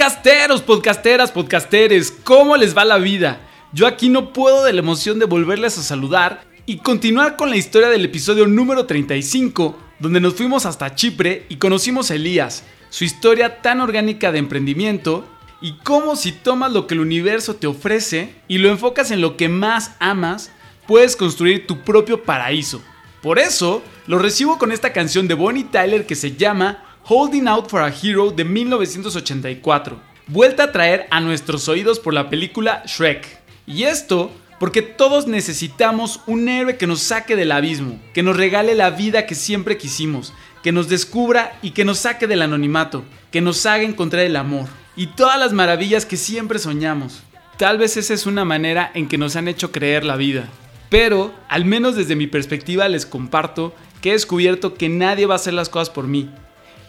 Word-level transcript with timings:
Podcasteros, 0.00 0.62
podcasteras, 0.62 1.30
podcasteres, 1.30 2.10
¿cómo 2.24 2.56
les 2.56 2.74
va 2.74 2.86
la 2.86 2.96
vida? 2.96 3.38
Yo 3.74 3.86
aquí 3.86 4.08
no 4.08 4.32
puedo 4.32 4.64
de 4.64 4.72
la 4.72 4.78
emoción 4.78 5.18
de 5.18 5.26
volverles 5.26 5.76
a 5.76 5.82
saludar 5.82 6.42
y 6.64 6.78
continuar 6.78 7.36
con 7.36 7.50
la 7.50 7.58
historia 7.58 7.90
del 7.90 8.06
episodio 8.06 8.46
número 8.46 8.86
35, 8.86 9.78
donde 9.98 10.20
nos 10.20 10.36
fuimos 10.36 10.64
hasta 10.64 10.94
Chipre 10.94 11.44
y 11.50 11.56
conocimos 11.56 12.10
a 12.10 12.14
Elías, 12.14 12.64
su 12.88 13.04
historia 13.04 13.60
tan 13.60 13.82
orgánica 13.82 14.32
de 14.32 14.38
emprendimiento 14.38 15.28
y 15.60 15.74
cómo 15.84 16.16
si 16.16 16.32
tomas 16.32 16.72
lo 16.72 16.86
que 16.86 16.94
el 16.94 17.00
universo 17.00 17.56
te 17.56 17.66
ofrece 17.66 18.34
y 18.48 18.56
lo 18.56 18.70
enfocas 18.70 19.10
en 19.10 19.20
lo 19.20 19.36
que 19.36 19.50
más 19.50 19.96
amas, 19.98 20.50
puedes 20.86 21.14
construir 21.14 21.66
tu 21.66 21.82
propio 21.82 22.22
paraíso. 22.22 22.80
Por 23.20 23.38
eso, 23.38 23.82
lo 24.06 24.18
recibo 24.18 24.56
con 24.56 24.72
esta 24.72 24.94
canción 24.94 25.28
de 25.28 25.34
Bonnie 25.34 25.64
Tyler 25.64 26.06
que 26.06 26.14
se 26.14 26.36
llama 26.36 26.89
Holding 27.12 27.48
Out 27.48 27.68
for 27.68 27.82
a 27.82 27.88
Hero 27.88 28.30
de 28.30 28.44
1984, 28.44 30.00
vuelta 30.28 30.62
a 30.62 30.70
traer 30.70 31.08
a 31.10 31.18
nuestros 31.18 31.68
oídos 31.68 31.98
por 31.98 32.14
la 32.14 32.30
película 32.30 32.84
Shrek. 32.86 33.26
Y 33.66 33.82
esto 33.82 34.30
porque 34.60 34.80
todos 34.80 35.26
necesitamos 35.26 36.20
un 36.28 36.48
héroe 36.48 36.76
que 36.76 36.86
nos 36.86 37.00
saque 37.00 37.34
del 37.34 37.50
abismo, 37.50 38.00
que 38.14 38.22
nos 38.22 38.36
regale 38.36 38.76
la 38.76 38.90
vida 38.90 39.26
que 39.26 39.34
siempre 39.34 39.76
quisimos, 39.76 40.32
que 40.62 40.70
nos 40.70 40.88
descubra 40.88 41.58
y 41.62 41.72
que 41.72 41.84
nos 41.84 41.98
saque 41.98 42.28
del 42.28 42.42
anonimato, 42.42 43.02
que 43.32 43.40
nos 43.40 43.66
haga 43.66 43.82
encontrar 43.82 44.22
el 44.22 44.36
amor 44.36 44.68
y 44.94 45.08
todas 45.08 45.36
las 45.36 45.52
maravillas 45.52 46.06
que 46.06 46.16
siempre 46.16 46.60
soñamos. 46.60 47.24
Tal 47.56 47.76
vez 47.76 47.96
esa 47.96 48.14
es 48.14 48.24
una 48.24 48.44
manera 48.44 48.92
en 48.94 49.08
que 49.08 49.18
nos 49.18 49.34
han 49.34 49.48
hecho 49.48 49.72
creer 49.72 50.04
la 50.04 50.14
vida. 50.14 50.48
Pero, 50.90 51.34
al 51.48 51.64
menos 51.64 51.96
desde 51.96 52.14
mi 52.14 52.28
perspectiva, 52.28 52.88
les 52.88 53.04
comparto 53.04 53.74
que 54.00 54.10
he 54.10 54.12
descubierto 54.12 54.74
que 54.74 54.88
nadie 54.88 55.26
va 55.26 55.34
a 55.34 55.38
hacer 55.38 55.54
las 55.54 55.68
cosas 55.68 55.90
por 55.90 56.06
mí. 56.06 56.30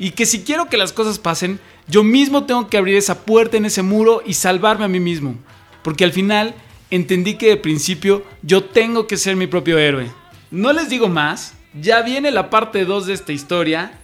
Y 0.02 0.14
que 0.14 0.26
si 0.26 0.42
quiero 0.42 0.66
que 0.66 0.78
las 0.78 0.94
cosas 0.94 1.20
pasen, 1.20 1.60
yo 1.88 2.04
mismo 2.04 2.46
tengo 2.46 2.68
que 2.68 2.78
abrir 2.80 2.96
esa 2.96 3.24
puerta 3.24 3.58
en 3.58 3.66
ese 3.66 3.84
muro 3.84 4.24
y 4.26 4.34
salvarme 4.34 4.86
a 4.86 4.88
mí 4.88 5.00
mismo. 5.00 5.36
Porque 5.84 6.04
al 6.04 6.12
final 6.12 6.56
entendí 6.90 7.36
que 7.36 7.50
de 7.50 7.58
principio 7.58 8.24
yo 8.42 8.64
tengo 8.64 9.06
que 9.06 9.16
ser 9.16 9.36
mi 9.36 9.46
propio 9.46 9.78
héroe. 9.78 10.12
No 10.50 10.74
les 10.74 10.90
digo 10.90 11.08
más, 11.08 11.54
ya 11.80 12.02
viene 12.02 12.32
la 12.32 12.50
parte 12.50 12.84
2 12.84 13.06
de 13.06 13.14
esta 13.14 13.32
historia, 13.32 14.00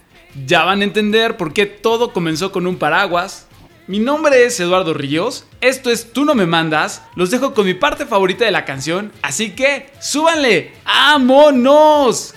ya 0.46 0.62
van 0.62 0.82
a 0.82 0.84
entender 0.84 1.36
por 1.36 1.52
qué 1.52 1.66
todo 1.66 2.12
comenzó 2.12 2.52
con 2.52 2.68
un 2.68 2.76
paraguas. 2.76 3.48
Mi 3.88 3.98
nombre 3.98 4.44
es 4.44 4.60
Eduardo 4.60 4.94
Ríos, 4.94 5.46
esto 5.60 5.90
es 5.90 6.12
Tú 6.12 6.24
no 6.24 6.36
me 6.36 6.46
mandas, 6.46 7.02
los 7.16 7.32
dejo 7.32 7.54
con 7.54 7.66
mi 7.66 7.74
parte 7.74 8.06
favorita 8.06 8.44
de 8.44 8.52
la 8.52 8.64
canción, 8.64 9.10
así 9.20 9.50
que 9.50 9.90
súbanle, 9.98 10.74
¡vámonos! 10.84 12.36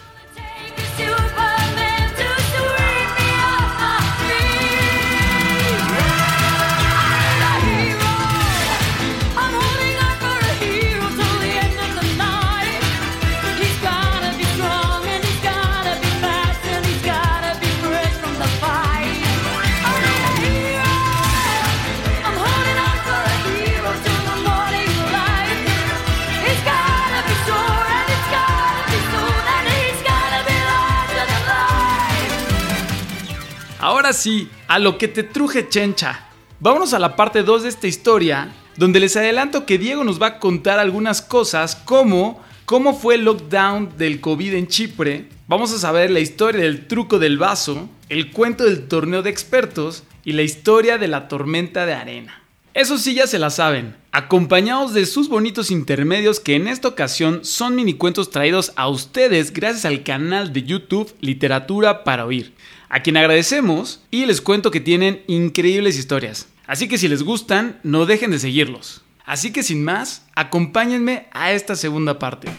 Ahora 33.92 34.14
sí, 34.14 34.48
a 34.70 34.80
lo 34.80 34.98
que 34.98 35.10
te 35.10 35.22
truje 35.22 35.68
chencha. 35.68 36.30
Vámonos 36.62 36.94
a 36.94 37.00
la 37.00 37.18
parte 37.18 37.44
2 37.44 37.64
de 37.64 37.68
esta 37.68 37.88
historia, 37.88 38.50
donde 38.78 39.02
les 39.02 39.18
adelanto 39.18 39.66
que 39.66 39.78
Diego 39.78 40.06
nos 40.06 40.22
va 40.22 40.28
a 40.28 40.40
contar 40.40 40.80
algunas 40.80 41.22
cosas 41.22 41.76
como 41.76 42.42
cómo 42.64 42.98
fue 42.98 43.16
el 43.16 43.26
lockdown 43.26 43.98
del 43.98 44.22
COVID 44.22 44.54
en 44.54 44.68
Chipre, 44.68 45.28
vamos 45.50 45.74
a 45.74 45.78
saber 45.78 46.10
la 46.10 46.22
historia 46.22 46.62
del 46.62 46.88
truco 46.88 47.20
del 47.20 47.38
vaso, 47.38 47.90
el 48.08 48.32
cuento 48.32 48.64
del 48.64 48.88
torneo 48.88 49.24
de 49.24 49.30
expertos 49.30 50.06
y 50.24 50.32
la 50.32 50.44
historia 50.44 50.98
de 50.98 51.10
la 51.10 51.28
tormenta 51.28 51.86
de 51.86 51.94
arena. 51.94 52.42
Eso 52.74 52.98
sí 52.98 53.14
ya 53.14 53.28
se 53.28 53.40
la 53.40 53.50
saben, 53.50 53.98
acompañados 54.14 54.94
de 54.94 55.06
sus 55.06 55.28
bonitos 55.28 55.70
intermedios 55.70 56.40
que 56.40 56.56
en 56.56 56.70
esta 56.70 56.88
ocasión 56.88 57.44
son 57.44 57.76
mini 57.76 57.96
cuentos 57.96 58.30
traídos 58.30 58.72
a 58.78 58.88
ustedes 58.88 59.52
gracias 59.52 59.84
al 59.84 60.04
canal 60.04 60.54
de 60.54 60.64
YouTube 60.64 61.14
Literatura 61.20 62.06
para 62.06 62.26
Oír 62.26 62.54
a 62.92 63.02
quien 63.02 63.16
agradecemos 63.16 64.04
y 64.12 64.26
les 64.26 64.42
cuento 64.42 64.70
que 64.70 64.82
tienen 64.82 65.22
increíbles 65.28 65.98
historias. 65.98 66.50
Así 66.68 66.90
que 66.90 66.98
si 66.98 67.08
les 67.08 67.24
gustan, 67.24 67.80
no 67.84 68.06
dejen 68.06 68.32
de 68.32 68.40
seguirlos. 68.40 69.02
Así 69.26 69.54
que 69.54 69.64
sin 69.64 69.84
más, 69.84 70.28
acompáñenme 70.36 71.28
a 71.32 71.54
esta 71.54 71.78
segunda 71.78 72.20
parte. 72.20 72.50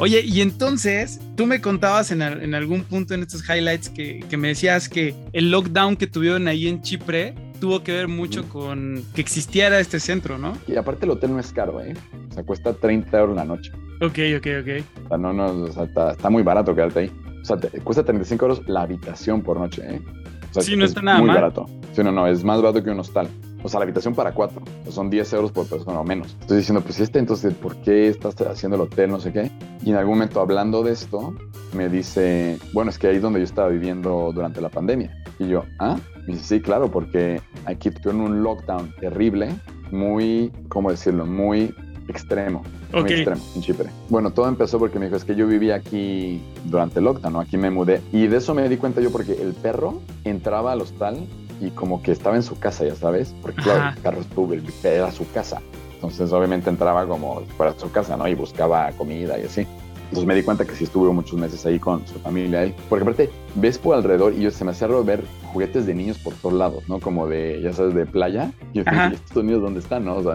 Oye, 0.00 0.22
y 0.22 0.40
entonces 0.40 1.20
tú 1.36 1.46
me 1.46 1.60
contabas 1.60 2.10
en, 2.10 2.22
algún 2.54 2.82
punto 2.82 3.14
en 3.14 3.22
estos 3.22 3.48
highlights 3.48 3.90
que, 3.90 4.24
me 4.36 4.48
decías 4.48 4.88
que 4.88 5.14
el 5.32 5.52
lockdown 5.52 5.96
que 5.96 6.08
tuvieron 6.08 6.48
ahí 6.48 6.66
en 6.66 6.82
Chipre 6.82 7.34
tuvo 7.60 7.84
que 7.84 7.92
ver 7.92 8.08
mucho 8.08 8.48
con 8.48 9.04
que 9.14 9.20
existiera 9.20 9.78
este 9.78 10.00
centro, 10.00 10.36
¿no? 10.36 10.58
Y 10.66 10.74
aparte 10.74 11.04
el 11.04 11.12
hotel 11.12 11.32
no 11.32 11.38
es 11.38 11.52
caro, 11.52 11.80
¿eh? 11.80 11.94
O 12.30 12.34
sea, 12.34 12.42
cuesta 12.42 12.72
30 12.72 13.20
euros 13.20 13.36
la 13.36 13.44
noche. 13.44 13.70
Ok, 14.00 14.18
ok, 14.36 14.46
ok. 14.62 15.04
O 15.04 15.08
sea, 15.08 15.18
no, 15.18 15.32
no, 15.32 15.46
o 15.46 15.72
sea, 15.72 15.84
está, 15.84 16.12
está 16.12 16.30
muy 16.30 16.42
barato 16.42 16.74
quedarte 16.74 17.00
ahí. 17.00 17.12
O 17.42 17.44
sea, 17.44 17.56
cuesta 17.82 18.04
35 18.04 18.44
euros 18.44 18.62
la 18.68 18.82
habitación 18.82 19.42
por 19.42 19.58
noche, 19.58 19.82
¿eh? 19.86 20.02
O 20.50 20.54
sea, 20.54 20.62
sí, 20.62 20.76
no 20.76 20.84
está 20.84 21.00
nada 21.00 21.20
muy 21.20 21.28
barato. 21.28 21.66
Sí, 21.92 22.02
no, 22.02 22.10
no, 22.10 22.26
es 22.26 22.42
más 22.42 22.60
barato 22.60 22.82
que 22.82 22.90
un 22.90 22.98
hostal. 22.98 23.28
O 23.62 23.68
sea, 23.68 23.78
la 23.78 23.84
habitación 23.84 24.14
para 24.14 24.32
cuatro. 24.32 24.62
son 24.88 25.10
10 25.10 25.32
euros 25.34 25.52
por 25.52 25.66
persona 25.66 26.00
o 26.00 26.04
menos. 26.04 26.36
Estoy 26.40 26.58
diciendo, 26.58 26.80
pues 26.80 26.98
este, 26.98 27.18
entonces, 27.18 27.54
¿por 27.54 27.76
qué 27.76 28.08
estás 28.08 28.34
haciendo 28.40 28.76
el 28.76 28.82
hotel? 28.82 29.10
No 29.10 29.20
sé 29.20 29.32
qué. 29.32 29.50
Y 29.84 29.90
en 29.90 29.96
algún 29.96 30.14
momento 30.14 30.40
hablando 30.40 30.82
de 30.82 30.92
esto, 30.92 31.34
me 31.74 31.88
dice, 31.88 32.58
bueno, 32.72 32.90
es 32.90 32.98
que 32.98 33.08
ahí 33.08 33.16
es 33.16 33.22
donde 33.22 33.38
yo 33.38 33.44
estaba 33.44 33.68
viviendo 33.68 34.32
durante 34.34 34.60
la 34.60 34.70
pandemia. 34.70 35.14
Y 35.38 35.48
yo, 35.48 35.64
¿ah? 35.78 35.96
Me 36.26 36.34
dice, 36.34 36.56
sí, 36.56 36.60
claro, 36.60 36.90
porque 36.90 37.40
aquí 37.66 37.90
tuvieron 37.90 38.22
un 38.22 38.42
lockdown 38.42 38.94
terrible, 38.98 39.50
muy, 39.90 40.50
¿cómo 40.68 40.90
decirlo? 40.90 41.26
Muy 41.26 41.74
extremo. 42.10 42.62
Muy 42.92 43.12
extremo 43.12 43.40
en 43.54 43.62
Chipre. 43.62 43.90
Bueno, 44.08 44.30
todo 44.30 44.48
empezó 44.48 44.78
porque 44.78 44.98
me 44.98 45.06
dijo, 45.06 45.16
es 45.16 45.24
que 45.24 45.34
yo 45.34 45.46
vivía 45.46 45.76
aquí 45.76 46.40
durante 46.64 46.98
el 46.98 47.04
lockdown, 47.04 47.32
¿no? 47.32 47.40
Aquí 47.40 47.56
me 47.56 47.70
mudé. 47.70 48.00
Y 48.12 48.26
de 48.26 48.38
eso 48.38 48.54
me 48.54 48.68
di 48.68 48.76
cuenta 48.76 49.00
yo 49.00 49.10
porque 49.10 49.32
el 49.40 49.54
perro 49.54 50.00
entraba 50.24 50.72
al 50.72 50.80
hostal 50.80 51.26
y 51.60 51.70
como 51.70 52.02
que 52.02 52.12
estaba 52.12 52.36
en 52.36 52.42
su 52.42 52.58
casa, 52.58 52.84
ya 52.84 52.94
sabes. 52.94 53.34
Porque 53.42 53.62
claro, 53.62 53.90
el 53.96 54.02
perro 54.02 54.20
estuvo, 54.20 54.54
era 54.84 55.10
su 55.12 55.30
casa. 55.32 55.60
Entonces 55.94 56.32
obviamente 56.32 56.70
entraba 56.70 57.06
como 57.06 57.42
fuera 57.56 57.74
su 57.78 57.90
casa, 57.90 58.16
¿no? 58.16 58.26
Y 58.26 58.34
buscaba 58.34 58.90
comida 58.92 59.38
y 59.38 59.42
así. 59.44 59.66
Entonces 60.04 60.26
me 60.26 60.34
di 60.34 60.42
cuenta 60.42 60.64
que 60.64 60.74
sí 60.74 60.84
estuvo 60.84 61.12
muchos 61.12 61.38
meses 61.38 61.64
ahí 61.66 61.78
con 61.78 62.04
su 62.04 62.18
familia 62.18 62.60
ahí. 62.60 62.74
Porque 62.88 63.02
aparte, 63.02 63.30
ves 63.54 63.78
por 63.78 63.94
alrededor 63.94 64.32
y 64.32 64.40
yo 64.40 64.50
se 64.50 64.64
me 64.64 64.72
hacía 64.72 64.88
ver 64.88 65.22
juguetes 65.52 65.86
de 65.86 65.94
niños 65.94 66.18
por 66.18 66.34
todos 66.34 66.54
lados, 66.54 66.82
¿no? 66.88 66.98
Como 66.98 67.28
de, 67.28 67.60
ya 67.62 67.72
sabes, 67.72 67.94
de 67.94 68.06
playa. 68.06 68.50
Y 68.72 68.78
yo 68.78 68.84
dije, 68.84 69.14
¿estos 69.14 69.44
niños 69.44 69.62
dónde 69.62 69.78
están, 69.78 70.04
no? 70.04 70.16
O 70.16 70.22
sea, 70.24 70.34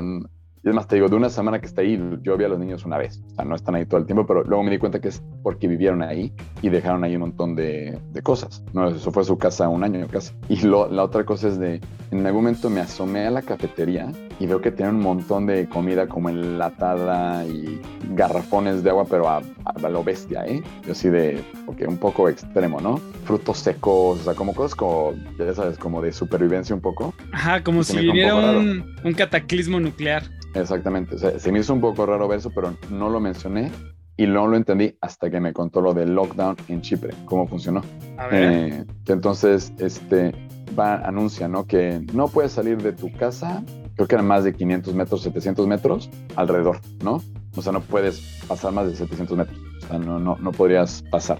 y 0.66 0.70
es 0.70 0.74
más, 0.74 0.88
te 0.88 0.96
digo, 0.96 1.08
de 1.08 1.16
una 1.16 1.30
semana 1.30 1.60
que 1.60 1.68
está 1.68 1.82
ahí, 1.82 2.02
yo 2.24 2.36
vi 2.38 2.44
a 2.44 2.48
los 2.48 2.58
niños 2.58 2.86
una 2.86 2.98
vez. 2.98 3.22
O 3.34 3.36
sea, 3.36 3.46
no 3.46 3.54
están 3.54 3.76
ahí 3.76 3.86
todo 3.86 4.00
el 4.00 4.08
tiempo, 4.08 4.26
pero 4.26 4.44
luego 4.44 4.64
me 4.64 4.72
di 4.72 4.80
cuenta 4.80 5.00
que 5.00 5.10
es 5.10 5.24
porque 5.44 5.68
vivieron 5.68 6.02
ahí 6.02 6.34
y 6.64 6.70
dejaron 6.70 7.04
ahí 7.04 7.14
un 7.14 7.22
montón 7.22 7.54
de, 7.54 8.00
de 8.12 8.22
cosas. 8.24 8.64
No, 8.74 8.88
eso 8.88 9.12
fue 9.12 9.24
su 9.24 9.38
casa 9.38 9.70
un 9.70 9.84
año 9.84 10.08
casi. 10.12 10.34
Y 10.50 10.62
lo, 10.62 10.88
la 10.88 11.04
otra 11.04 11.24
cosa 11.24 11.50
es 11.50 11.60
de, 11.60 11.82
en 12.10 12.26
algún 12.26 12.46
momento 12.46 12.72
me 12.72 12.80
asomé 12.80 13.28
a 13.28 13.30
la 13.30 13.44
cafetería 13.44 14.12
y 14.40 14.48
veo 14.48 14.62
que 14.62 14.72
tienen 14.72 14.96
un 14.96 15.02
montón 15.02 15.46
de 15.46 15.68
comida 15.68 16.08
como 16.08 16.30
enlatada 16.30 17.46
y 17.46 17.82
garrafones 18.12 18.84
de 18.84 18.90
agua, 18.90 19.06
pero 19.10 19.30
a, 19.30 19.42
a 19.66 19.90
lo 19.90 20.04
bestia, 20.04 20.46
¿eh? 20.46 20.62
Yo 20.86 20.92
así 20.92 21.10
de, 21.10 21.44
porque 21.66 21.88
un 21.88 21.98
poco 21.98 22.30
extremo, 22.30 22.80
¿no? 22.82 22.98
Frutos 23.26 23.60
secos, 23.60 24.20
o 24.20 24.24
sea, 24.24 24.34
como 24.34 24.54
cosas 24.54 24.76
como, 24.76 25.14
ya 25.38 25.54
sabes, 25.54 25.78
como 25.78 26.02
de 26.02 26.12
supervivencia 26.12 26.76
un 26.76 26.82
poco. 26.82 27.14
Ajá, 27.32 27.64
como 27.64 27.84
si 27.84 27.98
viniera 27.98 28.36
un, 28.36 28.96
un 29.04 29.14
cataclismo 29.14 29.80
nuclear. 29.80 30.24
Exactamente. 30.54 31.18
se 31.40 31.52
me 31.52 31.60
hizo 31.60 31.74
un 31.74 31.82
poco 31.82 32.06
raro 32.06 32.28
ver 32.28 32.40
eso, 32.40 32.50
pero 32.54 32.76
no 32.90 33.10
lo 33.10 33.20
mencioné 33.20 33.72
y 34.18 34.28
no 34.28 34.48
lo 34.48 34.56
entendí 34.56 34.98
hasta 35.02 35.30
que 35.30 35.40
me 35.40 35.54
contó 35.54 35.82
lo 35.82 35.94
del 35.94 36.14
lockdown 36.14 36.56
en 36.70 36.82
Chipre, 36.82 37.14
cómo 37.26 37.48
funcionó. 37.48 37.82
A 38.18 38.28
ver. 38.28 38.44
Eh, 38.44 38.86
entonces, 39.08 39.74
este, 39.80 40.32
va, 40.78 40.96
anuncia, 41.06 41.48
¿no? 41.48 41.66
Que 41.66 42.02
no 42.14 42.28
puedes 42.28 42.54
salir 42.54 42.82
de 42.82 42.94
tu 42.94 43.12
casa, 43.12 43.64
creo 43.96 44.08
que 44.08 44.16
eran 44.16 44.28
más 44.28 44.44
de 44.44 44.54
500 44.54 44.94
metros, 44.94 45.22
700 45.24 45.68
metros 45.68 46.10
alrededor, 46.36 46.80
¿no? 47.04 47.22
O 47.56 47.62
sea, 47.62 47.72
no 47.72 47.82
puedes 47.82 48.44
pasar 48.48 48.74
más 48.74 48.88
de 48.88 48.96
700 48.96 49.38
metros. 49.38 49.60
O 49.84 49.88
sea, 49.88 50.00
no, 50.00 50.20
no, 50.20 50.38
no 50.38 50.52
podrías 50.52 51.04
pasar. 51.10 51.40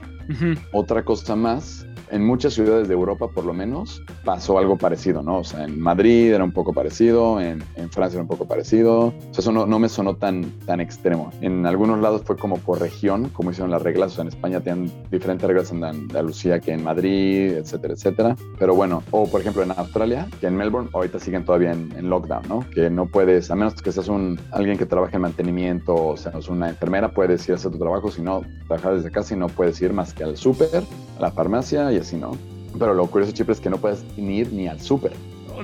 Otra 0.72 1.04
cosa 1.04 1.36
más 1.36 1.86
en 2.12 2.26
muchas 2.26 2.54
ciudades 2.54 2.88
de 2.88 2.94
Europa, 2.94 3.28
por 3.28 3.46
lo 3.46 3.54
menos, 3.54 4.02
pasó 4.24 4.58
algo 4.58 4.78
parecido, 4.78 5.22
¿no? 5.22 5.40
O 5.40 5.44
sea, 5.44 5.66
en 5.66 5.80
Madrid 5.80 6.34
era 6.34 6.44
un 6.44 6.52
poco 6.52 6.74
parecido, 6.74 7.40
en, 7.42 7.64
en 7.76 7.90
Francia 7.90 8.18
era 8.18 8.24
un 8.24 8.28
poco 8.28 8.48
parecido. 8.48 9.08
O 9.08 9.14
sea, 9.32 9.40
eso 9.40 9.52
no, 9.52 9.66
no, 9.66 9.80
me 9.80 9.90
sonó 9.90 10.16
tan, 10.16 10.44
tan 10.66 10.80
extremo. 10.80 11.32
En 11.42 11.66
algunos 11.66 12.00
lados 12.00 12.22
fue 12.24 12.38
como 12.38 12.58
por 12.58 12.80
región, 12.80 13.30
como 13.30 13.52
hicieron 13.52 13.72
las 13.72 13.82
reglas. 13.82 14.14
O 14.14 14.16
sea, 14.16 14.22
en 14.24 14.30
España 14.30 14.62
tienen 14.62 14.92
diferentes 15.12 15.48
reglas 15.48 15.72
en 15.72 15.84
Andalucía 15.84 16.60
que 16.60 16.72
en 16.72 16.84
Madrid, 16.84 17.54
etcétera, 17.58 17.94
etcétera. 17.94 18.36
Pero 18.58 18.76
bueno, 18.76 19.04
o 19.12 19.28
por 19.28 19.42
ejemplo 19.42 19.64
en 19.64 19.72
Australia, 19.72 20.28
que 20.40 20.48
en 20.48 20.56
Melbourne 20.56 20.90
ahorita 20.94 21.20
siguen 21.20 21.46
todavía 21.46 21.72
en, 21.72 21.92
en 21.98 22.10
lockdown, 22.10 22.44
¿no? 22.48 22.66
Que 22.74 22.90
no 22.90 23.08
puedes, 23.08 23.52
a 23.52 23.56
menos 23.56 23.74
que 23.76 23.92
seas 23.92 24.08
un, 24.08 24.40
alguien 24.52 24.78
que 24.78 24.86
trabaje 24.86 25.16
en 25.16 25.24
mantenimiento, 25.24 25.96
o 25.96 26.18
sea, 26.18 26.32
una 26.50 26.70
enfermera, 26.70 27.12
puedes 27.12 27.48
ir 27.48 27.54
a 27.54 27.56
hacer 27.56 27.72
tu 27.72 27.78
trabajo, 27.78 28.12
si 28.12 28.22
no, 28.22 28.42
trabajar 28.68 28.96
desde 28.96 29.12
casa 29.12 29.34
y 29.34 29.38
no 29.38 29.48
puedes 29.48 29.82
ir 29.82 29.94
más 29.94 30.14
que 30.14 30.24
al 30.24 30.38
súper, 30.38 30.84
a 31.18 31.22
la 31.22 31.32
farmacia 31.32 31.92
y 31.96 32.00
así, 32.00 32.16
¿no? 32.16 32.32
Pero 32.78 32.94
lo 32.94 33.08
curioso, 33.08 33.34
Chipre, 33.34 33.54
es 33.54 33.60
que 33.60 33.70
no 33.70 33.78
puedes 33.78 34.04
ni 34.18 34.40
ir 34.40 34.52
ni 34.52 34.68
al 34.68 34.82
súper. 34.82 35.14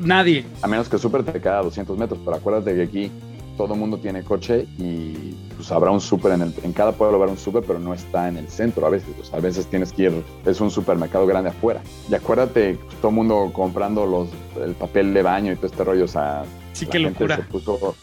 Nadie. 0.02 0.46
A 0.62 0.68
menos 0.68 0.88
que 0.88 0.96
el 0.96 1.02
súper 1.02 1.24
te 1.24 1.40
queda 1.40 1.60
a 1.60 1.64
200 1.64 1.98
metros, 1.98 2.20
pero 2.24 2.38
acuérdate 2.38 2.76
que 2.76 2.82
aquí 2.84 3.12
todo 3.58 3.74
el 3.74 3.80
mundo 3.80 3.98
tiene 3.98 4.24
coche 4.24 4.66
y 4.78 5.36
pues 5.56 5.72
habrá 5.72 5.92
un 5.92 6.02
súper 6.02 6.32
en, 6.32 6.42
el, 6.42 6.54
en 6.64 6.72
cada 6.74 6.94
pueblo 6.94 7.18
habrá 7.18 7.32
un 7.32 7.38
súper, 7.38 7.64
pero 7.64 7.80
no 7.80 7.94
está 7.94 8.28
en 8.30 8.38
el 8.38 8.48
centro 8.48 8.86
a 8.86 8.90
veces. 8.90 9.10
A 9.34 9.40
veces 9.40 9.68
tienes 9.68 9.92
que 9.92 10.04
ir, 10.04 10.24
es 10.46 10.62
un 10.62 10.72
supermercado 10.72 11.28
grande 11.28 11.50
afuera. 11.50 11.82
Y 12.10 12.16
acuérdate, 12.16 12.76
pues, 12.76 12.96
todo 12.98 13.10
el 13.10 13.16
mundo 13.16 13.52
comprando 13.54 14.06
los, 14.06 14.30
el 14.64 14.74
papel 14.74 15.14
de 15.14 15.22
baño 15.22 15.52
y 15.52 15.56
todo 15.56 15.68
este 15.68 15.84
rollo, 15.84 16.06
o 16.06 16.08
sea, 16.08 16.44
sí, 16.74 16.86
qué 16.86 17.00
locura. 17.00 17.36
Se 17.36 17.44
puso 17.44 17.96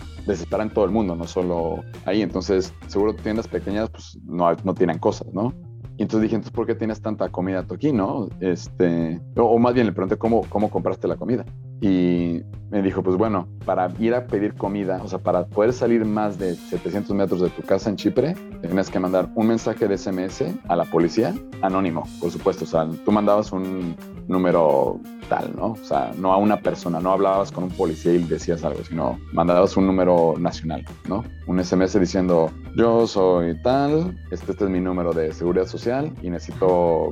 en 0.61 0.71
todo 0.71 0.85
el 0.85 0.91
mundo, 0.91 1.17
no 1.17 1.27
solo 1.27 1.83
ahí. 2.05 2.23
Entonces, 2.23 2.73
seguro 2.87 3.15
tiendas 3.15 3.49
pequeñas 3.49 3.91
pues 3.91 4.19
no, 4.25 4.55
no 4.63 4.75
tienen 4.75 4.99
cosas, 4.99 5.29
¿no? 5.33 5.55
Y 5.99 6.03
entonces 6.03 6.31
dije, 6.31 6.50
¿por 6.53 6.65
qué 6.65 6.77
tienes 6.77 7.03
tanta 7.03 7.29
comida 7.29 7.65
tú 7.65 7.75
aquí, 7.75 7.91
no? 7.93 8.29
Este, 8.39 9.21
o, 9.37 9.43
o, 9.43 9.59
más 9.59 9.75
bien 9.75 9.85
le 9.85 9.93
pregunté, 9.93 10.17
¿cómo, 10.17 10.47
¿cómo 10.49 10.71
compraste 10.71 11.09
la 11.09 11.17
comida? 11.17 11.45
Y 11.81 12.41
me 12.71 12.83
dijo, 12.83 13.03
pues 13.03 13.17
bueno, 13.17 13.49
para 13.65 13.93
ir 13.99 14.15
a 14.15 14.29
pedir 14.29 14.55
comida, 14.55 15.00
o 15.03 15.09
sea, 15.09 15.19
para 15.19 15.47
poder 15.47 15.73
salir 15.73 16.05
más 16.05 16.39
de 16.39 16.55
700 16.55 17.17
metros 17.17 17.41
de 17.41 17.50
tu 17.50 17.62
casa 17.62 17.91
en 17.91 17.97
Chipre, 17.97 18.37
tenías 18.62 18.91
que 18.91 19.00
mandar 19.00 19.29
un 19.35 19.49
mensaje 19.49 19.89
de 19.89 19.99
SMS 19.99 20.45
a 20.69 20.77
la 20.77 20.85
policía, 20.85 21.35
anónimo, 21.62 22.05
por 22.21 22.31
supuesto. 22.31 22.62
O 22.65 22.69
sea, 22.69 22.89
tú 23.05 23.11
mandabas 23.11 23.51
un 23.51 23.97
número 24.29 25.01
tal, 25.29 25.55
¿no? 25.57 25.73
O 25.73 25.85
sea, 25.85 26.13
no 26.17 26.33
a 26.33 26.37
una 26.37 26.61
persona, 26.61 27.01
no 27.01 27.13
hablabas 27.13 27.51
con 27.51 27.65
un 27.65 27.71
policía 27.71 28.13
y 28.13 28.23
decías 28.25 28.65
algo, 28.65 28.85
sino 28.85 29.19
mandabas 29.33 29.77
un 29.77 29.87
número 29.87 30.35
nacional, 30.39 30.85
¿no? 31.09 31.25
Un 31.47 31.63
SMS 31.63 31.99
diciendo, 31.99 32.51
yo 32.77 33.07
soy 33.07 33.61
tal, 33.63 34.17
este, 34.31 34.53
este 34.53 34.65
es 34.65 34.71
mi 34.71 34.81
número 34.81 35.13
de 35.13 35.33
seguridad 35.33 35.67
social 35.67 36.13
y 36.23 36.31
necesito, 36.31 37.11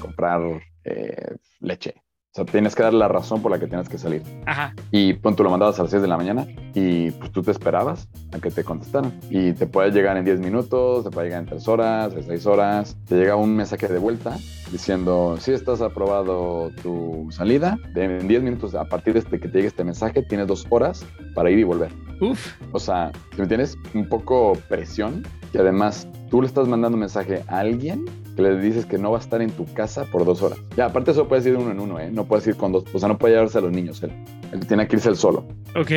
comprar 0.00 0.40
eh, 0.84 1.36
leche 1.60 1.94
o 2.36 2.44
sea, 2.44 2.44
tienes 2.44 2.74
que 2.74 2.82
dar 2.82 2.92
la 2.92 3.08
razón 3.08 3.40
por 3.40 3.50
la 3.50 3.58
que 3.58 3.66
tienes 3.66 3.88
que 3.88 3.96
salir. 3.96 4.22
Ajá. 4.44 4.74
Y 4.90 5.14
pronto 5.14 5.42
lo 5.42 5.48
mandabas 5.48 5.78
a 5.78 5.84
las 5.84 5.90
6 5.90 6.02
de 6.02 6.08
la 6.08 6.18
mañana 6.18 6.46
y 6.74 7.10
pues 7.12 7.32
tú 7.32 7.42
te 7.42 7.50
esperabas 7.50 8.10
a 8.30 8.38
que 8.38 8.50
te 8.50 8.62
contestaran. 8.62 9.18
Y 9.30 9.54
te 9.54 9.66
puede 9.66 9.90
llegar 9.90 10.18
en 10.18 10.26
10 10.26 10.40
minutos, 10.40 11.04
te 11.04 11.10
puede 11.10 11.28
llegar 11.28 11.44
en 11.44 11.46
3 11.48 11.66
horas, 11.68 12.12
en 12.12 12.24
6 12.24 12.44
horas. 12.44 12.94
Te 13.08 13.14
llega 13.14 13.36
un 13.36 13.56
mensaje 13.56 13.88
de 13.88 13.98
vuelta 13.98 14.36
diciendo, 14.70 15.38
si 15.40 15.52
estás 15.52 15.80
aprobado 15.80 16.70
tu 16.82 17.26
salida, 17.30 17.78
en 17.94 18.28
10 18.28 18.42
minutos 18.42 18.74
a 18.74 18.84
partir 18.84 19.14
de 19.14 19.20
este 19.20 19.40
que 19.40 19.48
te 19.48 19.56
llegue 19.56 19.68
este 19.68 19.84
mensaje, 19.84 20.20
tienes 20.20 20.46
2 20.46 20.66
horas 20.68 21.06
para 21.34 21.50
ir 21.50 21.58
y 21.58 21.64
volver. 21.64 21.90
Uf. 22.20 22.52
O 22.72 22.78
sea, 22.78 23.12
si 23.34 23.40
me 23.40 23.46
tienes 23.46 23.78
un 23.94 24.10
poco 24.10 24.58
presión 24.68 25.22
y 25.54 25.56
además 25.56 26.06
tú 26.30 26.40
le 26.40 26.46
estás 26.48 26.68
mandando 26.68 26.96
un 26.96 27.00
mensaje 27.00 27.42
a 27.48 27.58
alguien 27.60 28.04
que 28.36 28.42
le 28.42 28.58
dices 28.60 28.84
que 28.84 28.98
no 28.98 29.10
va 29.10 29.18
a 29.18 29.20
estar 29.20 29.40
en 29.40 29.50
tu 29.50 29.64
casa 29.72 30.04
por 30.04 30.24
dos 30.24 30.42
horas. 30.42 30.58
Ya, 30.76 30.86
aparte 30.86 31.12
eso 31.12 31.26
puedes 31.26 31.46
ir 31.46 31.56
uno 31.56 31.70
en 31.70 31.80
uno, 31.80 31.98
¿eh? 31.98 32.10
No 32.10 32.24
puedes 32.24 32.46
ir 32.46 32.56
con 32.56 32.72
dos, 32.72 32.84
o 32.92 32.98
sea, 32.98 33.08
no 33.08 33.16
puede 33.16 33.34
llevarse 33.34 33.58
a 33.58 33.60
los 33.62 33.72
niños 33.72 34.02
él. 34.02 34.12
Él 34.52 34.66
tiene 34.66 34.86
que 34.86 34.96
irse 34.96 35.08
él 35.08 35.16
solo. 35.16 35.46
Ok. 35.74 35.90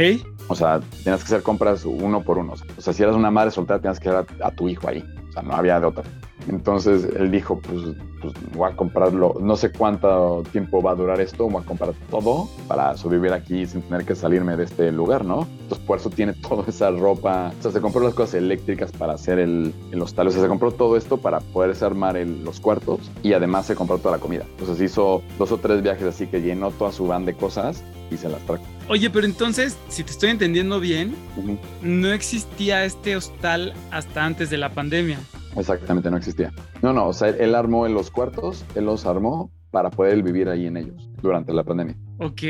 O 0.48 0.56
sea, 0.56 0.80
tienes 1.04 1.22
que 1.22 1.26
hacer 1.26 1.44
compras 1.44 1.86
uno 1.86 2.22
por 2.22 2.38
uno. 2.38 2.54
O 2.78 2.82
sea, 2.82 2.94
si 2.94 3.04
eras 3.04 3.16
una 3.16 3.30
madre 3.30 3.52
soltera, 3.52 3.80
tienes 3.80 4.00
que 4.00 4.10
llevar 4.10 4.26
a, 4.42 4.48
a 4.48 4.52
tu 4.52 4.70
hijo 4.70 4.88
ahí. 4.88 5.04
O 5.30 5.32
sea, 5.32 5.42
no 5.44 5.54
había 5.54 5.80
de 5.80 5.86
otra. 5.86 6.04
Entonces 6.48 7.08
él 7.16 7.32
dijo, 7.32 7.60
pues, 7.60 7.96
pues, 8.22 8.34
voy 8.54 8.72
a 8.72 8.76
comprarlo, 8.76 9.36
no 9.40 9.56
sé 9.56 9.72
cuánto 9.72 10.44
tiempo 10.52 10.82
va 10.82 10.92
a 10.92 10.96
durar 10.96 11.22
esto, 11.22 11.50
voy 11.50 11.62
a 11.62 11.66
comprar 11.66 11.94
todo 12.10 12.50
para 12.68 12.96
sobrevivir 12.98 13.34
aquí 13.34 13.66
sin 13.66 13.82
tener 13.82 14.06
que 14.06 14.16
salirme 14.16 14.56
de 14.56 14.64
este 14.64 14.92
lugar, 14.92 15.26
¿no? 15.26 15.48
Entonces 15.62 15.86
por 15.86 16.00
eso 16.00 16.10
tiene 16.10 16.34
toda 16.48 16.66
esa 16.68 16.92
ropa, 16.92 17.52
o 17.60 17.62
sea, 17.62 17.72
se 17.72 17.82
compró 17.82 18.02
las 18.02 18.14
cosas 18.14 18.36
eléctricas 18.36 18.92
para 18.92 19.14
hacer 19.14 19.40
el, 19.40 19.74
el 19.92 20.02
hostal, 20.02 20.28
o 20.28 20.32
sea, 20.32 20.42
se 20.42 20.48
compró 20.48 20.72
todo 20.72 20.98
esto 20.98 21.18
para 21.18 21.40
poderse 21.40 21.86
armar 21.86 22.18
el, 22.18 22.44
los 22.44 22.60
cuartos 22.60 23.00
y 23.24 23.34
además 23.34 23.66
se 23.66 23.76
compró 23.76 23.98
toda 23.98 24.18
la 24.18 24.22
comida. 24.22 24.46
Entonces 24.58 24.82
hizo 24.82 25.22
dos 25.38 25.52
o 25.52 25.58
tres 25.58 25.82
viajes 25.82 26.04
así 26.04 26.28
que 26.28 26.42
llenó 26.42 26.72
toda 26.72 26.92
su 26.92 27.08
van 27.08 27.26
de 27.26 27.34
cosas 27.34 27.84
y 28.12 28.18
se 28.18 28.30
las 28.30 28.42
trajo. 28.46 28.64
Oye, 28.88 29.10
pero 29.10 29.26
entonces, 29.26 29.78
si 29.88 30.04
te 30.04 30.12
estoy 30.12 30.32
entendiendo 30.32 30.80
bien, 30.80 31.16
uh 31.38 31.42
-huh. 31.42 31.58
no 31.82 32.12
existía 32.12 32.86
este 32.86 33.16
hostal 33.16 33.74
hasta 33.92 34.26
antes 34.26 34.50
de 34.50 34.58
la 34.58 34.74
pandemia. 34.74 35.20
Exactamente, 35.56 36.10
no 36.12 36.18
existía. 36.18 36.54
No, 36.82 36.94
no, 36.94 37.08
o 37.08 37.14
sea, 37.14 37.30
él 37.30 37.56
armó 37.56 37.86
en 37.86 37.94
los 37.94 38.12
cuartos, 38.12 38.66
él 38.76 38.86
los 38.86 39.06
armó 39.06 39.52
para 39.72 39.90
poder 39.90 40.22
vivir 40.24 40.50
ahí 40.50 40.66
en 40.66 40.78
ellos 40.78 41.10
durante 41.22 41.54
la 41.54 41.64
pandemia. 41.64 41.96
Ok, 42.20 42.42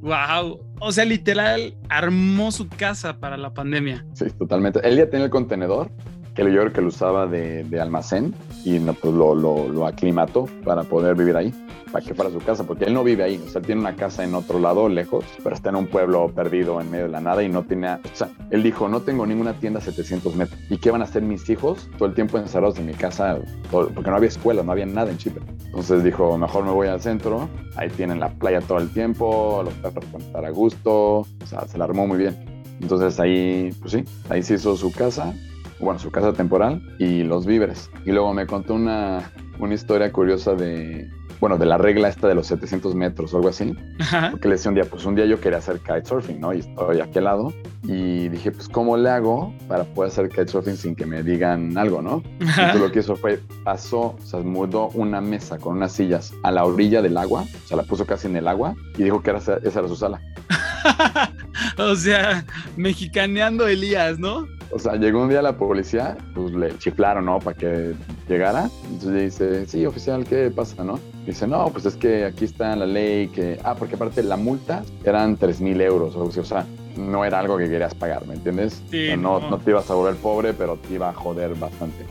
wow. 0.00 0.60
O 0.80 0.92
sea, 0.92 1.04
literal, 1.04 1.76
armó 1.88 2.52
su 2.52 2.68
casa 2.68 3.18
para 3.18 3.36
la 3.36 3.52
pandemia. 3.52 4.06
Sí, 4.14 4.26
totalmente. 4.38 4.80
Él 4.84 4.96
ya 4.96 5.10
tenía 5.10 5.26
el 5.26 5.30
contenedor, 5.30 5.90
que 6.36 6.52
yo 6.52 6.60
creo 6.60 6.72
que 6.72 6.82
lo 6.82 6.88
usaba 6.88 7.26
de, 7.26 7.64
de 7.64 7.80
almacén 7.80 8.34
y 8.64 8.78
no, 8.78 8.92
pues 8.92 9.14
lo, 9.14 9.34
lo, 9.34 9.86
aclimató 9.86 10.46
para 10.64 10.82
poder 10.82 11.16
vivir 11.16 11.34
ahí, 11.34 11.52
para 11.90 12.04
que 12.04 12.14
fuera 12.14 12.30
su 12.30 12.40
casa, 12.40 12.64
porque 12.64 12.84
él 12.84 12.92
no 12.92 13.02
vive 13.02 13.24
ahí, 13.24 13.42
o 13.44 13.48
sea, 13.48 13.62
tiene 13.62 13.80
una 13.80 13.96
casa 13.96 14.22
en 14.22 14.34
otro 14.34 14.58
lado, 14.58 14.88
lejos, 14.88 15.24
pero 15.42 15.54
está 15.56 15.70
en 15.70 15.76
un 15.76 15.86
pueblo 15.86 16.30
perdido 16.34 16.80
en 16.80 16.90
medio 16.90 17.06
de 17.06 17.12
la 17.12 17.20
nada 17.20 17.42
y 17.42 17.48
no 17.48 17.62
tiene, 17.62 17.94
o 17.94 18.00
sea, 18.12 18.28
él 18.50 18.62
dijo, 18.62 18.86
no 18.88 19.00
tengo 19.00 19.26
ninguna 19.26 19.54
tienda 19.54 19.78
a 19.78 19.82
700 19.82 20.36
metros. 20.36 20.60
¿Y 20.68 20.76
qué 20.76 20.90
van 20.90 21.00
a 21.00 21.04
hacer 21.04 21.22
mis 21.22 21.48
hijos 21.48 21.88
todo 21.96 22.08
el 22.08 22.14
tiempo 22.14 22.36
encerrados 22.36 22.78
en 22.78 22.86
mi 22.86 22.94
casa? 22.94 23.38
Porque 23.70 24.10
no 24.10 24.16
había 24.16 24.28
escuela, 24.28 24.62
no 24.62 24.72
había 24.72 24.86
nada 24.86 25.10
en 25.10 25.16
Chipre. 25.16 25.42
Entonces 25.64 26.04
dijo, 26.04 26.36
mejor 26.36 26.64
me 26.64 26.72
voy 26.72 26.88
al 26.88 27.00
centro, 27.00 27.48
ahí 27.76 27.88
tienen 27.88 28.20
la 28.20 28.28
playa 28.28 28.60
todo 28.60 28.78
el 28.78 28.90
tiempo, 28.90 29.62
los 29.64 29.72
perros 29.74 30.04
pueden 30.10 30.26
estar 30.26 30.44
a 30.44 30.50
gusto, 30.50 31.20
o 31.20 31.46
sea, 31.46 31.66
se 31.66 31.78
la 31.78 31.84
armó 31.84 32.06
muy 32.06 32.18
bien. 32.18 32.36
Entonces 32.80 33.18
ahí, 33.20 33.74
pues 33.80 33.92
sí, 33.92 34.04
ahí 34.28 34.42
se 34.42 34.54
hizo 34.54 34.76
su 34.76 34.92
casa 34.92 35.34
bueno, 35.80 35.98
su 35.98 36.10
casa 36.10 36.32
temporal 36.32 36.82
y 36.98 37.22
los 37.22 37.46
víveres. 37.46 37.90
Y 38.04 38.12
luego 38.12 38.32
me 38.34 38.46
contó 38.46 38.74
una, 38.74 39.32
una 39.58 39.74
historia 39.74 40.12
curiosa 40.12 40.54
de, 40.54 41.08
bueno, 41.40 41.58
de 41.58 41.66
la 41.66 41.78
regla 41.78 42.08
esta 42.08 42.28
de 42.28 42.34
los 42.34 42.46
700 42.46 42.94
metros 42.94 43.32
o 43.34 43.36
algo 43.36 43.48
así. 43.48 43.74
Ajá. 44.00 44.30
Porque 44.30 44.48
le 44.48 44.54
decía 44.54 44.70
un 44.70 44.74
día, 44.74 44.84
pues 44.84 45.04
un 45.04 45.14
día 45.14 45.26
yo 45.26 45.40
quería 45.40 45.58
hacer 45.58 45.80
kitesurfing, 45.80 46.40
¿no? 46.40 46.52
Y 46.54 46.60
estoy 46.60 47.00
aquí 47.00 47.18
al 47.18 47.24
lado. 47.24 47.52
Y 47.84 48.28
dije, 48.28 48.50
pues, 48.50 48.68
¿cómo 48.68 48.96
le 48.96 49.10
hago 49.10 49.54
para 49.68 49.84
poder 49.84 50.10
hacer 50.10 50.28
kitesurfing 50.28 50.76
sin 50.76 50.96
que 50.96 51.06
me 51.06 51.22
digan 51.22 51.76
algo, 51.76 52.02
¿no? 52.02 52.22
Entonces 52.40 52.80
lo 52.80 52.90
que 52.90 53.00
hizo 53.00 53.16
fue, 53.16 53.40
pasó, 53.64 54.16
o 54.16 54.20
sea, 54.24 54.40
mudó 54.40 54.88
una 54.88 55.20
mesa 55.20 55.58
con 55.58 55.76
unas 55.76 55.92
sillas 55.92 56.32
a 56.42 56.50
la 56.50 56.64
orilla 56.64 57.02
del 57.02 57.16
agua, 57.16 57.42
o 57.42 57.68
sea, 57.68 57.76
la 57.76 57.82
puso 57.82 58.06
casi 58.06 58.26
en 58.26 58.36
el 58.36 58.48
agua 58.48 58.74
y 58.96 59.04
dijo 59.04 59.22
que 59.22 59.30
era, 59.30 59.38
esa 59.38 59.60
era 59.60 59.88
su 59.88 59.96
sala. 59.96 60.20
o 61.78 61.94
sea, 61.94 62.44
mexicaneando 62.76 63.66
Elías, 63.68 64.18
¿no? 64.18 64.46
O 64.70 64.78
sea, 64.78 64.96
llegó 64.96 65.22
un 65.22 65.28
día 65.28 65.42
la 65.42 65.56
policía, 65.56 66.16
pues 66.34 66.52
le 66.52 66.76
chiflaron, 66.78 67.24
¿no? 67.24 67.38
Para 67.38 67.56
que 67.56 67.94
llegara. 68.28 68.68
Entonces 68.84 69.10
le 69.10 69.22
dice, 69.22 69.66
sí, 69.66 69.86
oficial, 69.86 70.24
¿qué 70.24 70.50
pasa, 70.50 70.84
no? 70.84 70.98
Dice, 71.26 71.46
no, 71.46 71.68
pues 71.70 71.86
es 71.86 71.96
que 71.96 72.24
aquí 72.24 72.44
está 72.44 72.74
la 72.76 72.86
ley 72.86 73.28
que... 73.28 73.58
Ah, 73.64 73.74
porque 73.74 73.94
aparte 73.94 74.22
la 74.22 74.36
multa 74.36 74.82
eran 75.04 75.36
3 75.36 75.60
mil 75.60 75.80
euros, 75.80 76.14
o 76.16 76.44
sea, 76.44 76.66
no 76.96 77.24
era 77.24 77.38
algo 77.38 77.58
que 77.58 77.68
querías 77.68 77.94
pagar, 77.94 78.26
¿me 78.26 78.34
entiendes? 78.34 78.82
Sí, 78.90 79.10
no, 79.16 79.40
no. 79.40 79.50
no 79.50 79.58
te 79.58 79.70
ibas 79.70 79.90
a 79.90 79.94
volver 79.94 80.14
pobre, 80.16 80.52
pero 80.52 80.76
te 80.76 80.94
iba 80.94 81.10
a 81.10 81.12
joder 81.12 81.54
bastante. 81.54 82.04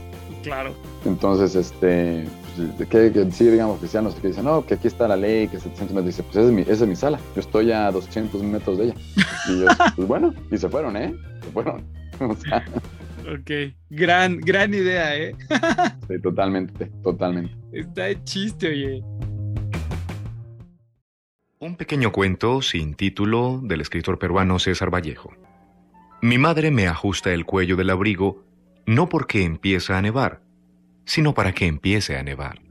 Claro. 0.45 0.73
Entonces, 1.05 1.55
este, 1.55 2.27
pues, 2.55 2.87
que, 2.87 3.11
que, 3.11 3.31
sí, 3.31 3.45
digamos, 3.45 3.77
oficial, 3.77 4.03
no 4.03 4.11
sé 4.11 4.21
qué, 4.21 4.27
dice, 4.27 4.43
no, 4.43 4.65
que 4.65 4.75
aquí 4.75 4.87
está 4.87 5.07
la 5.07 5.15
ley, 5.15 5.47
que 5.47 5.59
700 5.59 5.89
metros, 5.89 6.05
dice, 6.05 6.23
pues 6.23 6.35
esa 6.35 6.45
es 6.47 6.51
mi, 6.51 6.61
esa 6.61 6.83
es 6.83 6.87
mi 6.87 6.95
sala, 6.95 7.19
yo 7.35 7.41
estoy 7.41 7.71
a 7.71 7.89
200 7.91 8.43
metros 8.43 8.77
de 8.77 8.85
ella. 8.85 8.95
Y 9.49 9.61
yo, 9.61 9.67
pues 9.95 10.07
bueno, 10.07 10.33
y 10.51 10.57
se 10.57 10.69
fueron, 10.69 10.97
¿eh? 10.97 11.15
Se 11.43 11.49
fueron. 11.51 11.83
O 12.19 12.35
sea, 12.35 12.65
Ok, 13.27 13.73
gran, 13.89 14.37
gran 14.37 14.73
idea, 14.73 15.17
¿eh? 15.17 15.35
sí, 16.07 16.21
totalmente, 16.21 16.91
totalmente. 17.03 17.55
Está 17.71 18.03
de 18.03 18.23
chiste, 18.23 18.69
oye. 18.69 19.03
Un 21.57 21.75
pequeño 21.75 22.11
cuento 22.11 22.61
sin 22.61 22.93
título 22.93 23.61
del 23.63 23.81
escritor 23.81 24.19
peruano 24.19 24.59
César 24.59 24.93
Vallejo. 24.93 25.33
Mi 26.21 26.37
madre 26.37 26.69
me 26.69 26.87
ajusta 26.87 27.33
el 27.33 27.45
cuello 27.45 27.75
del 27.75 27.89
abrigo 27.89 28.43
no 28.85 29.09
porque 29.09 29.43
empieza 29.43 29.97
a 29.97 30.01
nevar, 30.01 30.41
sino 31.05 31.33
para 31.33 31.53
que 31.53 31.65
empiece 31.65 32.17
a 32.17 32.23
nevar. 32.23 32.64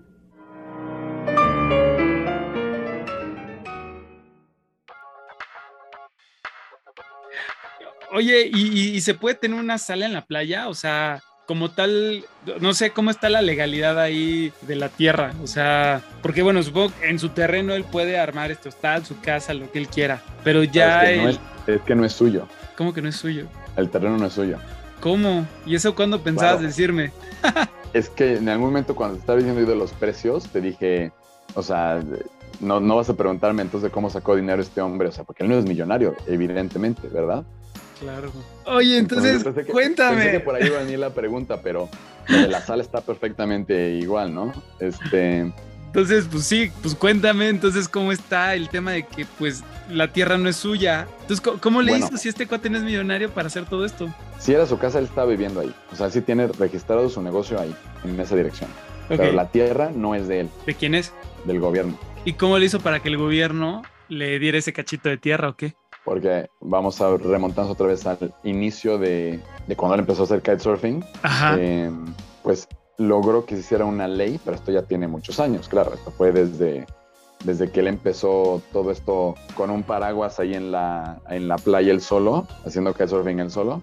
Oye, 8.14 8.48
¿y, 8.54 9.00
se 9.00 9.14
puede 9.14 9.34
tener 9.34 9.58
una 9.58 9.76
sala 9.76 10.06
en 10.06 10.12
la 10.12 10.24
playa? 10.24 10.68
O 10.68 10.74
sea, 10.74 11.20
como 11.46 11.72
tal, 11.72 12.24
no 12.60 12.72
sé 12.72 12.92
cómo 12.92 13.10
está 13.10 13.28
la 13.28 13.42
legalidad 13.42 13.98
ahí 13.98 14.52
de 14.62 14.76
la 14.76 14.88
tierra. 14.88 15.34
O 15.42 15.48
sea, 15.48 16.00
porque 16.22 16.44
bueno, 16.44 16.62
supongo 16.62 16.92
que 16.94 17.08
en 17.08 17.18
su 17.18 17.30
terreno 17.30 17.74
él 17.74 17.82
puede 17.82 18.16
armar 18.16 18.52
esto, 18.52 18.68
está 18.68 19.04
su 19.04 19.20
casa, 19.20 19.52
lo 19.52 19.72
que 19.72 19.80
él 19.80 19.88
quiera. 19.88 20.22
Pero 20.44 20.62
ya. 20.62 21.10
Es 21.10 21.40
que, 21.66 21.74
es, 21.74 21.82
que 21.82 21.96
no 21.96 22.04
es 22.04 22.12
suyo. 22.12 22.46
¿Cómo 22.76 22.94
que 22.94 23.02
no 23.02 23.08
es 23.08 23.16
suyo? 23.16 23.48
El 23.76 23.90
terreno 23.90 24.16
no 24.16 24.26
es 24.26 24.32
suyo. 24.32 24.58
¿Cómo? 25.00 25.44
¿Y 25.66 25.74
eso 25.74 25.96
cuándo 25.96 26.22
pensabas 26.22 26.62
decirme? 26.62 27.10
es 27.92 28.08
que 28.08 28.36
en 28.36 28.48
algún 28.48 28.68
momento 28.68 28.94
cuando 28.94 29.16
te 29.16 29.22
estaba 29.22 29.38
diciendo 29.38 29.68
de 29.68 29.76
los 29.76 29.92
precios, 29.92 30.48
te 30.50 30.60
dije, 30.60 31.10
o 31.54 31.64
sea, 31.64 32.00
no, 32.60 32.78
no 32.78 32.94
vas 32.94 33.10
a 33.10 33.16
preguntarme 33.16 33.62
entonces 33.62 33.90
cómo 33.90 34.08
sacó 34.08 34.36
dinero 34.36 34.62
este 34.62 34.80
hombre, 34.80 35.08
o 35.08 35.12
sea, 35.12 35.24
porque 35.24 35.42
él 35.42 35.48
no 35.48 35.58
es 35.58 35.64
millonario, 35.64 36.14
evidentemente, 36.28 37.08
¿verdad? 37.08 37.44
Claro. 38.04 38.30
Oye, 38.66 38.98
entonces, 38.98 39.42
cuéntame. 39.70 40.16
Pensé 40.16 40.32
que 40.32 40.40
por 40.40 40.54
ahí 40.54 40.66
iba 40.66 40.78
a 40.78 40.82
venir 40.82 40.98
la 40.98 41.14
pregunta, 41.14 41.62
pero 41.62 41.88
lo 42.28 42.36
de 42.38 42.48
la 42.48 42.60
sala 42.60 42.82
está 42.82 43.00
perfectamente 43.00 43.92
igual, 43.92 44.34
¿no? 44.34 44.52
Este. 44.78 45.52
Entonces, 45.86 46.26
pues 46.30 46.44
sí, 46.44 46.70
pues 46.82 46.94
cuéntame 46.94 47.48
entonces 47.48 47.88
cómo 47.88 48.12
está 48.12 48.54
el 48.54 48.68
tema 48.68 48.90
de 48.90 49.06
que 49.06 49.24
pues 49.38 49.62
la 49.88 50.12
tierra 50.12 50.36
no 50.36 50.48
es 50.48 50.56
suya. 50.56 51.06
Entonces, 51.22 51.40
¿cómo, 51.60 51.80
le 51.80 51.96
hizo 51.96 52.16
si 52.16 52.28
este 52.28 52.46
cuate 52.46 52.68
no 52.68 52.76
es 52.76 52.82
millonario 52.82 53.30
para 53.30 53.46
hacer 53.46 53.64
todo 53.64 53.86
esto? 53.86 54.12
Si 54.38 54.52
era 54.52 54.66
su 54.66 54.76
casa, 54.76 54.98
él 54.98 55.04
estaba 55.04 55.28
viviendo 55.28 55.60
ahí. 55.60 55.74
O 55.92 55.96
sea, 55.96 56.10
sí 56.10 56.20
tiene 56.20 56.48
registrado 56.48 57.08
su 57.08 57.22
negocio 57.22 57.58
ahí, 57.60 57.74
en 58.02 58.18
esa 58.20 58.36
dirección. 58.36 58.68
Pero 59.08 59.32
la 59.32 59.48
tierra 59.50 59.92
no 59.94 60.14
es 60.14 60.28
de 60.28 60.40
él. 60.40 60.50
¿De 60.66 60.74
quién 60.74 60.94
es? 60.94 61.12
Del 61.46 61.60
gobierno. 61.60 61.98
¿Y 62.24 62.34
cómo 62.34 62.58
le 62.58 62.66
hizo 62.66 62.80
para 62.80 63.00
que 63.00 63.08
el 63.08 63.16
gobierno 63.16 63.82
le 64.08 64.38
diera 64.38 64.58
ese 64.58 64.72
cachito 64.72 65.08
de 65.08 65.16
tierra 65.16 65.48
o 65.48 65.56
qué? 65.56 65.74
Porque 66.04 66.48
vamos 66.60 67.00
a 67.00 67.16
remontarnos 67.16 67.72
otra 67.72 67.86
vez 67.86 68.06
al 68.06 68.34
inicio 68.42 68.98
de, 68.98 69.40
cuando 69.76 69.94
él 69.94 70.00
empezó 70.00 70.22
a 70.22 70.24
hacer 70.24 70.42
kitesurfing, 70.42 71.04
eh, 71.58 71.90
pues 72.42 72.68
logró 72.98 73.44
que 73.44 73.54
se 73.54 73.60
hiciera 73.62 73.84
una 73.84 74.06
ley, 74.06 74.38
pero 74.44 74.56
esto 74.56 74.70
ya 74.70 74.82
tiene 74.82 75.08
muchos 75.08 75.40
años, 75.40 75.68
claro, 75.68 75.94
esto 75.94 76.10
fue 76.10 76.32
desde, 76.32 76.86
desde 77.44 77.70
que 77.70 77.80
él 77.80 77.88
empezó 77.88 78.62
todo 78.72 78.90
esto 78.90 79.34
con 79.56 79.70
un 79.70 79.82
paraguas 79.82 80.38
ahí 80.38 80.54
en 80.54 80.70
la, 80.70 81.20
en 81.28 81.48
la 81.48 81.56
playa 81.56 81.92
él 81.92 82.00
solo, 82.00 82.46
haciendo 82.64 82.92
kitesurfing 82.92 83.40
él 83.40 83.50
solo, 83.50 83.82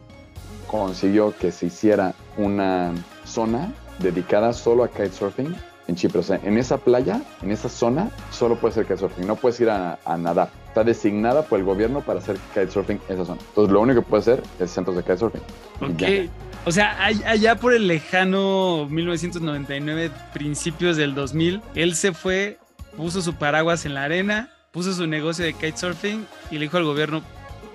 consiguió 0.68 1.36
que 1.38 1.52
se 1.52 1.66
hiciera 1.66 2.14
una 2.38 2.94
zona 3.26 3.74
dedicada 4.00 4.54
solo 4.54 4.84
a 4.84 4.88
kitesurfing 4.88 5.56
en 5.88 5.96
Chipre. 5.96 6.20
O 6.20 6.24
sea, 6.24 6.40
en 6.44 6.58
esa 6.58 6.78
playa, 6.78 7.22
en 7.42 7.52
esa 7.52 7.70
zona, 7.70 8.10
solo 8.32 8.56
puedes 8.56 8.78
hacer 8.78 8.86
kitesurfing, 8.86 9.28
no 9.28 9.36
puedes 9.36 9.60
ir 9.60 9.70
a, 9.70 10.00
nadar. 10.18 10.50
Está 10.72 10.86
designada 10.86 11.42
por 11.42 11.60
el 11.60 11.66
gobierno 11.66 12.00
para 12.00 12.20
hacer 12.20 12.38
kitesurfing 12.54 13.02
en 13.10 13.16
esa 13.16 13.26
zona. 13.26 13.42
Entonces, 13.50 13.74
lo 13.74 13.82
único 13.82 14.02
que 14.02 14.08
puedes 14.08 14.26
hacer 14.26 14.42
es 14.58 14.72
centros 14.72 14.96
de 14.96 15.04
kitesurfing. 15.04 15.42
Ok. 15.82 16.32
O 16.66 16.72
sea, 16.72 16.96
allá 17.04 17.58
por 17.58 17.74
el 17.74 17.88
lejano 17.88 18.88
1999, 18.90 20.12
principios 20.34 20.96
del 20.96 21.14
2000, 21.14 21.62
él 21.76 21.94
se 21.94 22.14
fue, 22.14 22.58
puso 22.96 23.22
su 23.22 23.34
paraguas 23.36 23.86
en 23.86 23.96
la 23.96 24.06
arena, 24.06 24.50
puso 24.72 24.94
su 24.94 25.08
negocio 25.08 25.44
de 25.44 25.52
kitesurfing 25.52 26.26
y 26.52 26.56
le 26.56 26.62
dijo 26.62 26.78
al 26.78 26.86
gobierno, 26.86 27.22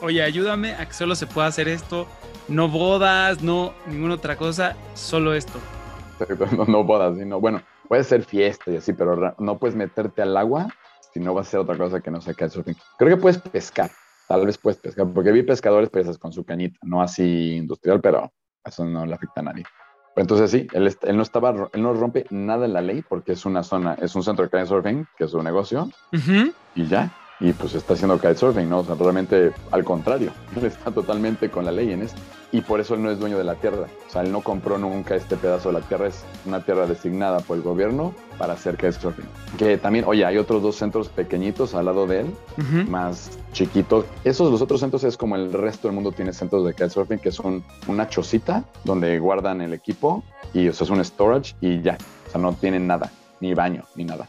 oye, 0.00 0.22
ayúdame 0.22 0.72
a 0.76 0.86
que 0.86 0.94
solo 0.94 1.16
se 1.16 1.26
pueda 1.26 1.48
hacer 1.48 1.68
esto, 1.68 2.06
no 2.48 2.70
bodas, 2.70 3.42
no 3.42 3.74
ninguna 3.86 4.14
otra 4.14 4.36
cosa, 4.36 4.74
solo 4.94 5.34
esto. 5.34 5.58
No, 6.56 6.64
no 6.64 6.82
bodas, 6.82 7.18
sino, 7.18 7.40
bueno, 7.40 7.60
puede 7.88 8.02
ser 8.04 8.24
fiesta 8.24 8.70
y 8.70 8.76
así, 8.76 8.94
pero 8.94 9.34
no 9.38 9.58
puedes 9.58 9.76
meterte 9.76 10.22
al 10.22 10.34
agua 10.34 10.68
si 11.16 11.20
no 11.20 11.32
vas 11.32 11.46
a 11.46 11.48
hacer 11.48 11.60
otra 11.60 11.78
cosa 11.78 12.00
que 12.00 12.10
no 12.10 12.20
sea 12.20 12.34
kitesurfing. 12.34 12.76
Creo 12.98 13.16
que 13.16 13.22
puedes 13.22 13.38
pescar, 13.38 13.90
tal 14.28 14.44
vez 14.44 14.58
puedes 14.58 14.78
pescar, 14.78 15.10
porque 15.14 15.32
vi 15.32 15.42
pescadores 15.42 15.88
pesas 15.88 16.18
con 16.18 16.30
su 16.30 16.44
cañita, 16.44 16.78
no 16.82 17.00
así 17.00 17.56
industrial, 17.56 18.02
pero 18.02 18.30
eso 18.62 18.84
no 18.84 19.06
le 19.06 19.14
afecta 19.14 19.40
a 19.40 19.44
nadie. 19.44 19.64
Entonces 20.14 20.50
sí, 20.50 20.66
él, 20.74 20.94
él, 21.02 21.16
no 21.16 21.22
estaba, 21.22 21.70
él 21.72 21.82
no 21.82 21.94
rompe 21.94 22.26
nada 22.28 22.66
en 22.66 22.74
la 22.74 22.82
ley 22.82 23.02
porque 23.08 23.32
es 23.32 23.46
una 23.46 23.62
zona, 23.62 23.94
es 23.94 24.14
un 24.14 24.22
centro 24.22 24.44
de 24.44 24.50
kitesurfing, 24.50 25.06
que 25.16 25.24
es 25.24 25.30
su 25.30 25.42
negocio, 25.42 25.88
y 26.74 26.86
ya, 26.86 27.10
y 27.38 27.52
pues 27.52 27.74
está 27.74 27.94
haciendo 27.94 28.18
kitesurfing, 28.18 28.68
¿no? 28.68 28.78
O 28.78 28.84
sea, 28.84 28.94
realmente 28.94 29.52
al 29.70 29.84
contrario, 29.84 30.32
él 30.56 30.64
está 30.64 30.90
totalmente 30.90 31.50
con 31.50 31.64
la 31.64 31.72
ley 31.72 31.92
en 31.92 32.02
esto 32.02 32.20
y 32.52 32.60
por 32.60 32.80
eso 32.80 32.94
él 32.94 33.02
no 33.02 33.10
es 33.10 33.18
dueño 33.18 33.36
de 33.36 33.44
la 33.44 33.56
tierra. 33.56 33.86
O 34.06 34.10
sea, 34.10 34.22
él 34.22 34.32
no 34.32 34.40
compró 34.40 34.78
nunca 34.78 35.14
este 35.14 35.36
pedazo 35.36 35.68
de 35.70 35.80
la 35.80 35.86
tierra, 35.86 36.06
es 36.06 36.24
una 36.46 36.60
tierra 36.60 36.86
designada 36.86 37.40
por 37.40 37.56
el 37.56 37.62
gobierno 37.62 38.14
para 38.38 38.54
hacer 38.54 38.76
kitesurfing. 38.76 39.26
Que 39.58 39.76
también, 39.76 40.04
oye, 40.06 40.24
hay 40.24 40.38
otros 40.38 40.62
dos 40.62 40.76
centros 40.76 41.08
pequeñitos 41.08 41.74
al 41.74 41.86
lado 41.86 42.06
de 42.06 42.20
él, 42.20 42.34
más 42.88 43.38
chiquitos. 43.52 44.06
Esos, 44.24 44.50
los 44.50 44.62
otros 44.62 44.80
centros 44.80 45.04
es 45.04 45.16
como 45.16 45.36
el 45.36 45.52
resto 45.52 45.88
del 45.88 45.94
mundo 45.94 46.12
tiene 46.12 46.32
centros 46.32 46.64
de 46.64 46.72
kitesurfing, 46.72 47.18
que 47.18 47.32
son 47.32 47.64
una 47.88 48.08
chocita 48.08 48.64
donde 48.84 49.18
guardan 49.18 49.60
el 49.60 49.72
equipo 49.74 50.22
y 50.54 50.68
eso 50.68 50.84
es 50.84 50.90
un 50.90 51.04
storage 51.04 51.54
y 51.60 51.82
ya. 51.82 51.98
O 52.28 52.30
sea, 52.30 52.40
no 52.40 52.52
tienen 52.54 52.86
nada, 52.86 53.10
ni 53.40 53.54
baño, 53.54 53.84
ni 53.96 54.04
nada. 54.04 54.28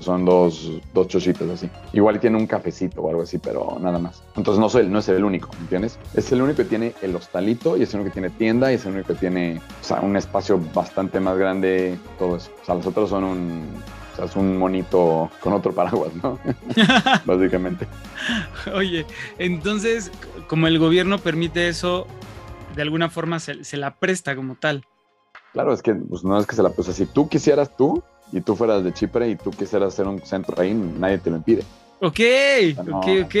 Son 0.00 0.24
dos, 0.24 0.70
dos 0.92 1.08
chocitos 1.08 1.48
así. 1.50 1.68
Igual 1.92 2.18
tiene 2.18 2.38
un 2.38 2.46
cafecito 2.46 3.02
o 3.02 3.10
algo 3.10 3.22
así, 3.22 3.38
pero 3.38 3.78
nada 3.80 3.98
más. 3.98 4.22
Entonces 4.36 4.58
no, 4.58 4.68
soy, 4.68 4.88
no 4.88 4.98
es 4.98 5.08
el 5.08 5.24
único, 5.24 5.50
¿entiendes? 5.60 5.98
Es 6.14 6.32
el 6.32 6.42
único 6.42 6.58
que 6.58 6.64
tiene 6.64 6.94
el 7.02 7.14
hostalito 7.14 7.76
y 7.76 7.82
es 7.82 7.92
el 7.92 8.00
único 8.00 8.14
que 8.14 8.20
tiene 8.20 8.30
tienda 8.30 8.72
y 8.72 8.76
es 8.76 8.86
el 8.86 8.94
único 8.94 9.08
que 9.08 9.20
tiene 9.20 9.60
o 9.80 9.84
sea, 9.84 10.00
un 10.00 10.16
espacio 10.16 10.60
bastante 10.74 11.20
más 11.20 11.36
grande, 11.36 11.98
todo 12.18 12.36
eso. 12.36 12.50
O 12.62 12.64
sea, 12.64 12.74
los 12.76 12.86
otros 12.86 13.10
son 13.10 13.24
un, 13.24 13.68
o 14.14 14.16
sea, 14.16 14.24
es 14.24 14.36
un 14.36 14.56
monito 14.56 15.30
con 15.40 15.52
otro 15.52 15.72
paraguas, 15.72 16.12
¿no? 16.22 16.38
Básicamente. 17.24 17.86
Oye, 18.74 19.06
entonces, 19.38 20.10
como 20.48 20.66
el 20.66 20.78
gobierno 20.78 21.18
permite 21.18 21.68
eso, 21.68 22.06
de 22.74 22.82
alguna 22.82 23.10
forma 23.10 23.38
se, 23.38 23.64
se 23.64 23.76
la 23.76 23.94
presta 23.96 24.34
como 24.34 24.54
tal. 24.54 24.84
Claro, 25.52 25.72
es 25.72 25.82
que 25.82 25.94
pues, 25.94 26.24
no 26.24 26.38
es 26.38 26.46
que 26.46 26.56
se 26.56 26.62
la 26.62 26.70
presta. 26.70 26.92
Si 26.92 27.06
tú 27.06 27.28
quisieras 27.28 27.76
tú, 27.76 28.02
y 28.34 28.40
tú 28.40 28.56
fueras 28.56 28.82
de 28.82 28.92
Chipre 28.92 29.30
y 29.30 29.36
tú 29.36 29.52
quisieras 29.52 29.94
hacer 29.94 30.08
un 30.08 30.20
centro 30.20 30.60
ahí, 30.60 30.74
nadie 30.74 31.18
te 31.18 31.30
lo 31.30 31.36
impide. 31.36 31.62
Ok, 32.00 32.18
ok, 32.76 33.06
ok. 33.24 33.34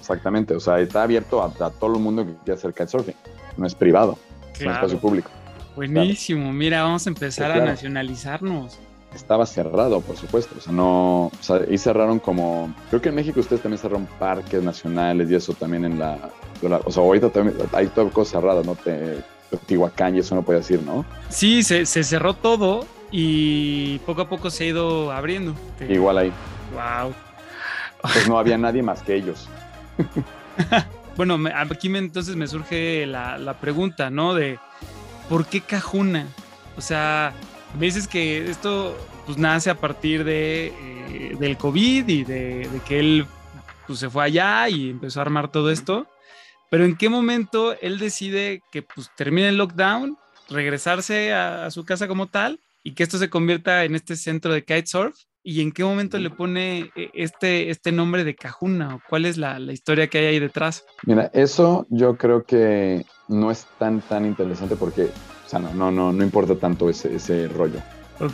Exactamente, 0.00 0.54
o 0.54 0.60
sea, 0.60 0.80
está 0.80 1.04
abierto 1.04 1.40
a, 1.40 1.70
todo 1.70 1.94
el 1.94 2.02
mundo 2.02 2.26
que 2.26 2.34
quiera 2.44 2.58
hacer 2.58 2.72
kitesurfing. 2.72 3.14
No 3.56 3.66
es 3.66 3.76
privado, 3.76 4.18
es 4.52 4.62
un 4.62 4.72
espacio 4.72 4.98
público. 4.98 5.30
Buenísimo, 5.76 6.52
mira, 6.52 6.82
vamos 6.82 7.06
a 7.06 7.10
empezar 7.10 7.52
a 7.52 7.64
nacionalizarnos. 7.64 8.80
Estaba 9.14 9.46
cerrado, 9.46 10.00
por 10.00 10.16
supuesto, 10.16 10.56
o 10.58 10.60
sea, 10.60 10.72
no, 10.72 11.26
o 11.26 11.32
sea, 11.40 11.60
y 11.68 11.78
cerraron 11.78 12.18
como, 12.18 12.74
creo 12.90 13.00
que 13.00 13.08
en 13.10 13.14
México 13.14 13.38
ustedes 13.38 13.62
también 13.62 13.78
cerraron 13.78 14.06
parques 14.18 14.62
nacionales 14.62 15.30
y 15.30 15.36
eso 15.36 15.52
también 15.54 15.84
en 15.84 15.98
la, 15.98 16.30
o 16.84 16.90
sea, 16.90 17.02
ahorita 17.04 17.30
también 17.30 17.56
hay 17.72 17.86
todo 17.86 18.10
cosas 18.10 18.32
cerradas, 18.32 18.66
¿no? 18.66 18.74
Te, 18.74 19.22
Teotihuacán 19.48 20.14
y 20.14 20.20
eso 20.20 20.34
no 20.34 20.42
puede 20.42 20.60
decir, 20.60 20.80
¿no? 20.82 21.04
Sí, 21.28 21.64
se, 21.64 21.86
se 21.86 22.04
cerró 22.04 22.34
todo 22.34 22.86
y 23.10 23.98
poco 24.00 24.22
a 24.22 24.28
poco 24.28 24.50
se 24.50 24.64
ha 24.64 24.66
ido 24.68 25.12
abriendo. 25.12 25.54
Igual 25.88 26.18
ahí. 26.18 26.32
Wow. 26.72 27.14
Pues 28.02 28.28
no 28.28 28.38
había 28.38 28.56
nadie 28.56 28.82
más 28.82 29.02
que 29.02 29.14
ellos. 29.14 29.48
bueno, 31.16 31.38
aquí 31.70 31.88
me, 31.88 31.98
entonces 31.98 32.36
me 32.36 32.46
surge 32.46 33.06
la, 33.06 33.56
pregunta, 33.60 34.10
¿no? 34.10 34.34
De 34.34 34.58
¿por 35.28 35.46
qué 35.46 35.60
Cajuna? 35.60 36.26
O 36.76 36.80
sea, 36.80 37.32
me 37.78 37.86
dices 37.86 38.06
que 38.06 38.48
esto 38.50 38.96
pues 39.26 39.36
nace 39.36 39.70
a 39.70 39.74
partir 39.74 40.24
de, 40.24 40.72
eh, 40.80 41.36
del 41.38 41.56
COVID 41.56 42.08
y 42.08 42.24
de, 42.24 42.68
que 42.86 43.00
él 43.00 43.26
pues, 43.86 43.98
se 43.98 44.08
fue 44.08 44.24
allá 44.24 44.68
y 44.68 44.90
empezó 44.90 45.20
a 45.20 45.22
armar 45.22 45.48
todo 45.48 45.70
esto. 45.70 46.06
Pero 46.70 46.84
¿en 46.84 46.96
qué 46.96 47.08
momento 47.08 47.74
él 47.80 47.98
decide 47.98 48.62
que 48.70 48.82
pues 48.82 49.10
termine 49.16 49.48
el 49.48 49.58
lockdown, 49.58 50.16
regresarse 50.48 51.34
a, 51.34 51.66
a 51.66 51.70
su 51.72 51.84
casa 51.84 52.06
como 52.06 52.28
tal 52.28 52.60
y 52.82 52.94
que 52.94 53.02
esto 53.02 53.18
se 53.18 53.30
convierta 53.30 53.84
en 53.84 53.94
este 53.94 54.16
centro 54.16 54.52
de 54.52 54.64
kitesurf? 54.64 55.14
¿Y 55.42 55.62
en 55.62 55.72
qué 55.72 55.84
momento 55.84 56.18
le 56.18 56.28
pone 56.28 56.90
eh, 56.94 57.10
este, 57.14 57.70
este 57.70 57.92
nombre 57.92 58.24
de 58.24 58.34
Cajuna? 58.34 58.96
¿O 58.96 59.02
cuál 59.08 59.24
es 59.24 59.38
la, 59.38 59.58
historia 59.72 60.08
que 60.08 60.18
hay 60.18 60.26
ahí 60.26 60.38
detrás? 60.38 60.84
Mira, 61.04 61.30
eso 61.32 61.86
yo 61.88 62.16
creo 62.16 62.44
que 62.44 63.06
no 63.28 63.50
es 63.50 63.66
tan, 63.78 64.02
tan 64.02 64.26
interesante 64.26 64.76
porque, 64.76 65.04
o 65.04 65.48
sea, 65.48 65.58
no, 65.58 65.72
no, 65.72 65.90
no, 65.90 66.12
no 66.12 66.22
importa 66.22 66.56
tanto 66.56 66.90
ese, 66.90 67.14
ese 67.14 67.48
rollo. 67.48 67.80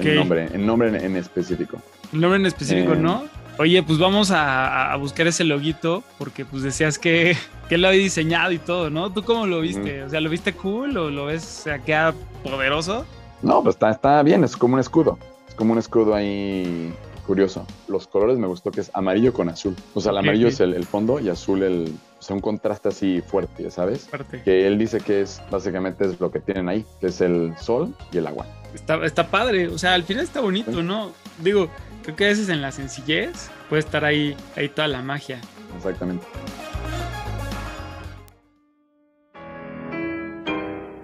El 0.01 0.17
nombre, 0.17 0.49
el 0.53 0.67
nombre 0.67 1.05
en, 1.05 1.15
específico. 1.15 1.81
El 2.13 2.21
nombre 2.21 2.41
en 2.41 2.47
específico, 2.47 2.95
eh, 2.95 2.99
¿no? 2.99 3.25
Oye, 3.59 3.83
pues 3.85 3.99
vamos 3.99 4.33
a, 4.35 4.95
buscar 4.97 5.29
ese 5.29 5.45
loguito 5.45 6.03
porque 6.19 6.45
pues 6.45 6.63
decías 6.63 6.99
que, 6.99 7.37
que 7.69 7.79
lo 7.79 7.89
había 7.89 8.01
diseñado 8.01 8.51
y 8.51 8.59
todo, 8.59 8.91
¿no? 8.91 9.13
¿Tú 9.13 9.23
cómo 9.23 9.47
lo 9.47 9.61
viste? 9.61 10.03
O 10.03 10.11
sea, 10.11 10.21
¿lo 10.21 10.29
viste 10.29 10.55
cool 10.55 10.97
o 10.97 11.11
lo 11.11 11.27
ves, 11.27 11.61
o 11.61 11.63
sea, 11.63 11.79
queda 11.79 12.15
poderoso? 12.43 13.07
No, 13.47 13.63
pues 13.63 13.77
está, 13.77 13.91
está 13.91 14.23
bien, 14.25 14.43
es 14.43 14.57
como 14.57 14.75
un 14.75 14.81
escudo. 14.81 15.19
Es 15.49 15.55
como 15.55 15.73
un 15.73 15.79
escudo 15.79 16.17
ahí 16.17 16.93
curioso. 17.25 17.65
Los 17.87 18.09
colores 18.09 18.39
me 18.39 18.49
gustó 18.49 18.73
que 18.73 18.81
es 18.81 18.91
amarillo 18.93 19.33
con 19.33 19.49
azul. 19.49 19.77
O 19.95 20.01
sea, 20.01 20.11
el 20.11 20.19
amarillo 20.19 20.49
es 20.49 20.59
el, 20.59 20.85
fondo 20.85 21.21
y 21.21 21.29
azul 21.29 21.63
el, 21.63 21.95
o 22.19 22.23
sea, 22.23 22.35
un 22.35 22.43
contraste 22.43 22.89
así 22.89 23.21
fuerte, 23.21 23.71
¿sabes? 23.71 24.09
Fuerte. 24.09 24.43
Que 24.43 24.67
él 24.67 24.79
dice 24.79 24.99
que 24.99 25.21
es 25.21 25.41
básicamente 25.49 26.07
es 26.07 26.19
lo 26.19 26.33
que 26.33 26.41
tienen 26.41 26.69
ahí, 26.69 26.85
que 27.01 27.07
es 27.07 27.21
el 27.21 27.57
sol 27.57 27.95
y 28.11 28.19
el 28.19 28.27
agua. 28.27 28.47
Está, 28.75 28.97
está 29.07 29.29
padre, 29.29 29.69
o 29.69 29.79
sea, 29.79 29.95
al 29.95 30.03
final 30.03 30.25
está 30.25 30.41
bonito, 30.41 30.83
¿no? 30.83 31.13
Digo, 31.39 31.69
creo 32.03 32.17
que 32.17 32.25
a 32.25 32.29
veces 32.29 32.49
en 32.49 32.61
la 32.61 32.73
sencillez 32.73 33.49
puede 33.69 33.79
estar 33.79 34.05
ahí, 34.05 34.37
ahí 34.57 34.69
toda 34.69 34.89
la 34.89 35.03
magia. 35.03 35.41
Exactamente. 35.77 36.27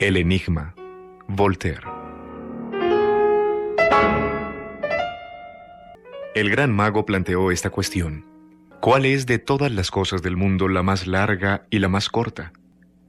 El 0.01 0.17
enigma 0.17 0.75
Voltaire. 1.29 1.92
El 6.35 6.49
gran 6.49 6.73
mago 6.73 7.05
planteó 7.05 7.51
esta 7.51 7.69
cuestión. 7.69 8.25
¿Cuál 8.81 9.05
es 9.05 9.27
de 9.27 9.39
todas 9.39 9.71
las 9.71 9.91
cosas 9.91 10.23
del 10.23 10.39
mundo 10.39 10.67
la 10.67 10.83
más 10.83 11.07
larga 11.07 11.67
y 11.69 11.79
la 11.79 11.89
más 11.89 12.09
corta? 12.09 12.55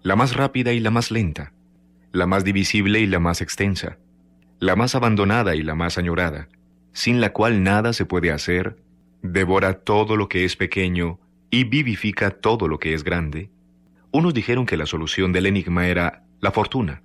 La 0.02 0.18
más 0.18 0.36
rápida 0.36 0.74
y 0.74 0.82
la 0.82 0.92
más 0.92 1.10
lenta? 1.10 1.54
La 2.12 2.28
más 2.28 2.44
divisible 2.44 3.00
y 3.00 3.06
la 3.06 3.20
más 3.20 3.40
extensa? 3.42 3.98
La 4.60 4.76
más 4.76 4.94
abandonada 4.94 5.56
y 5.56 5.64
la 5.64 5.74
más 5.74 5.98
añorada? 5.98 6.50
Sin 6.92 7.22
la 7.22 7.32
cual 7.32 7.64
nada 7.64 7.94
se 7.94 8.06
puede 8.06 8.30
hacer, 8.30 8.76
devora 9.22 9.80
todo 9.80 10.18
lo 10.18 10.28
que 10.28 10.44
es 10.44 10.58
pequeño 10.58 11.22
y 11.50 11.64
vivifica 11.64 12.30
todo 12.30 12.68
lo 12.68 12.78
que 12.78 12.94
es 12.94 13.06
grande. 13.06 13.50
Unos 14.12 14.34
dijeron 14.34 14.66
que 14.66 14.76
la 14.76 14.86
solución 14.86 15.32
del 15.32 15.46
enigma 15.46 15.88
era 15.88 16.26
la 16.42 16.52
fortuna, 16.52 17.04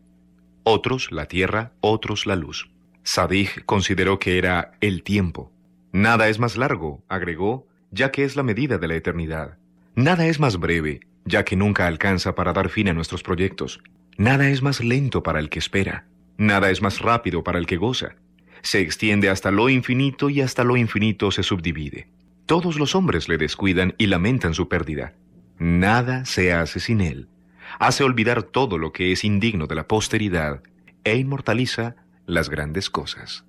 otros 0.65 1.13
la 1.13 1.27
tierra, 1.27 1.75
otros 1.81 2.27
la 2.27 2.35
luz. 2.35 2.69
Sadig 3.05 3.65
consideró 3.67 4.19
que 4.19 4.37
era 4.37 4.73
el 4.81 5.05
tiempo. 5.05 5.53
Nada 5.93 6.29
es 6.29 6.39
más 6.39 6.57
largo, 6.57 7.03
agregó, 7.09 7.67
ya 7.91 8.11
que 8.11 8.25
es 8.25 8.37
la 8.37 8.43
medida 8.43 8.79
de 8.79 8.89
la 8.89 8.95
eternidad. 8.95 9.59
Nada 9.95 10.27
es 10.27 10.39
más 10.39 10.59
breve, 10.59 11.01
ya 11.25 11.45
que 11.45 11.57
nunca 11.57 11.87
alcanza 11.87 12.35
para 12.35 12.53
dar 12.53 12.69
fin 12.69 12.89
a 12.89 12.93
nuestros 12.93 13.23
proyectos. 13.23 13.81
Nada 14.17 14.49
es 14.49 14.63
más 14.63 14.83
lento 14.83 15.23
para 15.23 15.41
el 15.41 15.49
que 15.49 15.59
espera. 15.59 16.07
Nada 16.37 16.71
es 16.71 16.83
más 16.83 17.01
rápido 17.01 17.43
para 17.43 17.59
el 17.59 17.67
que 17.67 17.77
goza. 17.77 18.17
Se 18.63 18.81
extiende 18.81 19.31
hasta 19.31 19.51
lo 19.51 19.69
infinito 19.69 20.31
y 20.31 20.41
hasta 20.41 20.65
lo 20.65 20.77
infinito 20.77 21.31
se 21.31 21.43
subdivide. 21.43 22.09
Todos 22.47 22.79
los 22.79 22.95
hombres 22.95 23.29
le 23.29 23.39
descuidan 23.39 23.95
y 23.99 24.07
lamentan 24.07 24.55
su 24.55 24.69
pérdida. 24.69 25.15
Nada 25.59 26.25
se 26.25 26.53
hace 26.53 26.81
sin 26.81 27.01
él. 27.01 27.29
Hace 27.79 28.05
olvidar 28.05 28.43
todo 28.43 28.79
lo 28.79 28.93
que 28.93 29.13
es 29.13 29.25
indigno 29.25 29.67
de 29.67 29.75
la 29.75 29.87
posteridad 29.87 30.63
e 31.05 31.17
inmortaliza 31.17 31.97
las 32.27 32.49
grandes 32.49 32.91
cosas. 32.91 33.45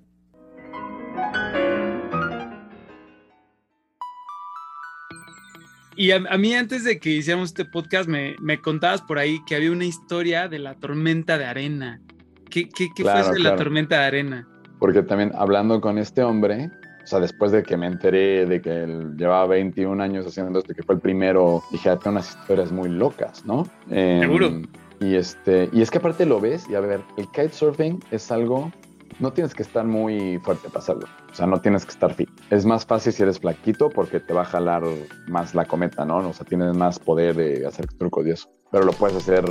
Y 6.00 6.12
a, 6.12 6.18
mí 6.38 6.54
antes 6.54 6.84
de 6.84 6.98
que 6.98 7.10
hiciéramos 7.10 7.50
este 7.50 7.66
podcast 7.66 8.08
me, 8.08 8.34
contabas 8.62 9.02
por 9.02 9.18
ahí 9.18 9.38
que 9.44 9.54
había 9.54 9.70
una 9.70 9.84
historia 9.84 10.48
de 10.48 10.58
la 10.58 10.74
tormenta 10.74 11.36
de 11.36 11.44
arena. 11.44 12.00
¿Qué, 12.48 12.70
qué, 12.70 12.88
qué 12.96 13.02
fue 13.02 13.38
la 13.38 13.54
tormenta 13.54 14.00
de 14.00 14.06
arena? 14.06 14.48
Porque 14.78 15.02
también 15.02 15.30
hablando 15.34 15.78
con 15.82 15.98
este 15.98 16.22
hombre, 16.22 16.70
o 17.04 17.06
sea, 17.06 17.20
después 17.20 17.52
de 17.52 17.62
que 17.62 17.76
me 17.76 17.86
enteré 17.86 18.46
de 18.46 18.62
que 18.62 18.84
él 18.84 19.14
llevaba 19.18 19.44
21 19.48 20.02
años 20.02 20.26
haciendo 20.26 20.60
esto, 20.60 20.72
que 20.72 20.82
fue 20.82 20.94
el 20.94 21.02
primero, 21.02 21.62
dije, 21.70 21.90
ah, 21.90 21.98
unas 22.06 22.30
historias 22.30 22.72
muy 22.72 22.88
locas, 22.88 23.44
¿no? 23.44 23.66
Em, 23.90 24.20
Seguro. 24.20 24.52
Y, 25.00 25.16
este, 25.16 25.68
y 25.70 25.82
es 25.82 25.90
que 25.90 25.98
aparte 25.98 26.24
lo 26.24 26.40
ves, 26.40 26.64
y 26.70 26.76
a 26.76 26.80
ver, 26.80 27.00
el 27.18 27.26
kitesurfing 27.26 28.02
es 28.10 28.32
algo 28.32 28.72
no 29.20 29.32
tienes 29.32 29.54
que 29.54 29.62
estar 29.62 29.84
muy 29.84 30.38
fuerte 30.38 30.68
para 30.68 30.80
hacerlo. 30.80 31.06
O 31.30 31.34
sea, 31.34 31.46
no 31.46 31.60
tienes 31.60 31.84
que 31.84 31.92
estar 31.92 32.14
fit. 32.14 32.30
Es 32.50 32.64
más 32.64 32.84
fácil 32.84 33.12
si 33.12 33.22
eres 33.22 33.38
flaquito 33.38 33.90
porque 33.90 34.20
te 34.20 34.32
va 34.32 34.42
a 34.42 34.46
jalar 34.46 34.82
más 35.28 35.54
la 35.54 35.64
cometa, 35.64 36.04
¿no? 36.04 36.16
O 36.28 36.32
sea, 36.32 36.46
tienes 36.46 36.74
más 36.74 36.98
poder 36.98 37.36
de 37.36 37.66
hacer 37.66 37.86
trucos 37.86 38.26
y 38.26 38.30
eso. 38.30 38.48
Pero 38.70 38.84
lo 38.84 38.92
puedes 38.92 39.16
hacer 39.16 39.44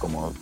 como 0.00 0.32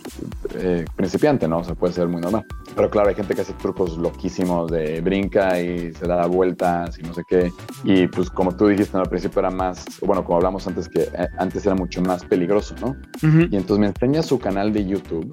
eh, 0.55 0.85
principiante, 0.95 1.47
¿no? 1.47 1.59
O 1.59 1.63
sea, 1.63 1.75
puede 1.75 1.93
ser 1.93 2.07
muy 2.07 2.21
normal. 2.21 2.45
Pero 2.75 2.89
claro, 2.89 3.09
hay 3.09 3.15
gente 3.15 3.35
que 3.35 3.41
hace 3.41 3.53
trucos 3.53 3.97
loquísimos 3.97 4.71
de 4.71 5.01
brinca 5.01 5.59
y 5.59 5.93
se 5.93 6.07
da 6.07 6.25
vueltas 6.27 6.97
y 6.99 7.01
no 7.01 7.13
sé 7.13 7.23
qué. 7.27 7.51
Y 7.83 8.07
pues 8.07 8.29
como 8.29 8.55
tú 8.55 8.67
dijiste 8.67 8.97
al 8.97 9.09
principio 9.09 9.39
era 9.39 9.51
más, 9.51 9.85
bueno, 10.01 10.23
como 10.23 10.37
hablamos 10.37 10.65
antes, 10.67 10.87
que 10.87 11.01
eh, 11.01 11.27
antes 11.37 11.65
era 11.65 11.75
mucho 11.75 12.01
más 12.01 12.23
peligroso, 12.23 12.75
¿no? 12.81 12.95
Y 13.21 13.55
entonces 13.55 13.79
me 13.79 13.87
enseña 13.87 14.21
su 14.21 14.39
canal 14.39 14.71
de 14.71 14.85
YouTube 14.85 15.29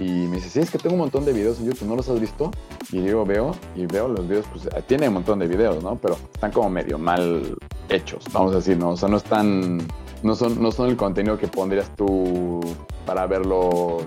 y 0.00 0.26
me 0.26 0.36
dice, 0.36 0.48
sí, 0.48 0.60
es 0.60 0.70
que 0.70 0.78
tengo 0.78 0.94
un 0.94 1.00
montón 1.00 1.26
de 1.26 1.32
videos 1.34 1.60
en 1.60 1.66
YouTube, 1.66 1.86
¿no 1.86 1.94
los 1.94 2.08
has 2.08 2.18
visto? 2.18 2.50
Y 2.90 3.00
digo, 3.00 3.26
veo, 3.26 3.54
y 3.76 3.84
veo 3.84 4.08
los 4.08 4.26
videos, 4.26 4.46
pues 4.50 4.66
tiene 4.86 5.08
un 5.08 5.14
montón 5.14 5.38
de 5.38 5.46
videos, 5.46 5.82
¿no? 5.82 5.96
Pero 5.96 6.16
están 6.32 6.50
como 6.52 6.70
medio 6.70 6.98
mal 6.98 7.54
hechos, 7.90 8.24
vamos 8.32 8.52
a 8.54 8.56
decir, 8.56 8.78
¿no? 8.78 8.90
O 8.90 8.96
sea, 8.96 9.10
no 9.10 9.18
están, 9.18 9.78
no 10.22 10.34
son, 10.34 10.60
no 10.62 10.72
son 10.72 10.88
el 10.88 10.96
contenido 10.96 11.36
que 11.36 11.48
pondrías 11.48 11.94
tú 11.96 12.60
para 13.04 13.26
verlo 13.26 13.98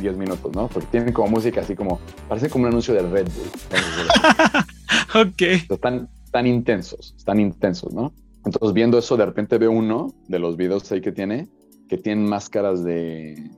10 0.00 0.16
minutos, 0.16 0.52
¿no? 0.52 0.66
Porque 0.66 0.88
tienen 0.90 1.12
como 1.12 1.28
música 1.28 1.60
así 1.60 1.76
como, 1.76 2.00
parece 2.28 2.50
como 2.50 2.64
un 2.64 2.70
anuncio 2.70 2.92
de 2.92 3.02
Red 3.02 3.28
Bull. 3.28 5.22
ok. 5.28 5.42
Están 5.70 6.08
tan 6.32 6.46
intensos, 6.48 7.14
están 7.16 7.38
intensos, 7.38 7.94
¿no? 7.94 8.12
Entonces 8.44 8.72
viendo 8.74 8.98
eso, 8.98 9.16
de 9.16 9.26
repente 9.26 9.58
veo 9.58 9.70
uno 9.70 10.12
de 10.26 10.40
los 10.40 10.56
videos 10.56 10.90
ahí 10.90 11.00
que 11.00 11.12
tiene, 11.12 11.48
que 11.88 11.98
tienen 11.98 12.28
máscaras 12.28 12.82
de, 12.82 13.50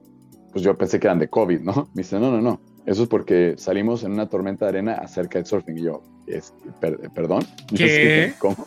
pues 0.52 0.64
yo 0.64 0.76
pensé 0.76 0.98
que 0.98 1.06
eran 1.06 1.18
de 1.18 1.28
COVID, 1.28 1.60
¿no? 1.60 1.88
Me 1.94 2.02
dice, 2.02 2.18
no, 2.18 2.30
no, 2.30 2.40
no. 2.40 2.60
Eso 2.86 3.02
es 3.02 3.08
porque 3.08 3.54
salimos 3.58 4.02
en 4.04 4.12
una 4.12 4.28
tormenta 4.28 4.64
de 4.64 4.70
arena 4.70 4.94
acerca 4.94 5.38
del 5.38 5.46
surfing. 5.46 5.78
Y 5.78 5.82
yo, 5.82 6.02
es, 6.26 6.54
perdón. 7.14 7.44
¿Qué? 7.76 8.34
¿Cómo? 8.38 8.66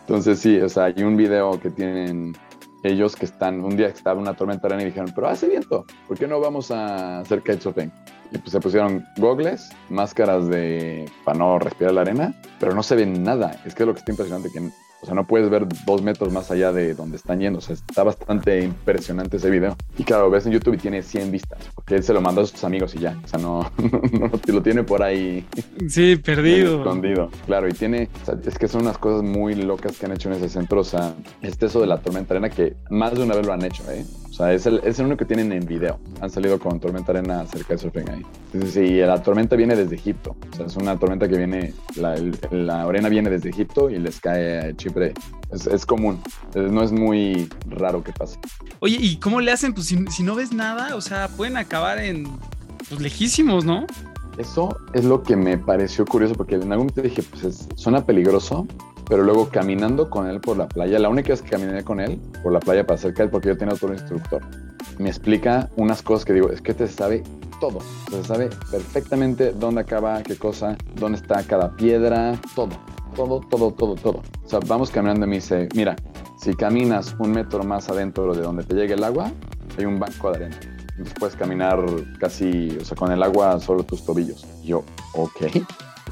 Entonces 0.00 0.40
sí, 0.40 0.58
o 0.58 0.68
sea, 0.68 0.84
hay 0.84 1.02
un 1.02 1.16
video 1.16 1.58
que 1.60 1.70
tienen 1.70 2.34
ellos 2.82 3.14
que 3.14 3.24
están, 3.24 3.60
un 3.64 3.76
día 3.76 3.86
que 3.88 3.96
estaba 3.96 4.20
una 4.20 4.34
tormenta 4.34 4.66
de 4.66 4.74
arena 4.74 4.82
y 4.82 4.90
dijeron, 4.90 5.12
pero 5.14 5.28
hace 5.28 5.48
viento, 5.48 5.86
¿por 6.08 6.18
qué 6.18 6.26
no 6.26 6.40
vamos 6.40 6.70
a 6.70 7.20
hacer 7.20 7.40
kitesurfing? 7.40 7.92
Y 8.32 8.38
pues 8.38 8.50
se 8.50 8.60
pusieron 8.60 9.04
gogles, 9.18 9.70
máscaras 9.88 10.48
de 10.48 11.10
para 11.24 11.38
no 11.38 11.58
respirar 11.58 11.94
la 11.94 12.00
arena, 12.00 12.34
pero 12.58 12.74
no 12.74 12.82
se 12.82 12.96
ve 12.96 13.06
nada. 13.06 13.60
Es 13.64 13.74
que 13.74 13.82
es 13.82 13.86
lo 13.86 13.92
que 13.92 14.00
está 14.00 14.10
impresionante, 14.10 14.50
que 14.50 14.60
o 15.02 15.06
sea, 15.06 15.16
no 15.16 15.26
puedes 15.26 15.50
ver 15.50 15.66
dos 15.84 16.00
metros 16.00 16.32
más 16.32 16.52
allá 16.52 16.72
de 16.72 16.94
donde 16.94 17.16
están 17.16 17.40
yendo. 17.40 17.58
O 17.58 17.62
sea, 17.62 17.74
está 17.74 18.04
bastante 18.04 18.62
impresionante 18.62 19.38
ese 19.38 19.50
video. 19.50 19.76
Y 19.98 20.04
claro, 20.04 20.30
ves 20.30 20.46
en 20.46 20.52
YouTube 20.52 20.74
y 20.74 20.78
tiene 20.78 21.02
100 21.02 21.32
vistas, 21.32 21.58
porque 21.74 21.96
él 21.96 22.04
se 22.04 22.12
lo 22.12 22.20
mandó 22.20 22.42
a 22.42 22.46
sus 22.46 22.62
amigos 22.62 22.94
y 22.94 23.00
ya. 23.00 23.20
O 23.24 23.26
sea, 23.26 23.40
no, 23.40 23.68
no, 24.12 24.30
lo 24.46 24.62
tiene 24.62 24.84
por 24.84 25.02
ahí. 25.02 25.44
Sí, 25.88 26.14
perdido. 26.14 26.78
Escondido. 26.78 27.30
Claro, 27.46 27.68
y 27.68 27.72
tiene, 27.72 28.08
o 28.22 28.26
sea, 28.26 28.38
es 28.46 28.56
que 28.56 28.68
son 28.68 28.82
unas 28.82 28.96
cosas 28.96 29.24
muy 29.24 29.56
locas 29.56 29.98
que 29.98 30.06
han 30.06 30.12
hecho 30.12 30.28
en 30.28 30.36
ese 30.36 30.48
centro. 30.48 30.80
O 30.80 30.84
sea, 30.84 31.14
este 31.40 31.66
eso 31.66 31.80
de 31.80 31.88
la 31.88 31.98
tormenta 31.98 32.34
arena 32.34 32.48
que 32.48 32.76
más 32.88 33.12
de 33.14 33.24
una 33.24 33.34
vez 33.34 33.44
lo 33.44 33.52
han 33.52 33.64
hecho, 33.64 33.82
¿eh? 33.90 34.04
Sea, 34.42 34.52
es 34.52 34.66
el, 34.66 34.80
es 34.82 34.98
el 34.98 35.06
único 35.06 35.18
que 35.18 35.24
tienen 35.24 35.52
en 35.52 35.64
video. 35.64 36.00
Han 36.20 36.28
salido 36.28 36.58
con 36.58 36.80
tormenta 36.80 37.12
arena 37.12 37.46
cerca 37.46 37.74
de 37.74 37.78
surfing 37.78 38.10
ahí. 38.10 38.22
Sí, 38.72 38.96
la 38.96 39.22
tormenta 39.22 39.54
viene 39.54 39.76
desde 39.76 39.94
Egipto. 39.94 40.34
O 40.52 40.56
sea, 40.56 40.66
es 40.66 40.76
una 40.76 40.98
tormenta 40.98 41.28
que 41.28 41.36
viene, 41.36 41.74
la, 41.94 42.16
la 42.50 42.82
arena 42.82 43.08
viene 43.08 43.30
desde 43.30 43.50
Egipto 43.50 43.88
y 43.88 44.00
les 44.00 44.18
cae 44.20 44.58
a 44.58 44.76
Chipre. 44.76 45.14
Es, 45.52 45.68
es 45.68 45.86
común. 45.86 46.20
no 46.56 46.82
es 46.82 46.90
muy 46.90 47.48
raro 47.66 48.02
que 48.02 48.12
pase. 48.12 48.36
Oye, 48.80 48.96
¿y 49.00 49.16
cómo 49.18 49.40
le 49.40 49.52
hacen? 49.52 49.74
Pues 49.74 49.86
si, 49.86 50.04
si 50.06 50.24
no 50.24 50.34
ves 50.34 50.52
nada, 50.52 50.96
o 50.96 51.00
sea, 51.00 51.28
pueden 51.28 51.56
acabar 51.56 51.98
en 51.98 52.26
pues, 52.88 53.00
lejísimos, 53.00 53.64
¿no? 53.64 53.86
Eso 54.38 54.76
es 54.92 55.04
lo 55.04 55.22
que 55.22 55.36
me 55.36 55.56
pareció 55.56 56.04
curioso 56.04 56.34
porque 56.34 56.56
en 56.56 56.62
algún 56.72 56.88
momento 56.88 57.02
dije, 57.02 57.22
pues 57.22 57.68
suena 57.76 58.04
peligroso, 58.04 58.66
pero 59.12 59.24
luego 59.24 59.50
caminando 59.50 60.08
con 60.08 60.26
él 60.26 60.40
por 60.40 60.56
la 60.56 60.66
playa, 60.66 60.98
la 60.98 61.10
única 61.10 61.34
vez 61.34 61.42
que 61.42 61.50
caminé 61.50 61.84
con 61.84 62.00
él 62.00 62.18
por 62.42 62.50
la 62.50 62.60
playa 62.60 62.86
para 62.86 62.98
él, 62.98 63.28
porque 63.28 63.48
yo 63.48 63.58
tenía 63.58 63.74
otro 63.74 63.92
instructor, 63.92 64.40
me 64.98 65.10
explica 65.10 65.68
unas 65.76 66.00
cosas 66.00 66.24
que 66.24 66.32
digo, 66.32 66.48
es 66.48 66.62
que 66.62 66.72
te 66.72 66.88
sabe 66.88 67.22
todo, 67.60 67.80
se 68.10 68.24
sabe 68.24 68.48
perfectamente 68.70 69.52
dónde 69.52 69.82
acaba, 69.82 70.22
qué 70.22 70.36
cosa, 70.36 70.78
dónde 70.94 71.18
está 71.18 71.42
cada 71.42 71.76
piedra, 71.76 72.40
todo, 72.54 72.70
todo, 73.14 73.40
todo, 73.50 73.72
todo, 73.72 73.96
todo. 73.96 74.22
O 74.46 74.48
sea, 74.48 74.60
vamos 74.66 74.90
caminando 74.90 75.26
y 75.26 75.28
me 75.28 75.34
dice, 75.34 75.68
mira, 75.74 75.94
si 76.38 76.54
caminas 76.54 77.14
un 77.18 77.32
metro 77.32 77.64
más 77.64 77.90
adentro 77.90 78.32
de 78.32 78.40
donde 78.40 78.64
te 78.64 78.74
llegue 78.74 78.94
el 78.94 79.04
agua, 79.04 79.30
hay 79.76 79.84
un 79.84 80.00
banco 80.00 80.30
de 80.30 80.36
arena. 80.36 80.56
Entonces 80.92 81.14
puedes 81.18 81.36
caminar 81.36 81.84
casi, 82.18 82.78
o 82.80 82.84
sea, 82.86 82.96
con 82.96 83.12
el 83.12 83.22
agua 83.22 83.60
solo 83.60 83.82
tus 83.82 84.06
tobillos. 84.06 84.46
Yo, 84.64 84.82
ok. 85.12 85.48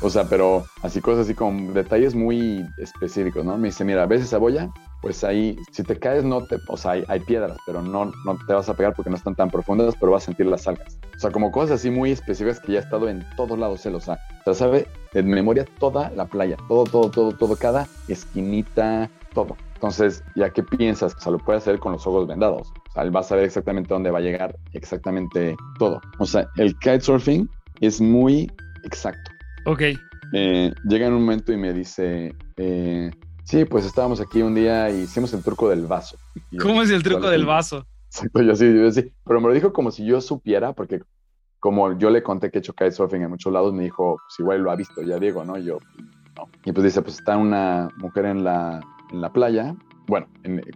O 0.03 0.09
sea, 0.09 0.29
pero 0.29 0.65
así 0.83 1.01
cosas 1.01 1.27
así 1.27 1.35
con 1.35 1.75
detalles 1.75 2.15
muy 2.15 2.67
específicos, 2.79 3.45
¿no? 3.45 3.59
Me 3.59 3.69
dice, 3.69 3.85
mira, 3.85 4.07
¿ves 4.07 4.23
esa 4.23 4.39
boya? 4.39 4.71
Pues 5.03 5.25
ahí, 5.25 5.57
si 5.73 5.83
te 5.83 5.99
caes, 5.99 6.25
no 6.25 6.45
te, 6.45 6.57
o 6.69 6.77
sea, 6.77 6.93
hay, 7.07 7.21
piedras, 7.21 7.57
pero 7.67 7.83
no, 7.83 8.07
no 8.25 8.39
te 8.47 8.53
vas 8.53 8.69
a 8.69 8.75
pegar 8.75 8.95
porque 8.95 9.11
no 9.11 9.17
están 9.17 9.35
tan 9.35 9.51
profundas, 9.51 9.95
pero 9.99 10.13
vas 10.13 10.23
a 10.25 10.27
sentir 10.27 10.47
las 10.47 10.67
algas. 10.67 10.99
O 11.17 11.19
sea, 11.19 11.31
como 11.31 11.51
cosas 11.51 11.81
así 11.81 11.91
muy 11.91 12.13
específicas 12.13 12.61
que 12.61 12.73
ya 12.73 12.79
he 12.79 12.83
estado 12.83 13.09
en 13.09 13.25
todos 13.37 13.59
lados 13.59 13.85
él, 13.87 13.95
o 13.95 14.01
sea, 14.01 14.19
o 14.45 14.55
sabe 14.55 14.87
de 15.13 15.23
memoria 15.23 15.65
toda 15.79 16.11
la 16.11 16.27
playa, 16.27 16.57
todo, 16.69 16.85
todo, 16.85 17.11
todo, 17.11 17.33
todo, 17.33 17.57
cada 17.57 17.87
esquinita, 18.09 19.11
todo. 19.35 19.57
Entonces, 19.75 20.23
¿ya 20.35 20.51
qué 20.51 20.63
piensas? 20.63 21.15
O 21.15 21.21
sea, 21.21 21.33
lo 21.33 21.39
puede 21.39 21.59
hacer 21.59 21.79
con 21.79 21.93
los 21.93 22.07
ojos 22.07 22.27
vendados. 22.27 22.71
O 22.91 22.93
sea, 22.93 23.03
él 23.03 23.15
va 23.15 23.21
a 23.21 23.25
saber 23.25 23.45
exactamente 23.45 23.89
dónde 23.89 24.11
va 24.11 24.19
a 24.19 24.23
llegar, 24.23 24.55
exactamente 24.73 25.57
todo. 25.79 26.01
O 26.19 26.27
sea, 26.27 26.47
el 26.57 26.79
kitesurfing 26.79 27.49
es 27.81 28.01
muy 28.01 28.51
exacto. 28.85 29.30
Ok. 29.67 29.83
Eh, 30.33 30.73
llega 30.85 31.07
en 31.07 31.15
un 31.15 31.23
momento 31.23 31.53
y 31.53 31.57
me 31.57 31.73
dice, 31.73 32.35
eh, 32.57 33.11
sí, 33.45 33.65
pues 33.65 33.85
estábamos 33.85 34.21
aquí 34.21 34.43
un 34.43 34.55
día 34.55 34.91
y 34.91 35.03
hicimos 35.03 35.33
el 35.35 35.43
truco 35.43 35.69
del 35.69 35.87
vaso. 35.87 36.17
¿Cómo 36.61 36.83
es 36.83 36.91
el 36.91 37.03
truco 37.03 37.29
del 37.29 37.47
vaso? 37.47 37.87
Exacto, 38.07 38.43
yo 38.43 38.57
sí, 38.57 38.73
yo 38.73 38.91
sí, 38.91 39.13
pero 39.25 39.41
me 39.41 39.49
lo 39.49 39.55
dijo 39.55 39.73
como 39.73 39.91
si 39.91 40.05
yo 40.05 40.21
supiera, 40.21 40.73
porque 40.73 41.01
como 41.61 41.97
yo 41.99 42.11
le 42.11 42.23
conté 42.23 42.51
que 42.51 42.59
he 42.59 42.61
hecho 42.61 42.73
kitesurfing 42.73 43.23
en 43.23 43.31
muchos 43.31 43.53
lados, 43.53 43.73
me 43.73 43.85
dijo, 43.85 44.17
pues 44.17 44.41
igual 44.41 44.63
lo 44.63 44.71
ha 44.71 44.77
visto 44.77 45.03
ya 45.03 45.19
Diego, 45.19 45.45
¿no? 45.45 45.59
Y 45.59 45.65
yo, 45.65 45.79
no. 46.37 46.49
Y 46.65 46.73
pues 46.73 46.85
dice, 46.85 47.03
pues 47.03 47.19
está 47.19 47.37
una 47.37 47.89
mujer 47.99 48.25
en 48.27 48.43
la, 48.43 48.81
en 49.13 49.21
la 49.21 49.33
playa, 49.33 49.77
bueno, 50.11 50.27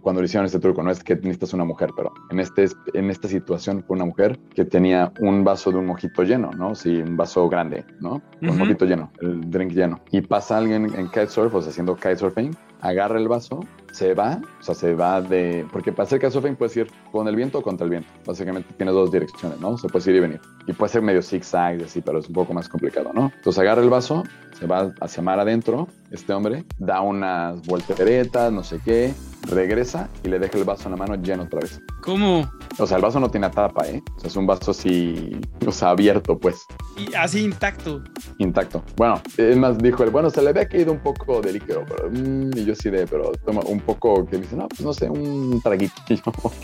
cuando 0.01 0.21
le 0.21 0.25
hicieron 0.25 0.45
este 0.45 0.59
truco, 0.59 0.81
no 0.81 0.89
es 0.89 1.03
que 1.03 1.15
necesitas 1.15 1.53
una 1.53 1.65
mujer, 1.65 1.89
pero 1.95 2.13
en, 2.31 2.39
este, 2.39 2.67
en 2.93 3.09
esta 3.09 3.27
situación 3.27 3.83
fue 3.83 3.95
una 3.95 4.05
mujer 4.05 4.39
que 4.55 4.63
tenía 4.63 5.11
un 5.19 5.43
vaso 5.43 5.71
de 5.71 5.77
un 5.77 5.85
mojito 5.85 6.23
lleno, 6.23 6.51
¿no? 6.51 6.73
Sí, 6.73 7.01
un 7.01 7.17
vaso 7.17 7.47
grande, 7.49 7.85
¿no? 7.99 8.21
Un 8.41 8.57
mojito 8.57 8.85
lleno, 8.85 9.11
el 9.21 9.49
drink 9.51 9.73
lleno. 9.73 9.99
Y 10.11 10.21
pasa 10.21 10.57
alguien 10.57 10.85
en 10.95 11.07
kitesurf, 11.09 11.53
o 11.53 11.61
sea, 11.61 11.71
haciendo 11.71 11.95
kitesurfing, 11.95 12.55
agarra 12.79 13.19
el 13.19 13.27
vaso, 13.27 13.59
se 13.95 14.13
va, 14.13 14.41
o 14.59 14.63
sea, 14.63 14.75
se 14.75 14.93
va 14.93 15.21
de... 15.21 15.65
Porque 15.71 15.93
para 15.93 16.05
hacer 16.05 16.19
kitesurfing 16.19 16.57
puedes 16.57 16.75
ir 16.75 16.91
con 17.13 17.29
el 17.29 17.35
viento 17.35 17.59
o 17.59 17.61
contra 17.61 17.85
el 17.85 17.91
viento. 17.91 18.09
Básicamente 18.25 18.73
tiene 18.75 18.91
dos 18.91 19.09
direcciones, 19.09 19.57
¿no? 19.61 19.77
Se 19.77 19.87
puede 19.87 20.09
ir 20.11 20.17
y 20.17 20.19
venir. 20.19 20.41
Y 20.67 20.73
puede 20.73 20.91
ser 20.91 21.01
medio 21.01 21.21
zigzag, 21.21 21.81
así, 21.81 22.01
pero 22.01 22.19
es 22.19 22.27
un 22.27 22.33
poco 22.33 22.53
más 22.53 22.67
complicado, 22.67 23.11
¿no? 23.13 23.31
Entonces 23.33 23.57
agarra 23.59 23.81
el 23.81 23.89
vaso, 23.89 24.23
se 24.59 24.67
va 24.67 24.91
hacia 24.99 25.23
mar 25.23 25.39
adentro, 25.39 25.87
este 26.11 26.33
hombre, 26.33 26.65
da 26.77 26.99
unas 26.99 27.65
volteretas, 27.65 28.51
no 28.51 28.63
sé 28.63 28.79
qué, 28.83 29.13
regresa 29.45 30.09
y 30.23 30.29
le 30.29 30.39
deja 30.39 30.57
el 30.57 30.63
vaso 30.63 30.85
en 30.85 30.91
la 30.91 30.97
mano 30.97 31.15
lleno 31.15 31.43
otra 31.43 31.59
vez. 31.61 31.79
¿Cómo? 32.01 32.49
O 32.77 32.87
sea, 32.87 32.97
el 32.97 33.03
vaso 33.03 33.19
no 33.19 33.29
tiene 33.29 33.49
tapa, 33.49 33.87
¿eh? 33.87 34.01
O 34.17 34.19
sea, 34.19 34.29
es 34.29 34.35
un 34.35 34.45
vaso 34.45 34.71
así, 34.71 35.39
o 35.65 35.71
sea, 35.71 35.89
abierto, 35.89 36.37
pues. 36.37 36.65
Y 36.97 37.13
así 37.15 37.43
intacto. 37.43 38.03
Intacto. 38.39 38.83
Bueno, 38.95 39.21
es 39.37 39.57
más, 39.57 39.77
dijo 39.77 40.03
él, 40.03 40.09
bueno, 40.09 40.29
se 40.29 40.41
le 40.41 40.49
había 40.49 40.67
caído 40.67 40.91
un 40.91 40.99
poco 40.99 41.41
de 41.41 41.53
líquido, 41.53 41.83
pero, 41.87 42.09
mm", 42.11 42.57
y 42.57 42.65
yo 42.65 42.75
sí 42.75 42.89
de, 42.89 43.07
pero 43.07 43.31
toma 43.45 43.61
un 43.65 43.79
poco, 43.85 44.25
que 44.25 44.37
dice, 44.37 44.55
no, 44.55 44.67
pues 44.67 44.81
no 44.81 44.93
sé, 44.93 45.09
un 45.09 45.61
traguito. 45.61 45.93
Yo, 46.09 46.21
ok. 46.43 46.55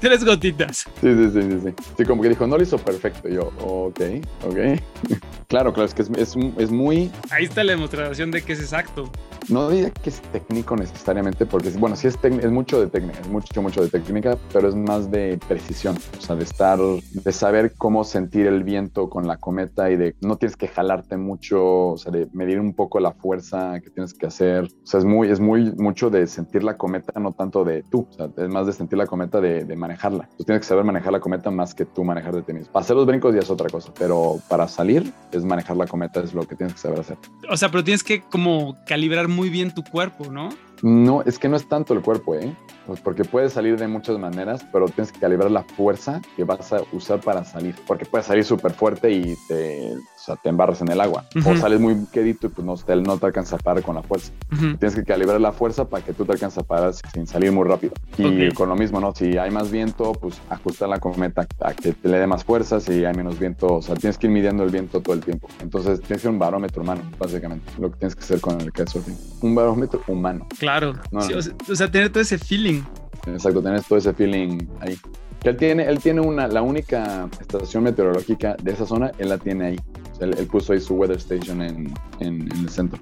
Tres 0.00 0.24
gotitas. 0.24 0.86
Sí, 1.00 1.14
sí, 1.14 1.30
sí, 1.32 1.42
sí, 1.42 1.60
sí. 1.64 1.74
Sí, 1.96 2.04
como 2.04 2.22
que 2.22 2.28
dijo, 2.28 2.46
no 2.46 2.56
lo 2.56 2.62
hizo 2.62 2.78
perfecto. 2.78 3.28
Yo, 3.28 3.52
ok, 3.60 4.00
ok. 4.44 4.56
claro, 5.48 5.72
claro, 5.72 5.84
es 5.84 5.94
que 5.94 6.02
es, 6.02 6.10
es, 6.16 6.36
es 6.58 6.70
muy... 6.70 7.10
Ahí 7.30 7.44
está 7.44 7.64
la 7.64 7.72
demostración 7.72 8.30
de 8.30 8.42
que 8.42 8.52
es 8.52 8.60
exacto 8.60 9.10
no 9.48 9.70
diría 9.70 9.90
que 9.90 10.10
es 10.10 10.20
técnico 10.32 10.76
necesariamente, 10.76 11.46
porque 11.46 11.70
bueno, 11.70 11.96
sí 11.96 12.08
es, 12.08 12.18
es 12.22 12.50
mucho 12.50 12.80
de 12.80 12.88
técnica, 12.88 13.20
es 13.20 13.28
mucho, 13.28 13.62
mucho 13.62 13.82
de 13.82 13.88
técnica, 13.88 14.36
pero 14.52 14.68
es 14.68 14.74
más 14.74 15.10
de 15.10 15.38
precisión, 15.48 15.96
o 16.18 16.20
sea, 16.20 16.36
de 16.36 16.44
estar, 16.44 16.78
de 16.78 17.32
saber 17.32 17.74
cómo 17.76 18.04
sentir 18.04 18.46
el 18.46 18.64
viento 18.64 19.08
con 19.08 19.26
la 19.26 19.36
cometa 19.36 19.90
y 19.90 19.96
de 19.96 20.14
no 20.20 20.36
tienes 20.36 20.56
que 20.56 20.68
jalarte 20.68 21.16
mucho, 21.16 21.90
o 21.90 21.98
sea, 21.98 22.12
de 22.12 22.28
medir 22.32 22.60
un 22.60 22.74
poco 22.74 23.00
la 23.00 23.12
fuerza 23.12 23.80
que 23.80 23.90
tienes 23.90 24.14
que 24.14 24.26
hacer, 24.26 24.64
o 24.64 24.86
sea, 24.86 24.98
es 24.98 25.06
muy, 25.06 25.30
es 25.30 25.40
muy, 25.40 25.72
mucho 25.72 26.10
de 26.10 26.26
sentir 26.26 26.45
la 26.52 26.76
cometa, 26.76 27.18
no 27.18 27.32
tanto 27.32 27.64
de 27.64 27.82
tú, 27.82 28.06
o 28.10 28.12
sea, 28.12 28.28
es 28.36 28.48
más 28.48 28.66
de 28.66 28.72
sentir 28.72 28.98
la 28.98 29.06
cometa 29.06 29.40
de, 29.40 29.64
de 29.64 29.76
manejarla. 29.76 30.28
Tú 30.36 30.44
tienes 30.44 30.62
que 30.62 30.68
saber 30.68 30.84
manejar 30.84 31.12
la 31.12 31.20
cometa 31.20 31.50
más 31.50 31.74
que 31.74 31.84
tú 31.84 32.04
manejar 32.04 32.34
de 32.34 32.42
ti 32.42 32.52
mismo. 32.52 32.72
Para 32.72 32.84
hacer 32.84 32.96
los 32.96 33.06
brincos 33.06 33.34
ya 33.34 33.40
es 33.40 33.50
otra 33.50 33.68
cosa, 33.68 33.92
pero 33.98 34.38
para 34.48 34.68
salir 34.68 35.12
es 35.32 35.44
manejar 35.44 35.76
la 35.76 35.86
cometa, 35.86 36.20
es 36.20 36.34
lo 36.34 36.44
que 36.44 36.56
tienes 36.56 36.74
que 36.74 36.80
saber 36.80 37.00
hacer. 37.00 37.18
O 37.50 37.56
sea, 37.56 37.70
pero 37.70 37.84
tienes 37.84 38.02
que 38.02 38.22
como 38.22 38.76
calibrar 38.86 39.28
muy 39.28 39.50
bien 39.50 39.72
tu 39.72 39.82
cuerpo, 39.82 40.30
¿no? 40.30 40.50
No, 40.82 41.22
es 41.22 41.38
que 41.38 41.48
no 41.48 41.56
es 41.56 41.68
tanto 41.68 41.94
el 41.94 42.02
cuerpo, 42.02 42.34
¿eh? 42.34 42.54
Pues 42.86 43.00
porque 43.00 43.24
puede 43.24 43.48
salir 43.48 43.78
de 43.78 43.88
muchas 43.88 44.18
maneras, 44.18 44.64
pero 44.72 44.86
tienes 44.86 45.10
que 45.10 45.18
calibrar 45.18 45.50
la 45.50 45.62
fuerza 45.62 46.20
que 46.36 46.44
vas 46.44 46.72
a 46.72 46.82
usar 46.92 47.20
para 47.20 47.44
salir. 47.44 47.74
Porque 47.86 48.04
puedes 48.04 48.26
salir 48.26 48.44
súper 48.44 48.72
fuerte 48.72 49.10
y 49.10 49.36
te, 49.48 49.94
sea, 50.26 50.36
te 50.36 50.48
embarras 50.48 50.80
en 50.80 50.90
el 50.90 51.00
agua. 51.00 51.24
O 51.44 51.56
sales 51.56 51.80
muy 51.80 52.06
quedito 52.12 52.48
y 52.48 52.50
pues 52.50 52.66
no 52.66 52.76
te, 52.76 52.96
no 52.96 53.18
te 53.18 53.26
alcanza 53.26 53.56
a 53.56 53.58
parar 53.58 53.82
con 53.82 53.94
la 53.94 54.02
fuerza. 54.02 54.32
Tienes 54.50 54.94
que 54.94 55.04
calibrar 55.04 55.40
la 55.40 55.52
fuerza 55.52 55.88
para 55.88 56.04
que 56.04 56.12
tú 56.12 56.24
te 56.24 56.32
alcances 56.32 56.58
a 56.58 56.62
parar 56.62 56.92
sin 56.94 57.26
salir 57.26 57.52
muy 57.52 57.64
rápido. 57.64 57.92
Y 58.18 58.50
con 58.52 58.68
lo 58.68 58.76
mismo, 58.76 59.00
¿no? 59.00 59.14
Si 59.14 59.38
hay 59.38 59.50
más 59.50 59.70
viento, 59.70 60.12
pues 60.12 60.40
ajustar 60.50 60.88
la 60.88 60.98
cometa 60.98 61.46
a 61.60 61.74
que 61.74 61.92
te 61.92 62.08
le 62.08 62.18
dé 62.18 62.26
más 62.26 62.44
fuerza. 62.44 62.80
Si 62.80 63.04
hay 63.04 63.14
menos 63.14 63.38
viento, 63.38 63.74
o 63.74 63.82
sea, 63.82 63.94
tienes 63.94 64.18
que 64.18 64.26
ir 64.26 64.32
midiendo 64.32 64.64
el 64.64 64.70
viento 64.70 65.00
todo 65.00 65.14
el 65.14 65.22
tiempo. 65.22 65.48
Entonces 65.60 66.00
tienes 66.00 66.18
que 66.18 66.22
ser 66.22 66.30
un 66.30 66.38
barómetro 66.38 66.82
humano, 66.82 67.02
básicamente. 67.18 67.70
Lo 67.78 67.90
que 67.90 67.98
tienes 67.98 68.14
que 68.14 68.22
hacer 68.22 68.40
con 68.40 68.60
el 68.60 68.72
kitesurfing. 68.72 69.16
Un 69.42 69.54
barómetro 69.54 70.02
humano. 70.08 70.46
Claro. 70.58 70.94
o 71.12 71.74
sea, 71.74 71.90
tener 71.90 72.10
todo 72.10 72.22
ese 72.22 72.38
feeling. 72.38 72.82
Exacto, 73.26 73.60
tienes 73.60 73.86
todo 73.86 73.98
ese 73.98 74.12
feeling 74.12 74.66
ahí. 74.80 74.96
Que 75.40 75.50
él 75.50 75.56
tiene, 75.56 75.84
él 75.84 75.98
tiene 75.98 76.20
una, 76.20 76.48
la 76.48 76.62
única 76.62 77.28
estación 77.40 77.84
meteorológica 77.84 78.56
de 78.62 78.72
esa 78.72 78.86
zona, 78.86 79.12
él 79.18 79.28
la 79.28 79.38
tiene 79.38 79.66
ahí. 79.66 79.80
él, 80.20 80.34
puso 80.50 80.72
ahí 80.72 80.80
su 80.80 80.94
weather 80.94 81.16
station 81.18 81.62
en, 81.62 81.92
en, 82.20 82.50
el 82.52 82.68
centro. 82.68 83.00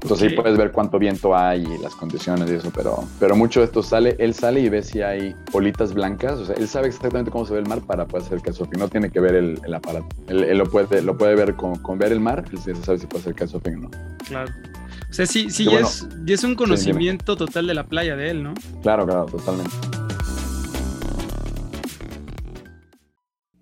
Entonces 0.00 0.28
ahí 0.28 0.36
puedes 0.36 0.56
ver 0.56 0.70
cuánto 0.70 0.98
viento 0.98 1.36
hay 1.36 1.64
y 1.64 1.82
las 1.82 1.94
condiciones 1.94 2.48
y 2.48 2.54
eso, 2.54 2.70
pero, 2.74 3.02
pero 3.18 3.34
mucho 3.34 3.60
de 3.60 3.66
esto 3.66 3.82
sale, 3.82 4.14
él 4.20 4.32
sale 4.32 4.60
y 4.60 4.68
ve 4.68 4.82
si 4.82 5.02
hay 5.02 5.34
bolitas 5.52 5.92
blancas, 5.92 6.38
o 6.38 6.46
sea, 6.46 6.54
él 6.54 6.68
sabe 6.68 6.86
exactamente 6.86 7.32
cómo 7.32 7.44
se 7.44 7.54
ve 7.54 7.58
el 7.58 7.66
mar 7.66 7.80
para 7.80 8.06
poder 8.06 8.24
hacer 8.24 8.38
kitesurfing, 8.38 8.78
no 8.78 8.88
tiene 8.88 9.10
que 9.10 9.18
ver 9.18 9.34
el, 9.34 9.60
el 9.64 9.74
aparato. 9.74 10.06
Él, 10.28 10.44
él, 10.44 10.56
lo, 10.56 10.66
puede, 10.66 11.02
lo 11.02 11.18
puede 11.18 11.34
ver 11.34 11.56
con, 11.56 11.74
con 11.80 11.98
ver 11.98 12.12
el 12.12 12.20
mar, 12.20 12.44
él 12.52 12.76
sabe 12.76 12.98
si 12.98 13.06
puede 13.06 13.22
hacer 13.22 13.34
kitesurfing 13.34 13.74
o 13.74 13.78
no. 13.80 13.90
Claro. 14.24 14.52
O 15.10 15.12
sea, 15.12 15.26
sí, 15.26 15.50
sí, 15.50 15.64
ya, 15.64 15.80
es, 15.80 16.06
es, 16.26 16.44
un 16.44 16.54
conocimiento 16.54 17.36
total 17.36 17.66
de 17.66 17.74
la 17.74 17.84
playa 17.84 18.14
de 18.14 18.30
él, 18.30 18.42
¿no? 18.42 18.54
Claro, 18.82 19.06
claro, 19.06 19.26
totalmente. 19.26 19.74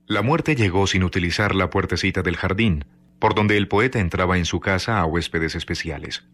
La 0.08 0.22
muerte 0.22 0.56
llegó 0.56 0.86
sin 0.86 1.04
utilizar 1.04 1.54
la 1.54 1.70
puertecita 1.70 2.22
del 2.22 2.36
jardín, 2.36 2.84
por 3.18 3.34
donde 3.34 3.56
el 3.56 3.68
poeta 3.68 3.98
entraba 3.98 4.38
en 4.38 4.44
su 4.44 4.60
casa 4.60 4.98
a 5.00 5.06
huéspedes 5.06 5.54
especiales. 5.54 6.24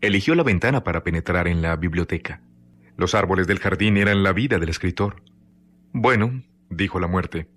Eligió 0.00 0.34
la 0.34 0.42
ventana 0.42 0.82
para 0.82 1.04
penetrar 1.04 1.46
en 1.46 1.62
la 1.62 1.76
biblioteca. 1.76 2.40
Los 2.96 3.14
árboles 3.14 3.46
del 3.46 3.58
jardín 3.58 3.96
eran 3.96 4.22
la 4.22 4.32
vida 4.32 4.58
del 4.58 4.68
escritor. 4.68 5.22
Bueno, 5.92 6.42
dijo 6.70 7.00
la 7.00 7.06
muerte. 7.06 7.48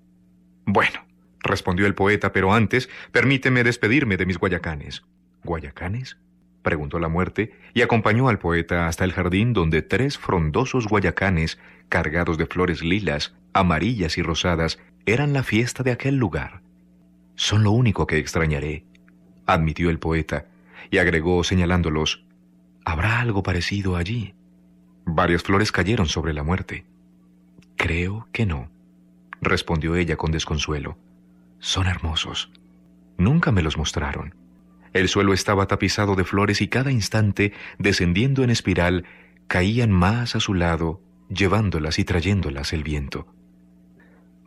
Bueno, 0.65 1.05
respondió 1.39 1.85
el 1.85 1.95
poeta, 1.95 2.31
pero 2.33 2.53
antes 2.53 2.89
permíteme 3.11 3.63
despedirme 3.63 4.17
de 4.17 4.25
mis 4.25 4.37
guayacanes. 4.37 5.03
¿Guayacanes? 5.43 6.17
Preguntó 6.63 6.97
la 6.97 7.09
muerte, 7.09 7.53
y 7.73 7.81
acompañó 7.81 8.29
al 8.29 8.39
poeta 8.39 8.87
hasta 8.87 9.03
el 9.03 9.13
jardín 9.13 9.53
donde 9.53 9.83
tres 9.83 10.17
frondosos 10.17 10.87
guayacanes, 10.87 11.59
cargados 11.89 12.37
de 12.37 12.47
flores 12.47 12.81
lilas, 12.81 13.35
amarillas 13.53 14.17
y 14.17 14.23
rosadas, 14.23 14.79
eran 15.05 15.33
la 15.33 15.43
fiesta 15.43 15.83
de 15.83 15.91
aquel 15.91 16.15
lugar. 16.15 16.61
Son 17.35 17.63
lo 17.63 17.71
único 17.71 18.07
que 18.07 18.17
extrañaré, 18.17 18.85
admitió 19.45 19.89
el 19.89 19.99
poeta, 19.99 20.47
y 20.89 20.97
agregó 20.97 21.43
señalándolos, 21.43 22.25
¿habrá 22.85 23.19
algo 23.19 23.43
parecido 23.43 23.95
allí? 23.95 24.33
Varias 25.05 25.43
flores 25.43 25.71
cayeron 25.71 26.07
sobre 26.07 26.33
la 26.33 26.43
muerte. 26.43 26.85
Creo 27.75 28.27
que 28.31 28.45
no, 28.45 28.69
respondió 29.41 29.95
ella 29.95 30.15
con 30.15 30.31
desconsuelo. 30.31 30.97
Son 31.59 31.87
hermosos. 31.87 32.51
Nunca 33.17 33.51
me 33.51 33.61
los 33.61 33.77
mostraron. 33.77 34.35
El 34.93 35.09
suelo 35.09 35.33
estaba 35.33 35.67
tapizado 35.67 36.15
de 36.15 36.23
flores 36.23 36.61
y 36.61 36.67
cada 36.67 36.91
instante, 36.91 37.53
descendiendo 37.79 38.43
en 38.43 38.51
espiral, 38.51 39.05
caían 39.47 39.91
más 39.91 40.35
a 40.35 40.39
su 40.39 40.53
lado, 40.53 41.01
llevándolas 41.29 41.99
y 41.99 42.05
trayéndolas 42.05 42.73
el 42.73 42.83
viento. 42.83 43.27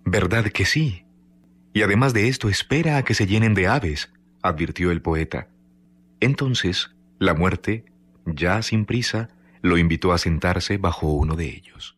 ¿Verdad 0.05 0.47
que 0.47 0.65
sí? 0.65 1.05
Y 1.73 1.83
además 1.83 2.15
de 2.15 2.29
esto, 2.29 2.49
espera 2.49 2.97
a 2.97 3.05
que 3.05 3.15
se 3.15 3.27
llenen 3.27 3.55
de 3.55 3.67
aves, 3.67 4.13
advirtió 4.41 4.93
el 4.93 5.03
poeta. 5.03 5.49
Entonces, 6.21 6.95
la 7.19 7.35
muerte, 7.35 7.85
ya 8.25 8.63
sin 8.63 8.85
prisa, 8.85 9.29
lo 9.63 9.79
invitó 9.79 10.13
a 10.13 10.19
sentarse 10.19 10.79
bajo 10.79 11.09
uno 11.09 11.35
de 11.35 11.47
ellos. 11.47 11.96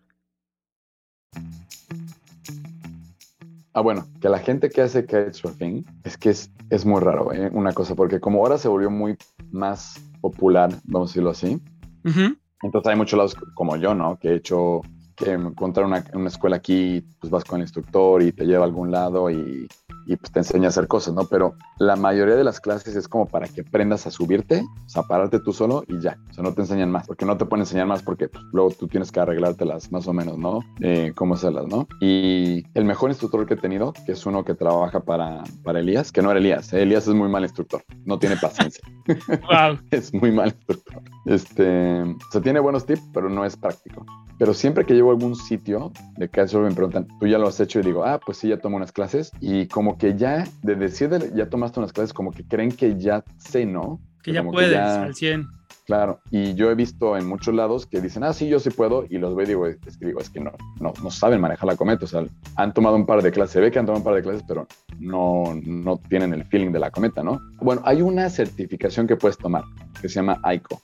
Ah, 3.79 3.81
bueno, 3.81 4.09
que 4.21 4.29
la 4.29 4.41
gente 4.41 4.71
que 4.71 4.81
hace 4.81 5.07
kitesurfing 5.07 5.87
es 6.03 6.19
que 6.19 6.31
es, 6.31 6.51
es 6.69 6.85
muy 6.85 7.01
raro, 7.01 7.33
¿eh? 7.33 7.49
una 7.53 7.73
cosa, 7.73 7.95
porque 7.95 8.19
como 8.19 8.41
ahora 8.41 8.59
se 8.59 8.67
volvió 8.67 8.91
muy 8.91 9.17
más 9.53 10.03
popular, 10.21 10.71
vamos 10.83 11.11
a 11.11 11.13
decirlo 11.13 11.31
así, 11.31 11.63
entonces 12.03 12.91
hay 12.91 12.97
muchos 12.97 13.17
lados 13.17 13.37
como 13.55 13.77
yo, 13.77 13.95
¿no? 13.95 14.19
Que 14.19 14.31
he 14.31 14.35
hecho, 14.35 14.81
que 15.15 15.31
encontrar 15.31 15.87
una, 15.87 16.05
una 16.13 16.27
escuela 16.27 16.57
aquí, 16.57 17.07
pues 17.21 17.31
vas 17.31 17.45
con 17.45 17.61
el 17.61 17.67
instructor 17.67 18.21
y 18.21 18.33
te 18.33 18.47
lleva 18.47 18.65
a 18.65 18.67
algún 18.67 18.91
lado 18.91 19.31
y 19.31 19.69
y 20.09 20.17
pues 20.17 20.33
te 20.33 20.41
enseña 20.41 20.67
a 20.67 20.69
hacer 20.69 20.89
cosas, 20.89 21.15
¿no? 21.15 21.27
Pero 21.29 21.55
la 21.79 21.95
mayoría 21.95 22.35
de 22.35 22.43
las 22.43 22.61
clases 22.61 22.97
es 22.97 23.07
como 23.07 23.27
para 23.27 23.47
que 23.47 23.61
aprendas 23.61 24.07
a 24.07 24.11
subirte, 24.11 24.65
o 24.87 24.89
sea, 24.89 25.03
pararte 25.03 25.39
tú 25.39 25.53
solo 25.53 25.85
y 25.87 26.01
ya, 26.01 26.19
o 26.31 26.35
sea, 26.35 26.43
no 26.43 26.55
te 26.55 26.63
enseñan 26.63 26.91
más, 26.91 27.07
porque 27.07 27.27
no 27.27 27.37
te 27.37 27.45
pueden 27.45 27.63
enseñar 27.63 27.87
más 27.87 28.03
porque 28.03 28.29
pues, 28.29 28.43
luego 28.53 28.71
tú 28.71 28.89
tienes 28.89 29.13
que 29.13 29.21
arreglártelas 29.21 29.93
más 29.93 30.09
o 30.09 30.15
menos, 30.15 30.39
¿no? 30.39 30.61
Eh, 30.81 31.13
cómo 31.15 31.35
hacerlas, 31.35 31.67
¿no? 31.69 31.87
Y 32.01 32.65
el 32.75 32.87
mejor 32.87 33.11
instructor 33.11 33.47
que 33.47 33.55
he 33.55 33.59
tenido, 33.59 33.93
que 34.07 34.13
es 34.13 34.25
uno 34.25 34.45
que 34.45 34.55
trabaja 34.55 35.01
para, 35.01 35.45
para 35.63 35.81
Elías, 35.81 36.11
que 36.11 36.23
no 36.23 36.31
era 36.31 36.41
Elías, 36.41 36.73
¿eh? 36.73 36.83
Elías 36.83 37.07
es 37.07 37.15
muy 37.15 37.29
mal 37.29 37.43
instructor, 37.43 37.85
no 38.05 38.19
tiene 38.19 38.37
paciencia. 38.37 38.83
Wow. 39.29 39.79
es 39.91 40.13
muy 40.13 40.31
mal 40.31 40.49
instructor. 40.49 41.03
Este, 41.25 42.03
o 42.03 42.31
sea, 42.31 42.41
tiene 42.43 42.61
buenos 42.61 42.85
tips, 42.85 43.03
pero 43.13 43.29
no 43.29 43.45
es 43.45 43.57
práctico. 43.57 44.05
Pero 44.39 44.55
siempre 44.55 44.85
que 44.85 44.95
llevo 44.95 45.11
a 45.11 45.15
algún 45.15 45.35
sitio 45.35 45.93
de 46.17 46.29
caso 46.29 46.61
me 46.61 46.71
preguntan, 46.71 47.09
¿tú 47.19 47.27
ya 47.27 47.39
lo 47.39 47.49
has 47.49 47.59
hecho? 47.59 47.81
Y 47.81 47.83
digo, 47.83 48.05
ah, 48.05 48.21
pues 48.25 48.39
sí, 48.39 48.49
ya 48.49 48.59
tomo 48.59 48.77
unas 48.77 48.93
clases. 48.93 49.33
Y 49.41 49.67
como 49.67 49.98
que 49.99 50.17
ya, 50.17 50.47
de 50.63 50.75
decir 50.77 51.11
ya 51.35 51.49
tomaste 51.49 51.81
unas 51.81 51.93
clases, 51.93 52.13
como 52.13 52.33
que 52.33 52.45
creen 52.45 52.71
que 52.71 52.99
ya 52.99 53.25
sé, 53.37 53.67
¿no? 53.67 54.01
Que 54.23 54.33
ya 54.33 54.43
puedes, 54.43 54.77
al 54.77 55.15
100. 55.15 55.47
Claro, 55.89 56.21
y 56.31 56.53
yo 56.53 56.71
he 56.71 56.75
visto 56.75 57.17
en 57.17 57.27
muchos 57.27 57.55
lados 57.55 57.87
que 57.87 58.03
dicen, 58.03 58.23
ah, 58.23 58.35
sí, 58.35 58.47
yo 58.47 58.61
sí 58.61 58.69
puedo, 58.69 59.07
y 59.09 59.17
los 59.17 59.35
veo 59.35 59.45
y 59.45 59.49
digo, 59.49 59.67
es 59.67 59.97
que, 59.97 60.05
digo, 60.05 60.21
es 60.21 60.29
que 60.29 60.39
no, 60.39 60.53
no, 60.81 60.93
no 61.03 61.11
saben 61.11 61.41
manejar 61.41 61.67
la 61.67 61.77
cometa, 61.77 62.05
o 62.05 62.09
sea, 62.09 62.27
han 62.57 62.75
tomado 62.75 62.95
un 62.95 63.07
par 63.07 63.23
de 63.23 63.33
clases, 63.33 63.53
se 63.53 63.61
ve 63.61 63.71
que 63.71 63.79
han 63.79 63.87
tomado 63.87 64.01
un 64.01 64.05
par 64.05 64.15
de 64.15 64.23
clases, 64.23 64.45
pero 64.47 64.67
no, 64.99 65.59
no 65.65 65.97
tienen 66.11 66.35
el 66.35 66.45
feeling 66.45 66.73
de 66.73 66.79
la 66.79 66.91
cometa, 66.91 67.23
¿no? 67.23 67.41
Bueno, 67.63 67.81
hay 67.87 68.03
una 68.03 68.29
certificación 68.29 69.07
que 69.07 69.17
puedes 69.17 69.39
tomar 69.39 69.65
que 70.03 70.11
se 70.11 70.17
llama 70.17 70.39
ICO, 70.53 70.83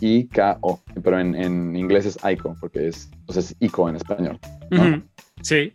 I-K-O, 0.00 0.80
pero 1.02 1.18
en, 1.18 1.34
en, 1.34 1.74
inglés 1.74 2.06
es 2.06 2.18
ICO, 2.30 2.56
porque 2.60 2.88
es, 2.88 3.10
sea, 3.28 3.40
es 3.40 3.56
ICO 3.60 3.88
en 3.88 3.96
español. 3.96 4.38
¿no? 4.70 5.02
Sí. 5.42 5.72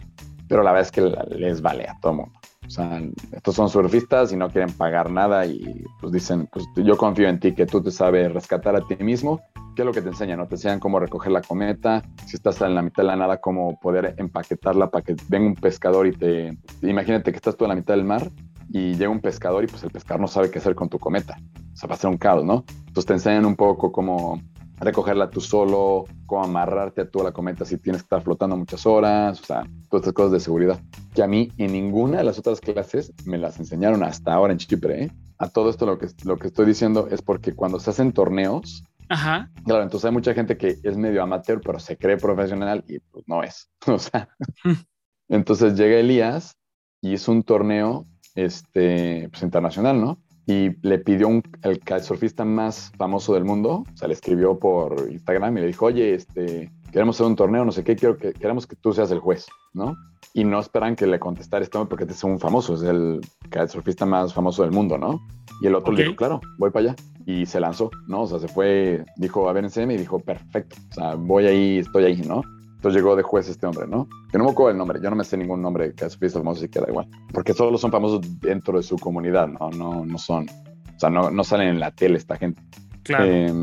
Pero 0.48 0.64
la 0.64 0.72
verdad 0.72 0.88
es 0.88 0.92
que 0.92 1.02
les 1.36 1.62
vale 1.62 1.88
a 1.88 1.98
todo 2.02 2.14
mundo. 2.14 2.41
O 2.72 2.74
sea, 2.74 3.02
estos 3.34 3.54
son 3.54 3.68
surfistas 3.68 4.32
y 4.32 4.38
no 4.38 4.50
quieren 4.50 4.72
pagar 4.72 5.12
nada 5.12 5.46
y 5.46 5.84
pues 6.00 6.14
dicen, 6.14 6.48
pues 6.50 6.66
yo 6.78 6.96
confío 6.96 7.28
en 7.28 7.38
ti 7.38 7.54
que 7.54 7.66
tú 7.66 7.84
te 7.84 7.92
sabes 7.92 8.34
rescatar 8.34 8.78
a 8.78 8.88
ti 8.88 8.96
mismo. 9.04 9.42
¿Qué 9.76 9.82
es 9.82 9.86
lo 9.86 9.92
que 9.92 10.02
te 10.02 10.08
enseñan? 10.08 10.40
¿no? 10.40 10.48
Te 10.48 10.56
enseñan 10.56 10.80
cómo 10.80 10.98
recoger 10.98 11.34
la 11.34 11.42
cometa, 11.42 12.02
si 12.26 12.38
estás 12.38 12.62
en 12.62 12.74
la 12.74 12.82
mitad 12.82 13.04
de 13.04 13.08
la 13.08 13.18
nada, 13.18 13.42
cómo 13.42 13.78
poder 13.78 14.16
empaquetarla 14.18 14.90
para 14.90 15.04
que 15.04 15.18
venga 15.28 15.48
un 15.48 15.56
pescador 15.56 16.08
y 16.08 16.14
te... 16.14 16.58
Imagínate 16.82 17.32
que 17.32 17.36
estás 17.36 17.58
tú 17.58 17.66
en 17.66 17.70
la 17.70 17.76
mitad 17.76 17.94
del 17.94 18.06
mar 18.06 18.32
y 18.70 18.94
llega 18.94 19.10
un 19.10 19.20
pescador 19.20 19.66
y 19.66 19.68
pues 19.68 19.84
el 19.84 19.92
pescador 19.92 20.22
no 20.22 20.30
sabe 20.30 20.50
qué 20.50 20.60
hacer 20.60 20.74
con 20.74 20.88
tu 20.88 20.98
cometa. 20.98 21.38
O 21.74 21.76
sea, 21.76 21.90
va 21.90 21.96
a 21.96 21.98
ser 21.98 22.10
un 22.10 22.18
caos, 22.18 22.46
¿no? 22.46 22.64
Entonces 22.88 23.06
te 23.06 23.14
enseñan 23.14 23.46
un 23.46 23.58
poco 23.58 23.92
cómo 23.92 24.42
recogerla 24.82 25.30
tú 25.30 25.40
solo, 25.42 26.06
cómo 26.26 26.44
amarrarte 26.44 27.02
a 27.02 27.10
tú 27.10 27.22
a 27.22 27.26
la 27.26 27.32
cometa 27.32 27.66
si 27.66 27.78
tienes 27.78 28.02
que 28.02 28.06
estar 28.06 28.22
flotando 28.22 28.58
muchas 28.58 28.86
horas, 28.86 29.40
o 29.40 29.46
sea, 29.46 29.64
todas 29.90 30.04
estas 30.04 30.14
cosas 30.14 30.32
de 30.32 30.40
seguridad. 30.40 30.80
Que 31.14 31.24
a 31.24 31.28
mí 31.28 31.52
en 31.58 31.72
ninguna 31.72 32.18
de 32.18 32.24
las 32.24 32.40
otras 32.40 32.60
clases 32.60 33.14
me 33.26 33.38
las 33.38 33.60
enseñaron 33.60 34.04
hasta 34.04 34.34
ahora 34.34 34.54
en 34.54 34.60
Chipre. 34.60 35.04
¿eh? 35.04 35.12
A 35.38 35.50
todo 35.50 35.70
esto 35.70 35.86
lo 35.86 35.98
que, 35.98 36.08
lo 36.26 36.38
que 36.38 36.48
estoy 36.48 36.66
diciendo 36.66 37.08
es 37.12 37.22
porque 37.22 37.54
cuando 37.54 37.80
se 37.80 37.90
hacen 37.92 38.12
torneos, 38.12 38.84
Ajá. 39.10 39.52
Claro, 39.66 39.84
entonces 39.84 40.06
hay 40.06 40.14
mucha 40.14 40.34
gente 40.34 40.56
que 40.56 40.78
es 40.82 40.96
medio 40.96 41.22
amateur, 41.22 41.60
pero 41.60 41.80
se 41.80 41.98
cree 41.98 42.16
profesional 42.16 42.82
y 42.88 43.00
pues 43.00 43.26
no 43.28 43.44
es. 43.44 43.70
O 43.88 44.00
sea, 44.00 44.30
entonces 45.28 45.78
llega 45.78 46.00
Elías 46.00 46.56
y 47.02 47.14
hizo 47.14 47.34
un 47.34 47.44
torneo 47.44 48.06
este, 48.36 49.28
pues, 49.30 49.44
internacional, 49.44 50.00
¿no? 50.00 50.18
Y 50.46 50.72
le 50.82 51.00
pidió 51.00 51.28
un, 51.28 51.44
el 51.64 51.80
surfista 52.02 52.44
más 52.46 52.92
famoso 52.98 53.34
del 53.34 53.46
mundo, 53.46 53.84
o 53.92 53.98
sea, 53.98 54.08
le 54.08 54.14
escribió 54.14 54.58
por 54.58 55.08
Instagram 55.10 55.58
y 55.58 55.62
le 55.62 55.68
dijo, 55.68 55.86
oye, 55.86 56.16
este, 56.16 56.72
queremos 56.92 57.16
hacer 57.16 57.28
un 57.28 57.36
torneo, 57.36 57.64
no 57.64 57.72
sé 57.72 57.84
qué, 57.84 57.96
quiero 57.96 58.18
que, 58.18 58.34
queremos 58.34 58.66
que 58.68 58.76
tú 58.76 58.94
seas 58.94 59.12
el 59.12 59.20
juez, 59.20 59.48
¿no? 59.74 59.96
Y 60.34 60.44
no 60.44 60.60
esperan 60.60 60.96
que 60.96 61.06
le 61.08 61.20
contestara 61.20 61.66
hombre 61.74 61.90
porque 61.90 62.04
este 62.06 62.16
es 62.16 62.24
un 62.24 62.40
famoso, 62.40 62.76
es 62.76 62.84
el 62.84 63.22
surfista 63.68 64.06
más 64.06 64.34
famoso 64.34 64.64
del 64.64 64.72
mundo, 64.72 64.98
¿no? 64.98 65.20
Y 65.62 65.68
el 65.68 65.76
otro 65.76 65.94
le 65.94 66.04
dijo, 66.04 66.16
claro, 66.16 66.42
voy 66.58 66.72
para 66.72 66.92
allá. 66.92 66.96
Y 67.26 67.46
se 67.46 67.60
lanzó, 67.60 67.92
¿no? 68.08 68.24
O 68.24 68.28
sea, 68.28 68.40
se 68.40 68.48
fue, 68.48 69.06
dijo, 69.18 69.48
a 69.48 69.54
ver, 69.54 69.64
enséñame, 69.64 69.94
y 69.94 69.98
dijo, 69.98 70.20
perfecto, 70.20 70.76
o 70.90 70.94
sea, 70.94 71.16
voy 71.16 71.46
ahí, 71.46 71.78
estoy 71.80 72.06
ahí, 72.06 72.22
¿no? 72.22 72.42
Entonces 72.82 73.00
llegó 73.00 73.16
de 73.16 73.22
juez 73.22 73.48
este 73.48 73.68
hombre, 73.68 73.86
¿no? 73.86 74.10
Que 74.32 74.40
no 74.40 74.46
me 74.46 74.50
acuerdo 74.50 74.72
el 74.72 74.78
nombre, 74.80 75.00
yo 75.04 75.12
no 75.12 75.16
me 75.16 75.24
sé 75.24 75.38
ningún 75.38 75.62
nombre 75.62 75.94
que 75.94 76.10
surfista 76.10 76.40
famoso, 76.40 76.62
así 76.62 76.68
que 76.68 76.80
da 76.80 76.88
igual. 76.90 77.08
Porque 77.32 77.54
solo 77.54 77.78
son 77.78 77.92
famosos 77.92 78.22
dentro 78.40 78.76
de 78.76 78.82
su 78.82 78.98
comunidad, 78.98 79.48
¿no? 79.48 79.70
No, 79.70 80.04
no 80.04 80.18
son, 80.18 80.50
o 80.50 81.00
sea, 81.00 81.12
no, 81.12 81.30
no 81.30 81.44
salen 81.44 81.68
en 81.68 81.80
la 81.80 81.92
tele 81.92 82.18
esta 82.18 82.38
gente. 82.38 82.60
Claro. 83.04 83.26
Eh, 83.28 83.54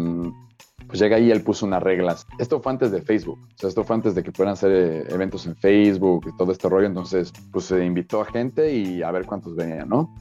pues 0.87 1.01
llega 1.01 1.17
ahí, 1.17 1.33
él 1.33 1.43
puso 1.43 1.67
unas 1.67 1.83
reglas. 1.83 2.29
Esto 2.39 2.61
fue 2.61 2.71
antes 2.71 2.93
de 2.93 3.03
Facebook, 3.03 3.41
o 3.41 3.59
sea, 3.59 3.69
esto 3.69 3.83
fue 3.83 3.97
antes 3.97 4.15
de 4.15 4.23
que 4.23 4.31
puedan 4.31 4.53
hacer 4.53 4.71
eh, 4.71 5.05
eventos 5.09 5.47
en 5.47 5.57
Facebook 5.57 6.27
y 6.33 6.37
todo 6.37 6.53
este 6.53 6.69
rollo. 6.69 6.87
Entonces, 6.87 7.33
pues 7.51 7.65
se 7.65 7.85
invitó 7.85 8.21
a 8.21 8.25
gente 8.25 8.73
y 8.73 9.03
a 9.03 9.11
ver 9.11 9.27
cuántos 9.27 9.57
venían, 9.57 9.89
¿no? 9.89 10.15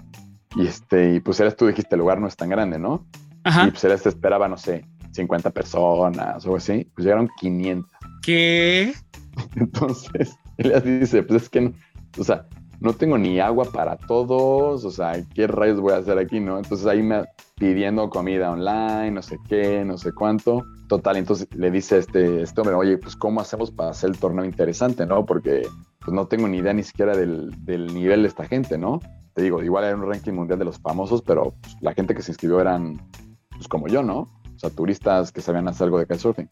Y 0.56 0.66
este, 0.66 1.14
y 1.14 1.20
pues 1.20 1.40
eres 1.40 1.56
tú 1.56 1.68
dijiste, 1.68 1.94
el 1.94 2.00
lugar 2.00 2.20
no 2.20 2.26
es 2.26 2.36
tan 2.36 2.50
grande, 2.50 2.80
¿no? 2.80 3.06
Ajá. 3.44 3.68
Y 3.68 3.70
pues 3.70 3.84
él 3.84 3.96
se 4.00 4.10
esperaba, 4.10 4.48
no 4.48 4.58
sé, 4.58 4.86
50 5.12 5.52
personas 5.52 6.46
o 6.48 6.56
así. 6.56 6.90
Pues 6.96 7.06
llegaron 7.06 7.30
500. 7.40 7.92
¿Qué? 8.22 8.94
Entonces, 9.56 10.36
él 10.58 11.00
dice, 11.00 11.24
pues 11.24 11.44
es 11.44 11.50
que, 11.50 11.62
no, 11.62 11.74
o 12.18 12.24
sea, 12.24 12.48
no 12.80 12.94
tengo 12.94 13.18
ni 13.18 13.40
agua 13.40 13.66
para 13.66 13.98
todos, 13.98 14.86
o 14.86 14.92
sea, 14.92 15.14
¿qué 15.34 15.48
rayos 15.48 15.80
voy 15.80 15.94
a 15.94 15.98
hacer 15.98 16.18
aquí, 16.18 16.40
no? 16.40 16.58
Entonces 16.58 16.86
ahí 16.86 17.02
me 17.02 17.26
pidiendo 17.56 18.10
comida 18.10 18.52
online, 18.52 19.12
no 19.12 19.22
sé 19.22 19.40
qué, 19.48 19.84
no 19.84 19.98
sé 19.98 20.12
cuánto. 20.12 20.64
Total, 20.88 21.18
entonces 21.18 21.48
le 21.56 21.72
dice 21.72 21.98
este, 21.98 22.44
este 22.44 22.62
hombre, 22.62 22.76
oye, 22.76 22.98
pues 22.98 23.16
¿cómo 23.16 23.42
hacemos 23.42 23.72
para 23.72 23.90
hacer 23.90 24.12
el 24.12 24.18
torneo 24.18 24.46
interesante, 24.46 25.06
no? 25.06 25.26
Porque 25.26 25.68
pues 26.00 26.14
no 26.14 26.28
tengo 26.28 26.48
ni 26.48 26.58
idea 26.58 26.74
ni 26.74 26.84
siquiera 26.84 27.18
del, 27.18 27.52
del 27.66 27.94
nivel 27.94 28.22
de 28.22 28.28
esta 28.28 28.46
gente, 28.46 28.78
¿no? 28.78 29.00
Te 29.34 29.42
digo, 29.42 29.64
igual 29.64 29.84
era 29.84 29.96
un 29.96 30.08
ranking 30.08 30.34
mundial 30.34 30.60
de 30.60 30.66
los 30.66 30.80
famosos, 30.80 31.22
pero 31.22 31.56
pues, 31.62 31.76
la 31.82 31.94
gente 31.94 32.14
que 32.14 32.22
se 32.22 32.32
inscribió 32.32 32.62
eran, 32.62 33.02
pues 33.50 33.68
como 33.68 33.88
yo, 33.88 34.04
¿no? 34.04 34.20
O 34.20 34.60
sea, 34.60 34.70
turistas 34.70 35.32
que 35.32 35.42
sabían 35.42 35.68
hacer 35.68 35.86
algo 35.86 36.00
de 36.00 36.06
kitesurfing. 36.06 36.48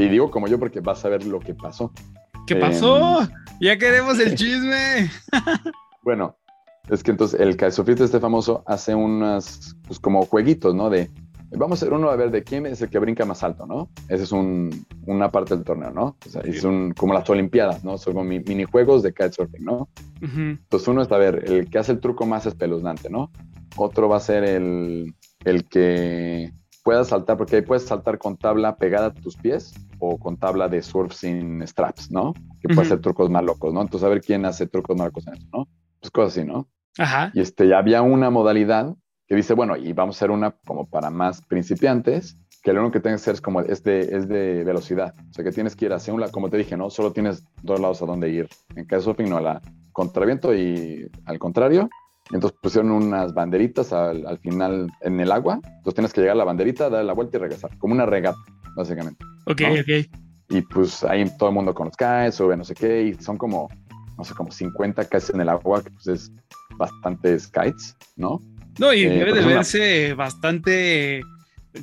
Y 0.00 0.08
digo 0.08 0.30
como 0.30 0.48
yo 0.48 0.58
porque 0.58 0.80
vas 0.80 1.04
a 1.04 1.08
ver 1.08 1.26
lo 1.26 1.40
que 1.40 1.54
pasó. 1.54 1.92
¿Qué 2.46 2.56
pasó? 2.56 3.28
ya 3.60 3.76
queremos 3.78 4.18
el 4.18 4.34
chisme. 4.36 5.10
bueno, 6.02 6.36
es 6.88 7.02
que 7.02 7.10
entonces 7.10 7.38
el 7.38 7.50
kitesurfista 7.52 8.04
este 8.04 8.18
famoso 8.18 8.64
hace 8.66 8.94
unas, 8.94 9.76
pues 9.86 10.00
como 10.00 10.24
jueguitos, 10.24 10.74
¿no? 10.74 10.90
De, 10.90 11.10
vamos 11.50 11.80
a 11.80 11.84
hacer 11.84 11.92
uno 11.92 12.08
a 12.10 12.16
ver 12.16 12.30
de 12.30 12.42
quién 12.42 12.66
es 12.66 12.80
el 12.80 12.88
que 12.88 12.98
brinca 12.98 13.24
más 13.24 13.42
alto, 13.42 13.66
¿no? 13.66 13.90
Esa 14.08 14.24
es 14.24 14.32
un, 14.32 14.86
una 15.06 15.30
parte 15.30 15.54
del 15.54 15.64
torneo, 15.64 15.90
¿no? 15.90 16.16
O 16.26 16.28
sea, 16.28 16.42
es 16.42 16.64
un, 16.64 16.92
como 16.92 17.12
las 17.14 17.28
Olimpiadas, 17.28 17.84
¿no? 17.84 17.98
Son 17.98 18.14
como 18.14 18.24
minijuegos 18.24 19.02
de 19.02 19.12
kitesurfing, 19.12 19.64
¿no? 19.64 19.88
Uh 20.22 20.26
-huh. 20.26 20.58
Entonces 20.58 20.88
uno 20.88 21.02
es, 21.02 21.12
a 21.12 21.18
ver, 21.18 21.44
el 21.46 21.68
que 21.68 21.78
hace 21.78 21.92
el 21.92 22.00
truco 22.00 22.26
más 22.26 22.46
espeluznante, 22.46 23.10
¿no? 23.10 23.30
Otro 23.76 24.08
va 24.08 24.16
a 24.16 24.20
ser 24.20 24.44
el, 24.44 25.14
el 25.44 25.68
que 25.68 26.52
pueda 26.82 27.04
saltar, 27.04 27.36
porque 27.36 27.56
ahí 27.56 27.62
puedes 27.62 27.84
saltar 27.84 28.18
con 28.18 28.36
tabla 28.36 28.76
pegada 28.76 29.06
a 29.08 29.14
tus 29.14 29.36
pies 29.36 29.74
o 30.00 30.18
con 30.18 30.36
tabla 30.36 30.68
de 30.68 30.82
surf 30.82 31.12
sin 31.12 31.66
straps, 31.66 32.10
¿no? 32.10 32.34
Que 32.60 32.68
puede 32.68 32.80
uh 32.80 32.82
-huh. 32.82 32.86
hacer 32.86 33.00
trucos 33.00 33.30
más 33.30 33.44
locos, 33.44 33.72
¿no? 33.72 33.82
Entonces, 33.82 34.06
a 34.06 34.10
ver 34.10 34.20
quién 34.20 34.44
hace 34.44 34.66
trucos 34.66 34.96
más 34.96 35.06
locos 35.06 35.26
en 35.28 35.34
eso, 35.34 35.46
¿no? 35.52 35.68
Pues 36.00 36.10
cosas 36.10 36.36
así, 36.36 36.46
¿no? 36.46 36.68
Ajá. 36.98 37.30
Y 37.34 37.40
este, 37.40 37.68
ya 37.68 37.78
había 37.78 38.02
una 38.02 38.30
modalidad 38.30 38.96
que 39.26 39.36
dice, 39.36 39.54
bueno, 39.54 39.76
y 39.76 39.92
vamos 39.92 40.16
a 40.16 40.18
hacer 40.18 40.30
una 40.30 40.56
como 40.66 40.88
para 40.88 41.10
más 41.10 41.42
principiantes, 41.42 42.36
que 42.62 42.72
lo 42.72 42.80
único 42.80 42.94
que 42.94 43.00
tienes 43.00 43.20
que 43.20 43.24
hacer 43.24 43.34
es 43.34 43.40
como, 43.40 43.60
es 43.60 43.82
de, 43.84 44.00
es 44.00 44.28
de 44.28 44.64
velocidad. 44.64 45.14
O 45.30 45.32
sea, 45.32 45.44
que 45.44 45.52
tienes 45.52 45.76
que 45.76 45.86
ir 45.86 45.92
hacia 45.92 46.12
un 46.12 46.20
lado, 46.20 46.32
como 46.32 46.50
te 46.50 46.56
dije, 46.56 46.76
¿no? 46.76 46.90
Solo 46.90 47.12
tienes 47.12 47.44
dos 47.62 47.80
lados 47.80 48.02
a 48.02 48.06
donde 48.06 48.28
ir. 48.28 48.48
En 48.74 48.86
caso 48.86 49.04
surfing, 49.04 49.30
no, 49.30 49.36
a 49.36 49.40
la 49.40 49.62
contraviento 49.92 50.54
y 50.54 51.10
al 51.24 51.38
contrario. 51.38 51.88
Entonces 52.32 52.58
pusieron 52.62 52.92
unas 52.92 53.34
banderitas 53.34 53.92
al, 53.92 54.26
al, 54.26 54.38
final 54.38 54.88
en 55.00 55.20
el 55.20 55.32
agua. 55.32 55.60
Entonces 55.64 55.94
tienes 55.94 56.12
que 56.12 56.20
llegar 56.20 56.34
a 56.34 56.38
la 56.38 56.44
banderita, 56.44 56.88
dar 56.88 57.04
la 57.04 57.12
vuelta 57.12 57.36
y 57.36 57.40
regresar. 57.40 57.76
Como 57.78 57.94
una 57.94 58.06
regata, 58.06 58.38
básicamente. 58.76 59.24
Ok, 59.46 59.60
¿no? 59.62 59.72
ok. 59.74 60.20
Y 60.50 60.62
pues 60.62 61.04
ahí 61.04 61.24
todo 61.38 61.50
el 61.50 61.54
mundo 61.54 61.74
con 61.74 61.86
los 61.86 61.96
kites, 61.96 62.34
sube 62.34 62.56
no 62.56 62.64
sé 62.64 62.74
qué, 62.74 63.04
y 63.04 63.14
son 63.22 63.38
como, 63.38 63.68
no 64.18 64.24
sé, 64.24 64.34
como 64.34 64.50
50 64.50 65.04
kites 65.04 65.30
en 65.30 65.40
el 65.40 65.48
agua, 65.48 65.82
que 65.82 65.90
pues 65.90 66.06
es 66.08 66.32
bastantes 66.76 67.46
kites, 67.46 67.96
¿no? 68.16 68.40
No, 68.78 68.92
y 68.92 69.04
Eh, 69.04 69.10
debe 69.10 69.24
de 69.26 69.30
ejemplo, 69.30 69.54
verse 69.54 70.14
bastante, 70.14 71.20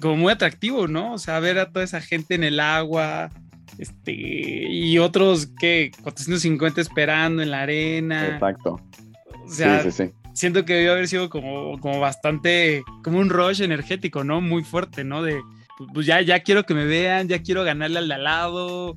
como 0.01 0.17
muy 0.17 0.33
atractivo, 0.33 0.87
¿no? 0.87 1.13
O 1.13 1.17
sea, 1.17 1.39
ver 1.39 1.59
a 1.59 1.71
toda 1.71 1.85
esa 1.85 2.01
gente 2.01 2.35
en 2.35 2.43
el 2.43 2.59
agua, 2.59 3.29
este, 3.77 4.11
y 4.11 4.97
otros 4.97 5.47
que 5.59 5.91
450 6.03 6.81
esperando 6.81 7.41
en 7.41 7.51
la 7.51 7.61
arena. 7.61 8.27
Exacto. 8.27 8.81
O 9.45 9.49
sea, 9.49 9.81
sí, 9.83 9.91
sí, 9.91 10.05
sí. 10.05 10.11
siento 10.33 10.65
que 10.65 10.73
debió 10.73 10.91
haber 10.91 11.07
sido 11.07 11.29
como, 11.29 11.79
como 11.79 12.01
bastante, 12.01 12.83
como 13.01 13.19
un 13.19 13.29
rush 13.29 13.61
energético, 13.61 14.25
¿no? 14.25 14.41
Muy 14.41 14.63
fuerte, 14.63 15.05
¿no? 15.05 15.23
De, 15.23 15.39
pues 15.93 16.05
ya, 16.05 16.21
ya 16.21 16.39
quiero 16.41 16.63
que 16.63 16.73
me 16.73 16.85
vean, 16.85 17.27
ya 17.27 17.41
quiero 17.41 17.63
ganarle 17.63 17.99
al 17.99 18.07
de 18.07 18.13
al 18.15 18.23
lado, 18.23 18.95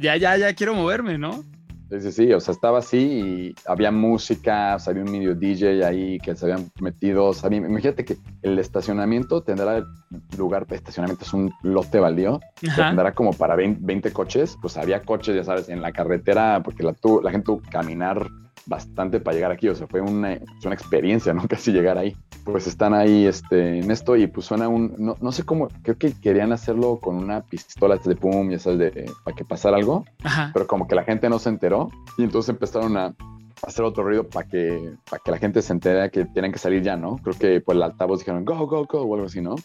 ya, 0.00 0.16
ya, 0.16 0.36
ya 0.36 0.54
quiero 0.54 0.74
moverme, 0.74 1.18
¿no? 1.18 1.44
Sí, 1.88 2.00
sí, 2.00 2.10
sí, 2.12 2.32
o 2.32 2.40
sea, 2.40 2.52
estaba 2.52 2.78
así 2.80 2.96
y 2.98 3.54
había 3.64 3.92
música, 3.92 4.74
o 4.74 4.78
sea, 4.80 4.90
había 4.90 5.04
un 5.04 5.12
medio 5.12 5.36
DJ 5.36 5.86
ahí 5.86 6.18
que 6.18 6.34
se 6.34 6.44
habían 6.46 6.68
metido, 6.80 7.26
o 7.26 7.32
sea, 7.32 7.48
imagínate 7.54 8.04
que 8.04 8.16
el 8.42 8.58
estacionamiento 8.58 9.40
tendrá 9.42 9.84
lugar, 10.36 10.66
estacionamiento 10.70 11.24
es 11.24 11.32
un 11.32 11.52
lote 11.62 12.00
baldío, 12.00 12.40
tendrá 12.88 13.14
como 13.14 13.32
para 13.34 13.54
20, 13.54 13.80
20 13.84 14.12
coches, 14.12 14.56
pues 14.60 14.76
había 14.76 15.02
coches, 15.02 15.36
ya 15.36 15.44
sabes, 15.44 15.68
en 15.68 15.80
la 15.80 15.92
carretera, 15.92 16.60
porque 16.64 16.82
la, 16.82 16.92
tu- 16.92 17.20
la 17.22 17.30
gente 17.30 17.44
tuvo 17.44 17.62
que 17.62 17.70
caminar 17.70 18.26
bastante 18.66 19.20
para 19.20 19.34
llegar 19.34 19.52
aquí, 19.52 19.68
o 19.68 19.74
sea, 19.74 19.86
fue 19.86 20.00
una, 20.00 20.38
pues, 20.38 20.64
una 20.64 20.74
experiencia, 20.74 21.32
¿no? 21.32 21.42
Casi 21.48 21.72
llegar 21.72 21.98
ahí. 21.98 22.16
Pues 22.44 22.66
están 22.66 22.94
ahí 22.94 23.26
este, 23.26 23.80
en 23.80 23.90
esto 23.90 24.16
y 24.16 24.26
pues 24.26 24.46
suena 24.46 24.68
un, 24.68 24.94
no, 24.98 25.16
no 25.20 25.32
sé 25.32 25.42
cómo, 25.44 25.68
creo 25.82 25.98
que 25.98 26.12
querían 26.12 26.52
hacerlo 26.52 26.98
con 27.00 27.16
una 27.16 27.40
pistola 27.42 27.96
de 27.96 28.14
pum, 28.14 28.50
ya 28.50 28.58
sabes, 28.58 28.78
de, 28.78 29.10
para 29.24 29.36
que 29.36 29.44
pasara 29.44 29.76
algo, 29.76 30.04
Ajá. 30.22 30.50
pero 30.52 30.66
como 30.66 30.86
que 30.86 30.94
la 30.94 31.04
gente 31.04 31.28
no 31.28 31.38
se 31.38 31.48
enteró 31.48 31.90
y 32.18 32.22
entonces 32.22 32.50
empezaron 32.50 32.96
a 32.96 33.14
hacer 33.62 33.84
otro 33.84 34.04
ruido 34.04 34.28
para 34.28 34.46
que, 34.46 34.94
para 35.08 35.20
que 35.24 35.30
la 35.30 35.38
gente 35.38 35.62
se 35.62 35.72
entere 35.72 36.10
que 36.10 36.24
tienen 36.26 36.52
que 36.52 36.58
salir 36.58 36.82
ya, 36.82 36.96
¿no? 36.96 37.16
Creo 37.16 37.36
que 37.36 37.60
por 37.60 37.74
el 37.74 37.82
altavoz 37.82 38.20
dijeron 38.20 38.44
go, 38.44 38.66
go, 38.66 38.86
go 38.86 39.00
o 39.00 39.14
algo 39.14 39.26
así, 39.26 39.40
¿no? 39.40 39.56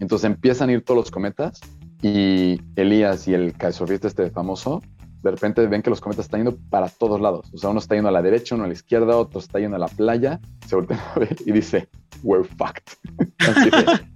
Entonces 0.00 0.24
empiezan 0.26 0.68
a 0.68 0.72
ir 0.72 0.84
todos 0.84 0.98
los 0.98 1.10
cometas 1.10 1.60
y 2.02 2.60
Elías 2.76 3.26
y 3.28 3.34
el 3.34 3.52
kitesurfista 3.52 4.08
este 4.08 4.30
famoso, 4.30 4.82
de 5.22 5.30
repente 5.30 5.66
ven 5.66 5.82
que 5.82 5.90
los 5.90 6.00
cometas 6.00 6.26
están 6.26 6.44
yendo 6.44 6.58
para 6.70 6.88
todos 6.88 7.20
lados. 7.20 7.48
O 7.52 7.58
sea, 7.58 7.70
uno 7.70 7.80
está 7.80 7.94
yendo 7.94 8.08
a 8.08 8.12
la 8.12 8.22
derecha, 8.22 8.54
uno 8.54 8.64
a 8.64 8.68
la 8.68 8.72
izquierda, 8.72 9.16
otro 9.16 9.40
está 9.40 9.58
yendo 9.58 9.76
a 9.76 9.78
la 9.80 9.88
playa, 9.88 10.40
se 10.66 10.76
voltean 10.76 11.00
a 11.00 11.18
ver 11.18 11.36
y 11.44 11.52
dice, 11.52 11.88
we're 12.22 12.44
fucked. 12.44 12.84
Así 13.38 13.70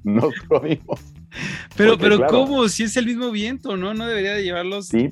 nos 0.05 0.35
jodimos. 0.49 1.01
Pero, 1.77 1.93
Porque, 1.93 2.05
pero 2.05 2.17
claro. 2.17 2.33
¿cómo? 2.33 2.69
Si 2.69 2.85
es 2.85 2.97
el 2.97 3.07
mismo 3.07 3.31
viento, 3.31 3.77
¿no? 3.77 3.95
No 3.95 4.07
debería 4.07 4.35
de 4.35 4.43
llevarlos. 4.43 4.89
Sí, 4.89 5.11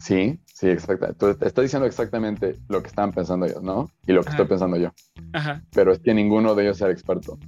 sí, 0.00 0.38
sí, 0.46 0.68
exacto. 0.68 1.06
Entonces, 1.06 1.38
te 1.38 1.46
estoy 1.46 1.64
diciendo 1.64 1.86
exactamente 1.86 2.56
lo 2.68 2.82
que 2.82 2.88
estaban 2.88 3.12
pensando 3.12 3.46
ellos, 3.46 3.62
¿no? 3.62 3.90
Y 4.06 4.12
lo 4.12 4.22
que 4.22 4.28
Ajá. 4.28 4.36
estoy 4.36 4.46
pensando 4.48 4.76
yo. 4.76 4.92
Ajá. 5.32 5.62
Pero 5.72 5.92
es 5.92 6.00
que 6.00 6.14
ninguno 6.14 6.54
de 6.54 6.64
ellos 6.64 6.80
era 6.80 6.92
experto. 6.92 7.38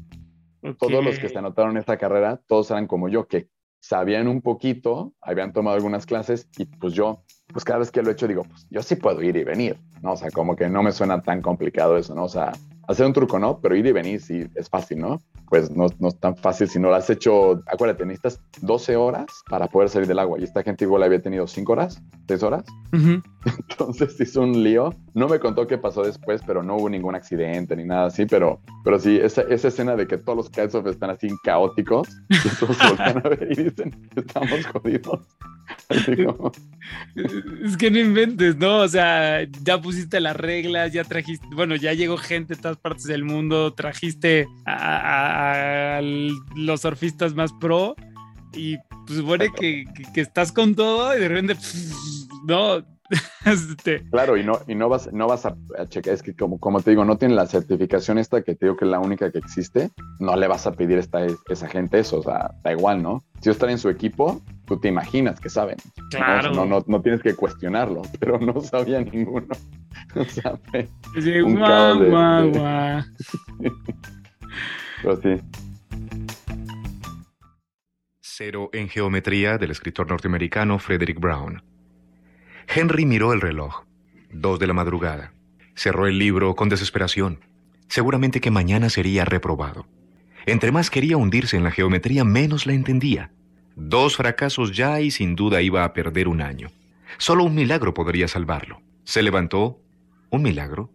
Todos 0.79 1.05
los 1.05 1.19
que 1.19 1.29
se 1.29 1.39
anotaron 1.39 1.73
en 1.73 1.79
esta 1.79 1.97
carrera, 1.97 2.41
todos 2.47 2.71
eran 2.71 2.87
como 2.87 3.09
yo, 3.09 3.29
que 3.29 3.49
sabían 3.81 4.27
un 4.27 4.43
poquito, 4.43 5.15
habían 5.21 5.53
tomado 5.53 5.77
algunas 5.77 6.05
clases 6.05 6.49
y 6.59 6.65
pues 6.65 6.95
yo, 6.95 7.25
pues 7.53 7.65
cada 7.65 7.79
vez 7.79 7.91
que 7.91 8.03
lo 8.03 8.11
he 8.11 8.13
hecho 8.13 8.29
digo, 8.29 8.45
pues 8.45 8.67
yo 8.71 8.83
sí 8.83 8.97
puedo 8.97 9.23
ir 9.23 9.37
y 9.37 9.45
venir, 9.45 9.79
¿no? 10.03 10.13
O 10.13 10.17
sea, 10.17 10.31
como 10.31 10.57
que 10.57 10.69
no 10.69 10.83
me 10.83 10.93
suena 10.93 11.23
tan 11.23 11.43
complicado 11.43 11.97
eso, 11.97 12.15
¿no? 12.15 12.25
O 12.25 12.29
sea, 12.29 12.53
hacer 12.89 13.07
un 13.07 13.13
truco, 13.13 13.39
¿no? 13.39 13.61
Pero 13.61 13.77
ir 13.77 13.87
y 13.87 13.93
venir 13.93 14.21
sí 14.21 14.47
es 14.55 14.69
fácil, 14.69 14.99
¿no? 14.99 15.21
Pues 15.49 15.71
no, 15.71 15.87
no 15.99 16.09
es 16.09 16.19
tan 16.19 16.37
fácil 16.37 16.69
si 16.69 16.79
no 16.79 16.89
lo 16.89 16.95
has 16.95 17.09
hecho, 17.09 17.63
acuérdate, 17.67 18.05
necesitas 18.05 18.41
12 18.63 18.97
horas 18.97 19.27
para 19.49 19.69
poder 19.69 19.89
salir 19.89 20.09
del 20.09 20.19
agua 20.19 20.39
y 20.39 20.45
esta 20.45 20.63
gente 20.63 20.85
igual 20.85 21.03
había 21.03 21.21
tenido 21.21 21.47
5 21.47 21.73
horas, 21.73 22.03
6 22.29 22.43
horas. 22.43 22.65
Entonces 23.71 24.21
hizo 24.21 24.43
un 24.43 24.63
lío. 24.63 24.95
No 25.15 25.29
me 25.29 25.39
contó 25.39 25.67
qué 25.67 25.79
pasó 25.79 26.03
después, 26.03 26.43
pero 26.47 26.63
no 26.63 26.77
hubo 26.77 26.89
ningún 26.89 27.15
accidente 27.15 27.77
ni 27.77 27.85
nada 27.85 28.07
así, 28.07 28.27
pero, 28.27 28.61
pero 28.85 28.99
sí, 28.99 29.19
esa, 29.23 29.43
esa 29.43 29.69
escena 29.69 29.95
de 29.95 30.07
que 30.07 30.19
todos 30.19 30.37
los 30.37 30.51
kitesurf 30.51 30.87
están 30.87 31.11
así 31.11 31.29
caóticos 31.45 32.09
y 32.29 32.49
todos 32.59 32.79
voltean 32.79 33.19
a 33.19 33.29
ver 33.29 33.49
y 33.51 33.65
dicen, 33.65 34.11
estamos 34.17 34.67
jodidos. 34.67 35.21
Es 37.65 37.77
que 37.77 37.91
no 37.91 37.99
inventes, 37.99 38.57
¿no? 38.57 38.79
O 38.79 38.89
sea, 38.89 39.43
ya 39.63 39.81
pusiste 39.81 40.21
las 40.21 40.37
reglas, 40.37 40.93
ya 40.93 41.05
trajiste, 41.05 41.47
bueno, 41.55 41.77
ya 41.77 41.93
llegó 41.93 42.17
gente 42.17 42.57
todas 42.57 42.78
partes 42.79 43.05
del 43.05 43.25
mundo, 43.25 43.75
trajiste 43.75 44.49
a, 44.67 46.01
los 46.03 46.81
surfistas 46.81 47.35
más 47.35 47.53
pro 47.61 47.95
y 48.55 48.77
pues 49.07 49.19
supone 49.19 49.49
que, 49.53 49.85
que, 50.15 50.21
estás 50.21 50.53
con 50.53 50.75
todo 50.75 51.17
y 51.17 51.21
de 51.21 51.29
repente, 51.29 51.57
no, 52.47 52.83
este... 53.45 54.09
Claro, 54.11 54.37
y 54.37 54.45
no, 54.45 54.59
y 54.67 54.75
no 54.75 54.89
vas, 54.89 55.13
no 55.13 55.27
vas 55.27 55.47
a, 55.47 55.57
checar, 55.89 56.15
es 56.15 56.23
que 56.23 56.35
como, 56.35 56.59
como 56.59 56.81
te 56.81 56.91
digo, 56.91 57.05
no 57.05 57.17
tiene 57.17 57.35
la 57.35 57.47
certificación 57.47 58.19
esta 58.19 58.43
que 58.43 58.55
te 58.55 58.67
digo 58.67 58.77
que 58.77 58.85
es 58.85 58.91
la 58.91 59.01
única 59.01 59.31
que 59.31 59.39
existe, 59.39 59.91
no 60.19 60.37
le 60.37 60.49
vas 60.49 60.67
a 60.67 60.73
pedir 60.73 60.99
a 60.99 61.27
esa 61.49 61.69
gente 61.69 61.99
eso, 61.99 62.19
o 62.19 62.23
sea, 62.23 62.55
da 62.63 62.73
igual, 62.73 63.03
¿no? 63.03 63.23
Si 63.41 63.51
están 63.51 63.71
en 63.71 63.79
su 63.79 63.89
equipo, 63.89 64.43
tú 64.69 64.79
te 64.79 64.89
imaginas 64.89 65.41
que 65.41 65.49
saben. 65.49 65.79
Claro. 66.11 66.53
No, 66.53 66.67
no, 66.67 66.85
no, 66.87 67.01
tienes 67.01 67.23
que 67.23 67.35
cuestionarlo, 67.35 68.03
pero 68.21 68.39
no 68.39 68.61
sabía 68.61 69.01
ninguno. 69.01 69.49
O 70.15 70.25
sea, 70.25 70.59
un 71.45 71.57
guau, 71.57 72.05
guau, 72.05 72.51
guau. 72.51 73.03
pero 75.03 75.17
sí. 75.21 75.43
Cero 78.21 78.71
en 78.73 78.89
geometría 78.89 79.59
del 79.59 79.71
escritor 79.71 80.09
norteamericano 80.09 80.79
Frederick 80.79 81.21
Brown. 81.21 81.63
Henry 82.69 83.05
miró 83.05 83.33
el 83.33 83.41
reloj. 83.41 83.85
Dos 84.31 84.59
de 84.59 84.67
la 84.67 84.73
madrugada. 84.73 85.33
Cerró 85.75 86.07
el 86.07 86.19
libro 86.19 86.55
con 86.55 86.69
desesperación. 86.69 87.41
Seguramente 87.89 88.41
que 88.41 88.51
mañana 88.51 88.89
sería 88.89 89.25
reprobado. 89.25 89.87
Entre 90.47 90.73
más 90.73 90.91
quería 90.91 91.19
hundirse 91.19 91.57
en 91.57 91.65
la 91.65 91.71
geometría, 91.71 92.25
menos 92.25 92.67
la 92.67 92.73
entendía. 92.73 93.33
Dos 93.79 94.17
fracasos 94.17 94.77
ya 94.77 95.01
y 95.01 95.11
sin 95.11 95.35
duda 95.35 95.63
iba 95.63 95.85
a 95.85 95.93
perder 95.93 96.29
un 96.29 96.41
año. 96.41 96.71
Solo 97.17 97.45
un 97.45 97.55
milagro 97.55 97.95
podría 97.95 98.29
salvarlo. 98.29 98.83
Se 99.05 99.23
levantó. 99.23 99.81
¿Un 100.31 100.43
milagro? 100.43 100.91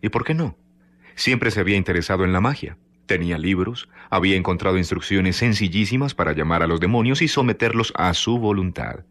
¿Y 0.00 0.08
por 0.08 0.24
qué 0.24 0.34
no? 0.34 0.56
Siempre 1.14 1.50
se 1.50 1.60
había 1.60 1.76
interesado 1.76 2.24
en 2.24 2.32
la 2.32 2.40
magia. 2.40 2.78
Tenía 3.06 3.38
libros, 3.38 3.88
había 4.10 4.36
encontrado 4.36 4.78
instrucciones 4.78 5.36
sencillísimas 5.36 6.14
para 6.14 6.32
llamar 6.32 6.62
a 6.62 6.66
los 6.66 6.80
demonios 6.80 7.22
y 7.22 7.28
someterlos 7.28 7.92
a 7.96 8.12
su 8.14 8.38
voluntad. 8.38 9.04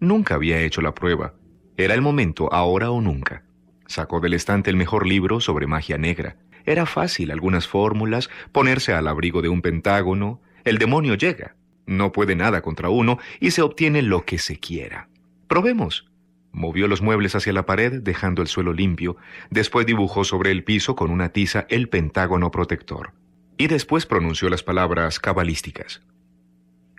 Nunca 0.00 0.34
había 0.34 0.60
hecho 0.60 0.82
la 0.82 0.94
prueba, 0.94 1.34
era 1.76 1.94
el 1.94 2.02
momento, 2.02 2.52
ahora 2.52 2.90
o 2.90 3.00
nunca. 3.00 3.42
Sacó 3.86 4.20
del 4.20 4.34
estante 4.34 4.70
el 4.70 4.76
mejor 4.76 5.06
libro 5.06 5.40
sobre 5.40 5.66
magia 5.66 5.98
negra. 5.98 6.36
Era 6.66 6.86
fácil 6.86 7.32
algunas 7.32 7.66
fórmulas, 7.66 8.30
ponerse 8.52 8.92
al 8.92 9.08
abrigo 9.08 9.42
de 9.42 9.48
un 9.48 9.60
pentágono. 9.60 10.40
El 10.64 10.78
demonio 10.78 11.14
llega. 11.14 11.56
No 11.86 12.12
puede 12.12 12.36
nada 12.36 12.62
contra 12.62 12.88
uno 12.88 13.18
y 13.40 13.50
se 13.50 13.62
obtiene 13.62 14.02
lo 14.02 14.24
que 14.24 14.38
se 14.38 14.58
quiera. 14.58 15.08
Probemos. 15.48 16.06
Movió 16.52 16.86
los 16.86 17.02
muebles 17.02 17.34
hacia 17.34 17.52
la 17.52 17.66
pared, 17.66 18.00
dejando 18.00 18.40
el 18.40 18.48
suelo 18.48 18.72
limpio. 18.72 19.16
Después 19.50 19.86
dibujó 19.86 20.24
sobre 20.24 20.50
el 20.50 20.62
piso 20.62 20.94
con 20.94 21.10
una 21.10 21.30
tiza 21.30 21.66
el 21.68 21.88
pentágono 21.88 22.50
protector. 22.50 23.12
Y 23.56 23.66
después 23.66 24.06
pronunció 24.06 24.48
las 24.48 24.62
palabras 24.62 25.18
cabalísticas. 25.18 26.02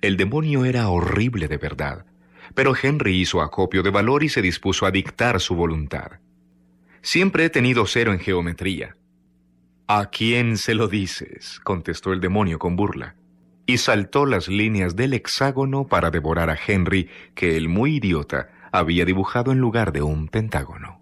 El 0.01 0.17
demonio 0.17 0.65
era 0.65 0.89
horrible 0.89 1.47
de 1.47 1.57
verdad 1.57 2.05
pero 2.53 2.73
Henry 2.79 3.19
hizo 3.19 3.41
acopio 3.41 3.81
de 3.81 3.89
valor 3.89 4.23
y 4.23 4.29
se 4.29 4.41
dispuso 4.41 4.85
a 4.85 4.91
dictar 4.91 5.39
su 5.39 5.55
voluntad. 5.55 6.19
Siempre 7.01 7.45
he 7.45 7.49
tenido 7.49 7.85
cero 7.85 8.13
en 8.13 8.19
geometría. 8.19 8.95
¿A 9.87 10.09
quién 10.09 10.57
se 10.57 10.73
lo 10.73 10.87
dices? 10.87 11.59
contestó 11.63 12.13
el 12.13 12.21
demonio 12.21 12.57
con 12.57 12.75
burla, 12.75 13.15
y 13.65 13.78
saltó 13.78 14.25
las 14.25 14.47
líneas 14.47 14.95
del 14.95 15.13
hexágono 15.13 15.88
para 15.88 16.12
devorar 16.12 16.49
a 16.49 16.58
Henry, 16.67 17.10
que 17.34 17.58
el 17.58 17.69
muy 17.69 17.97
idiota 17.97 18.49
había 18.71 19.06
dibujado 19.06 19.51
en 19.51 19.60
lugar 19.60 19.91
de 19.91 20.01
un 20.01 20.28
pentágono. 20.28 21.01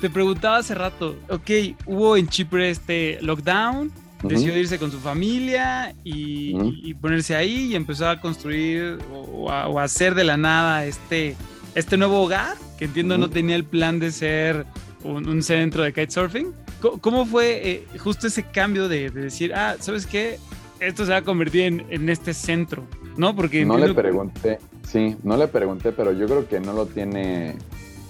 Te 0.00 0.10
preguntaba 0.10 0.56
hace 0.56 0.74
rato, 0.74 1.16
ok, 1.28 1.50
hubo 1.86 2.16
en 2.16 2.26
Chipre 2.26 2.70
este 2.70 3.18
lockdown, 3.22 3.92
decidió 4.24 4.58
irse 4.58 4.78
con 4.78 4.90
su 4.90 4.98
familia 4.98 5.94
y, 6.02 6.92
ponerse 6.94 7.36
ahí 7.36 7.70
y 7.70 7.74
empezó 7.76 8.08
a 8.08 8.20
construir 8.20 8.98
o, 9.12 9.50
a, 9.50 9.82
hacer 9.82 10.14
de 10.14 10.24
la 10.24 10.36
nada 10.36 10.84
este, 10.86 11.36
este 11.76 11.96
nuevo 11.96 12.20
hogar, 12.20 12.56
que 12.78 12.86
entiendo 12.86 13.16
no 13.16 13.30
tenía 13.30 13.54
el 13.54 13.64
plan 13.64 14.00
de 14.00 14.10
ser 14.10 14.66
un, 15.04 15.42
centro 15.42 15.84
de 15.84 15.92
kitesurfing. 15.92 16.52
¿Cómo, 17.00 17.26
fue 17.26 17.70
eh, 17.70 17.86
justo 17.98 18.26
ese 18.26 18.42
cambio 18.42 18.88
de, 18.88 19.10
decir, 19.10 19.54
ah, 19.54 19.76
¿sabes 19.78 20.06
qué? 20.06 20.38
Esto 20.80 21.04
se 21.04 21.12
va 21.12 21.18
a 21.18 21.22
convertir 21.22 21.84
en, 21.88 22.08
este 22.08 22.34
centro, 22.34 22.84
¿no? 23.16 23.36
Porque 23.36 23.64
no 23.64 23.78
le 23.78 23.94
pregunté, 23.94 24.58
sí, 24.86 25.16
no 25.22 25.36
le 25.36 25.46
pregunté, 25.46 25.92
pero 25.92 26.12
yo 26.12 26.26
creo 26.26 26.48
que 26.48 26.58
no 26.58 26.72
lo 26.72 26.86
tiene. 26.86 27.54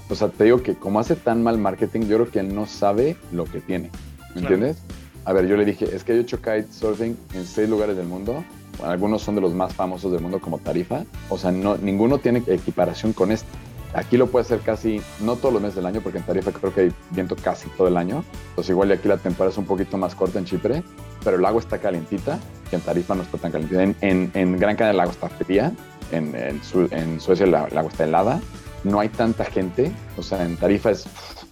O 0.09 0.15
sea, 0.15 0.29
te 0.29 0.45
digo 0.45 0.63
que 0.63 0.75
como 0.75 0.99
hace 0.99 1.17
tan 1.17 1.43
mal 1.43 1.59
marketing, 1.59 2.03
yo 2.03 2.17
creo 2.17 2.31
que 2.31 2.39
él 2.39 2.55
no 2.55 2.67
sabe 2.67 3.17
lo 3.31 3.45
que 3.45 3.61
tiene. 3.61 3.91
¿Me 4.35 4.41
entiendes? 4.41 4.79
A 5.25 5.33
ver, 5.33 5.47
yo 5.47 5.57
le 5.57 5.65
dije, 5.65 5.85
es 5.95 6.03
que 6.03 6.15
yo 6.15 6.21
he 6.21 6.23
hecho 6.23 6.39
kitesurfing 6.39 7.17
en 7.35 7.47
seis 7.47 7.69
lugares 7.69 7.97
del 7.97 8.07
mundo. 8.07 8.43
Algunos 8.83 9.23
son 9.23 9.35
de 9.35 9.43
los 9.43 9.53
más 9.53 9.75
famosos 9.75 10.11
del 10.11 10.23
mundo 10.23 10.41
como 10.41 10.59
Tarifa. 10.59 11.05
O 11.29 11.37
sea, 11.37 11.53
no, 11.53 11.77
ninguno 11.77 12.19
tiene 12.19 12.43
equiparación 12.47 13.13
con 13.13 13.31
este. 13.33 13.47
Aquí 13.95 14.17
lo 14.17 14.27
puede 14.27 14.45
hacer 14.45 14.61
casi, 14.61 15.03
no 15.21 15.37
todos 15.37 15.53
los 15.53 15.63
meses 15.63 15.77
del 15.77 15.87
año, 15.87 16.01
porque 16.01 16.19
en 16.19 16.25
Tarifa 16.25 16.51
creo 16.51 16.75
que 16.75 16.81
hay 16.83 16.93
viento 17.11 17.37
casi 17.37 17.69
todo 17.71 17.89
el 17.89 17.97
año. 17.97 18.25
Entonces 18.51 18.71
igual 18.71 18.89
y 18.91 18.93
aquí 18.93 19.07
la 19.07 19.19
temporada 19.19 19.53
es 19.53 19.59
un 19.59 19.67
poquito 19.67 19.99
más 19.99 20.15
corta 20.15 20.39
en 20.39 20.47
Chipre, 20.47 20.83
pero 21.23 21.37
el 21.37 21.45
agua 21.45 21.61
está 21.61 21.79
calientita, 21.79 22.39
que 22.71 22.77
en 22.77 22.83
Tarifa 22.83 23.15
no 23.15 23.23
está 23.23 23.37
tan 23.39 23.53
calientita. 23.53 23.83
En, 24.01 24.59
Gran 24.59 24.77
Canaria 24.77 24.95
el 24.95 25.01
agua 25.01 25.13
está 25.13 25.29
fría, 25.29 25.73
en, 26.11 26.35
en, 26.35 27.21
Suecia 27.21 27.45
el, 27.45 27.55
agua 27.55 27.91
está 27.91 28.05
helada. 28.05 28.41
No 28.85 28.99
hay 28.99 29.11
tanta 29.11 29.45
gente, 29.45 29.93
o 30.17 30.23
sea, 30.23 30.45
en 30.45 30.57
Tarifa 30.57 30.91
es, 30.91 31.07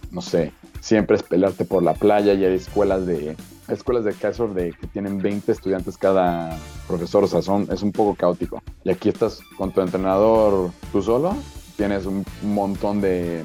no 0.09 0.21
sé, 0.21 0.51
siempre 0.81 1.17
es 1.17 1.23
pelearte 1.23 1.63
por 1.63 1.83
la 1.83 1.93
playa 1.93 2.33
y 2.33 2.43
hay 2.43 2.55
escuelas 2.55 3.05
de 3.05 3.35
escuelas 3.67 4.03
de 4.03 4.11
de 4.11 4.73
que 4.73 4.87
tienen 4.87 5.19
20 5.19 5.51
estudiantes 5.51 5.97
cada 5.97 6.57
profesor, 6.87 7.23
o 7.23 7.27
sea, 7.27 7.41
son, 7.41 7.67
es 7.71 7.81
un 7.81 7.91
poco 7.91 8.15
caótico. 8.15 8.61
Y 8.83 8.89
aquí 8.89 9.09
estás 9.09 9.39
con 9.57 9.71
tu 9.71 9.79
entrenador 9.79 10.71
tú 10.91 11.01
solo, 11.01 11.35
tienes 11.81 12.05
un 12.05 12.23
montón 12.43 13.01
de, 13.01 13.43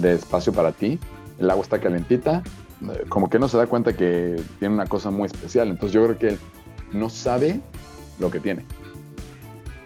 de, 0.00 0.14
espacio 0.14 0.54
para 0.54 0.72
ti, 0.72 0.98
el 1.38 1.50
agua 1.50 1.62
está 1.62 1.78
calentita, 1.78 2.42
como 3.10 3.28
que 3.28 3.38
no 3.38 3.46
se 3.46 3.58
da 3.58 3.66
cuenta 3.66 3.94
que 3.94 4.40
tiene 4.58 4.72
una 4.72 4.86
cosa 4.86 5.10
muy 5.10 5.26
especial, 5.26 5.68
entonces 5.68 5.92
yo 5.92 6.02
creo 6.06 6.18
que 6.18 6.28
él 6.28 6.38
no 6.92 7.10
sabe 7.10 7.60
lo 8.18 8.30
que 8.30 8.40
tiene. 8.40 8.64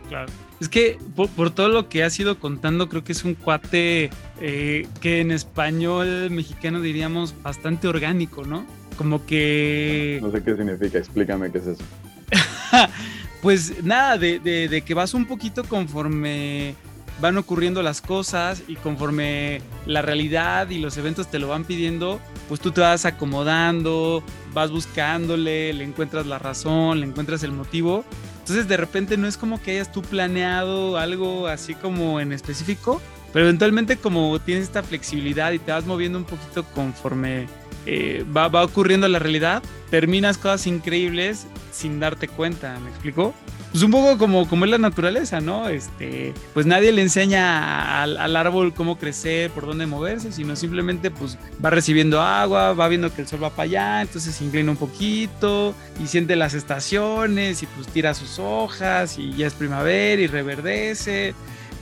Claro. 0.08 0.30
Es 0.60 0.68
que 0.68 0.96
por, 1.16 1.50
todo 1.50 1.70
lo 1.70 1.88
que 1.88 2.04
has 2.04 2.16
ido 2.20 2.38
contando, 2.38 2.88
creo 2.88 3.02
que 3.02 3.10
es 3.10 3.24
un 3.24 3.34
cuate 3.34 4.10
eh, 4.40 4.86
que 5.00 5.20
en 5.20 5.32
español 5.32 6.30
mexicano 6.30 6.80
diríamos 6.80 7.34
bastante 7.42 7.88
orgánico, 7.88 8.44
¿no? 8.44 8.64
Como 8.96 9.26
que... 9.26 10.20
No 10.22 10.30
sé 10.30 10.40
qué 10.44 10.54
significa, 10.54 10.98
explícame 10.98 11.50
qué 11.50 11.58
es 11.58 11.66
eso. 11.66 11.82
pues 13.42 13.82
nada, 13.82 14.18
de, 14.18 14.84
que 14.86 14.94
vas 14.94 15.14
un 15.14 15.26
poquito 15.26 15.64
conforme 15.64 16.76
van 17.22 17.38
ocurriendo 17.38 17.82
las 17.82 18.02
cosas 18.02 18.64
y 18.66 18.74
conforme 18.74 19.62
la 19.86 20.02
realidad 20.02 20.68
y 20.70 20.78
los 20.78 20.96
eventos 20.96 21.30
te 21.30 21.38
lo 21.38 21.46
van 21.46 21.64
pidiendo, 21.64 22.20
pues 22.48 22.60
tú 22.60 22.72
te 22.72 22.80
vas 22.80 23.04
acomodando, 23.04 24.24
vas 24.52 24.72
buscándole, 24.72 25.72
le 25.72 25.84
encuentras 25.84 26.26
la 26.26 26.40
razón, 26.40 26.98
le 26.98 27.06
encuentras 27.06 27.44
el 27.44 27.52
motivo. 27.52 28.04
Entonces 28.40 28.66
de 28.66 28.76
repente 28.76 29.16
no 29.16 29.28
es 29.28 29.36
como 29.36 29.62
que 29.62 29.70
hayas 29.70 29.92
tú 29.92 30.02
planeado 30.02 30.98
algo 30.98 31.46
así 31.46 31.76
como 31.76 32.18
en 32.18 32.32
específico, 32.32 33.00
pero 33.32 33.44
eventualmente 33.44 33.98
como 33.98 34.40
tienes 34.40 34.64
esta 34.64 34.82
flexibilidad 34.82 35.52
y 35.52 35.60
te 35.60 35.70
vas 35.70 35.86
moviendo 35.86 36.18
un 36.18 36.24
poquito 36.24 36.64
conforme 36.74 37.46
eh, 37.86 38.24
va, 38.34 38.48
va 38.48 38.64
ocurriendo 38.64 39.08
la 39.08 39.18
realidad, 39.18 39.62
terminas 39.90 40.38
cosas 40.38 40.66
increíbles 40.66 41.46
sin 41.72 42.00
darte 42.00 42.28
cuenta, 42.28 42.78
¿me 42.80 42.90
explico? 42.90 43.34
pues 43.72 43.82
un 43.82 43.90
poco 43.90 44.18
como, 44.18 44.46
como 44.46 44.66
es 44.66 44.70
la 44.70 44.76
naturaleza, 44.76 45.40
¿no? 45.40 45.70
Este, 45.70 46.34
pues 46.52 46.66
nadie 46.66 46.92
le 46.92 47.00
enseña 47.00 48.02
al, 48.02 48.36
árbol 48.36 48.74
cómo 48.74 48.98
crecer, 48.98 49.50
por 49.50 49.66
dónde 49.66 49.86
moverse, 49.86 50.30
sino 50.30 50.56
simplemente 50.56 51.10
pues 51.10 51.38
va 51.64 51.70
recibiendo 51.70 52.20
agua, 52.20 52.74
va 52.74 52.88
viendo 52.88 53.12
que 53.14 53.22
el 53.22 53.28
sol 53.28 53.42
va 53.42 53.48
para 53.48 53.62
allá, 53.62 54.02
entonces 54.02 54.34
se 54.34 54.44
inclina 54.44 54.70
un 54.70 54.76
poquito 54.76 55.74
y 56.02 56.06
siente 56.06 56.36
las 56.36 56.52
estaciones 56.52 57.62
y 57.62 57.66
pues 57.66 57.88
tira 57.88 58.12
sus 58.12 58.38
hojas 58.38 59.18
y 59.18 59.32
ya 59.32 59.46
es 59.46 59.54
primavera 59.54 60.20
y 60.20 60.26
reverdece 60.26 61.34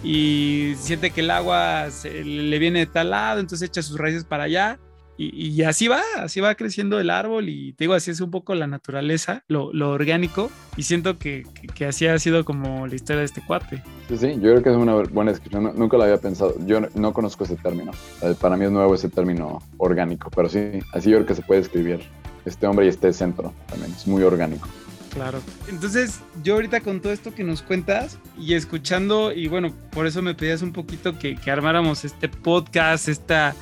y 0.05 0.75
siente 0.79 1.11
que 1.11 1.23
el 1.23 1.31
agua 1.33 1.89
le 2.05 2.59
viene 2.61 2.79
de 2.79 2.87
tal 2.87 3.11
lado, 3.11 3.41
entonces 3.41 3.69
echa 3.69 3.83
sus 3.83 3.99
raíces 3.99 4.23
para 4.23 4.45
allá 4.45 4.79
y, 5.23 5.63
así 5.65 5.87
va, 5.87 6.01
así 6.17 6.41
va 6.41 6.55
creciendo 6.55 6.99
el 6.99 7.11
árbol 7.11 7.51
y 7.51 7.75
te 7.75 7.85
digo, 7.85 7.93
así 7.93 8.11
es 8.11 8.21
un 8.21 8.31
poco 8.31 8.55
la 8.55 8.67
naturaleza, 8.67 9.45
lo, 9.49 9.71
orgánico 9.91 10.51
y 10.77 10.85
siento 10.85 11.19
que, 11.19 11.45
que, 11.75 11.85
así 11.85 12.07
ha 12.07 12.19
sido 12.19 12.45
como 12.45 12.87
la 12.87 12.95
historia 12.95 13.21
de 13.21 13.27
este 13.27 13.43
cuate. 13.45 13.83
Sí, 14.09 14.17
sí, 14.17 14.33
yo 14.35 14.51
creo 14.51 14.63
que 14.63 14.71
es 14.71 14.77
una 14.77 14.95
buena 14.95 15.33
descripción, 15.33 15.73
nunca 15.77 15.99
lo 15.99 16.05
había 16.05 16.17
pensado, 16.17 16.55
yo 16.65 16.81
no 16.95 17.13
conozco 17.13 17.45
ese 17.45 17.57
término, 17.57 17.93
para 18.41 18.57
mí 18.57 18.65
es 18.65 18.71
nuevo 18.71 18.95
ese 18.95 19.11
término 19.11 19.63
orgánico, 19.77 20.31
pero 20.35 20.49
sí, 20.49 20.81
así 20.95 21.11
yo 21.11 21.19
creo 21.19 21.27
que 21.27 21.35
se 21.35 21.43
puede 21.43 21.61
escribir 21.61 22.01
este 22.47 22.67
hombre 22.67 22.87
y 22.87 22.89
este 22.89 23.13
centro 23.13 23.53
también, 23.69 23.93
es 23.93 24.07
muy 24.07 24.23
orgánico. 24.23 24.69
Claro. 25.11 25.43
Entonces, 25.69 26.21
yo 26.45 26.55
ahorita 26.55 26.81
con 26.81 27.01
todo 27.01 27.13
esto 27.13 27.35
que 27.35 27.43
nos 27.43 27.63
cuentas 27.63 28.19
y 28.39 28.55
escuchando, 28.55 29.33
y 29.33 29.49
bueno, 29.49 29.75
por 29.91 30.07
eso 30.07 30.23
me 30.23 30.35
pedías 30.35 30.63
un 30.63 30.73
poquito 30.73 31.19
que, 31.19 31.35
que 31.35 31.51
armáramos 31.51 32.05
este 32.05 32.29
podcast, 32.29 33.09
esta, 33.09 33.57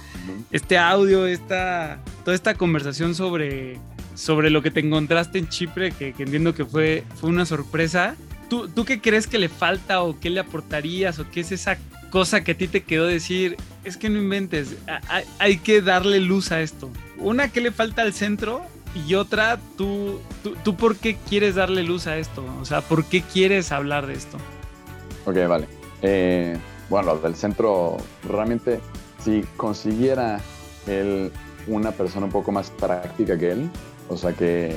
este 0.50 0.78
audio, 0.78 1.26
esta, 1.26 1.98
toda 2.24 2.34
esta 2.34 2.54
conversación 2.54 3.14
sobre, 3.14 3.78
sobre 4.14 4.50
lo 4.50 4.62
que 4.62 4.70
te 4.70 4.80
encontraste 4.80 5.38
en 5.38 5.48
Chipre, 5.48 5.92
que, 5.92 6.14
entiendo 6.18 6.54
que 6.54 6.64
fue, 6.64 7.04
fue 7.16 7.30
una 7.30 7.46
sorpresa. 7.46 8.16
¿Tú, 8.48 8.68
¿Tú 8.68 8.84
qué 8.84 9.00
crees 9.00 9.26
que 9.26 9.38
le 9.38 9.48
falta 9.48 10.02
o 10.02 10.18
qué 10.18 10.30
le 10.30 10.40
aportarías 10.40 11.18
o 11.18 11.30
qué 11.30 11.40
es 11.40 11.52
esa 11.52 11.78
cosa 12.10 12.42
que 12.42 12.52
a 12.52 12.56
ti 12.56 12.68
te 12.68 12.82
quedó 12.82 13.06
decir? 13.06 13.56
Es 13.84 13.96
que 13.96 14.08
no 14.08 14.18
inventes, 14.18 14.76
hay, 15.08 15.24
hay 15.38 15.58
que 15.58 15.82
darle 15.82 16.20
luz 16.20 16.52
a 16.52 16.60
esto. 16.60 16.90
Una, 17.18 17.48
¿qué 17.48 17.60
le 17.60 17.72
falta 17.72 18.02
al 18.02 18.14
centro? 18.14 18.62
Y 19.06 19.14
otra, 19.14 19.58
¿tú, 19.76 20.20
tú, 20.64 20.76
por 20.76 20.96
qué 20.96 21.16
quieres 21.28 21.54
darle 21.54 21.82
luz 21.82 22.06
a 22.06 22.16
esto? 22.16 22.44
O 22.60 22.64
sea, 22.64 22.80
¿por 22.80 23.04
qué 23.04 23.22
quieres 23.22 23.70
hablar 23.70 24.06
de 24.06 24.14
esto? 24.14 24.38
Ok, 25.26 25.36
vale. 25.46 25.68
Eh, 26.02 26.56
bueno, 26.88 27.16
del 27.16 27.34
centro, 27.34 27.98
realmente, 28.28 28.80
si 29.28 29.42
consiguiera 29.58 30.40
él 30.86 31.30
una 31.66 31.92
persona 31.92 32.24
un 32.26 32.32
poco 32.32 32.50
más 32.50 32.70
práctica 32.70 33.36
que 33.38 33.52
él, 33.52 33.70
o 34.08 34.16
sea, 34.16 34.32
que, 34.32 34.74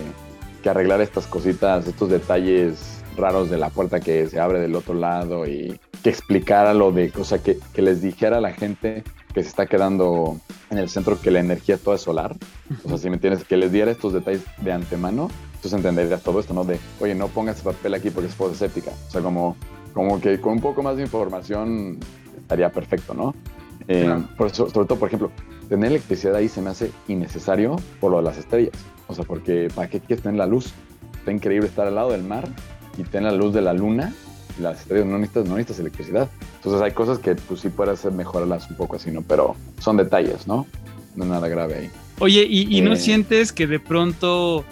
que 0.61 0.69
arreglar 0.69 0.99
estas 0.99 1.25
cositas, 1.25 1.87
estos 1.87 2.09
detalles 2.09 3.01
raros 3.15 3.49
de 3.49 3.57
la 3.57 3.69
puerta 3.69 4.01
que 4.01 4.27
se 4.27 4.41
abre 4.41 4.59
del 4.59 4.75
otro 4.75 4.93
lado 4.93 5.47
y 5.47 5.79
que 6.03 6.09
explicara 6.09 6.73
lo 6.73 6.91
de, 6.91 7.13
o 7.17 7.23
sea, 7.23 7.37
que, 7.39 7.59
que 7.73 7.81
les 7.81 8.01
dijera 8.01 8.37
a 8.37 8.41
la 8.41 8.51
gente 8.51 9.03
que 9.33 9.41
se 9.41 9.47
está 9.47 9.67
quedando 9.67 10.37
en 10.69 10.79
el 10.79 10.89
centro 10.89 11.21
que 11.21 11.31
la 11.31 11.39
energía 11.39 11.77
toda 11.77 11.95
es 11.95 12.01
solar. 12.01 12.35
O 12.83 12.89
sea, 12.89 12.97
si 12.97 13.09
me 13.09 13.15
entiendes, 13.15 13.45
que 13.45 13.55
les 13.55 13.71
diera 13.71 13.91
estos 13.91 14.11
detalles 14.11 14.43
de 14.57 14.73
antemano, 14.73 15.29
entonces 15.55 15.73
entenderías 15.73 16.21
todo 16.23 16.41
esto, 16.41 16.53
¿no? 16.53 16.65
De, 16.65 16.77
oye, 16.99 17.15
no 17.15 17.29
pongas 17.29 17.55
ese 17.55 17.63
papel 17.63 17.93
aquí 17.93 18.09
porque 18.09 18.27
es 18.27 18.35
foto 18.35 18.53
séptica. 18.53 18.91
O 19.07 19.11
sea, 19.11 19.21
como, 19.21 19.55
como 19.93 20.19
que 20.19 20.41
con 20.41 20.53
un 20.53 20.61
poco 20.61 20.83
más 20.83 20.97
de 20.97 21.03
información 21.03 21.99
estaría 22.35 22.69
perfecto, 22.69 23.13
¿no? 23.13 23.33
Eh, 23.93 24.23
por 24.37 24.49
sobre 24.51 24.71
todo, 24.71 24.97
por 24.97 25.07
ejemplo, 25.07 25.31
tener 25.69 25.91
electricidad 25.91 26.35
ahí 26.35 26.47
se 26.47 26.61
me 26.61 26.69
hace 26.69 26.91
innecesario 27.07 27.75
por 27.99 28.11
lo 28.11 28.17
de 28.17 28.23
las 28.23 28.37
estrellas. 28.37 28.73
O 29.07 29.13
sea, 29.13 29.25
porque 29.25 29.69
¿para 29.73 29.89
qué 29.89 29.99
quieres 29.99 30.23
tener 30.23 30.37
la 30.37 30.45
luz? 30.45 30.73
Está 31.17 31.31
increíble 31.31 31.67
estar 31.67 31.87
al 31.87 31.95
lado 31.95 32.11
del 32.11 32.23
mar 32.23 32.47
y 32.97 33.03
tener 33.03 33.31
la 33.31 33.37
luz 33.37 33.53
de 33.53 33.61
la 33.61 33.73
luna 33.73 34.13
las 34.59 34.81
estrellas 34.81 35.07
no 35.07 35.17
necesitas, 35.17 35.45
no 35.45 35.55
necesitas 35.55 35.79
electricidad. 35.79 36.29
Entonces 36.55 36.81
hay 36.81 36.91
cosas 36.91 37.19
que 37.19 37.35
pues 37.35 37.61
sí 37.61 37.69
puedes 37.69 37.99
hacer 37.99 38.11
mejorarlas 38.11 38.69
un 38.69 38.75
poco 38.75 38.95
así, 38.95 39.11
¿no? 39.11 39.21
Pero 39.21 39.55
son 39.79 39.97
detalles, 39.97 40.47
¿no? 40.47 40.67
No 41.15 41.25
nada 41.25 41.47
grave 41.47 41.75
ahí. 41.75 41.89
Oye, 42.19 42.45
¿y, 42.47 42.81
no 42.81 42.93
eh, 42.93 42.97
sientes 42.97 43.51
que 43.51 43.67
de 43.67 43.79
pronto 43.79 44.63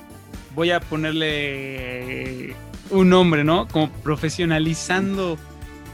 voy 0.55 0.71
a 0.71 0.79
ponerle 0.79 2.53
un 2.91 3.09
nombre, 3.09 3.43
¿no? 3.43 3.67
Como 3.67 3.89
profesionalizando 4.03 5.37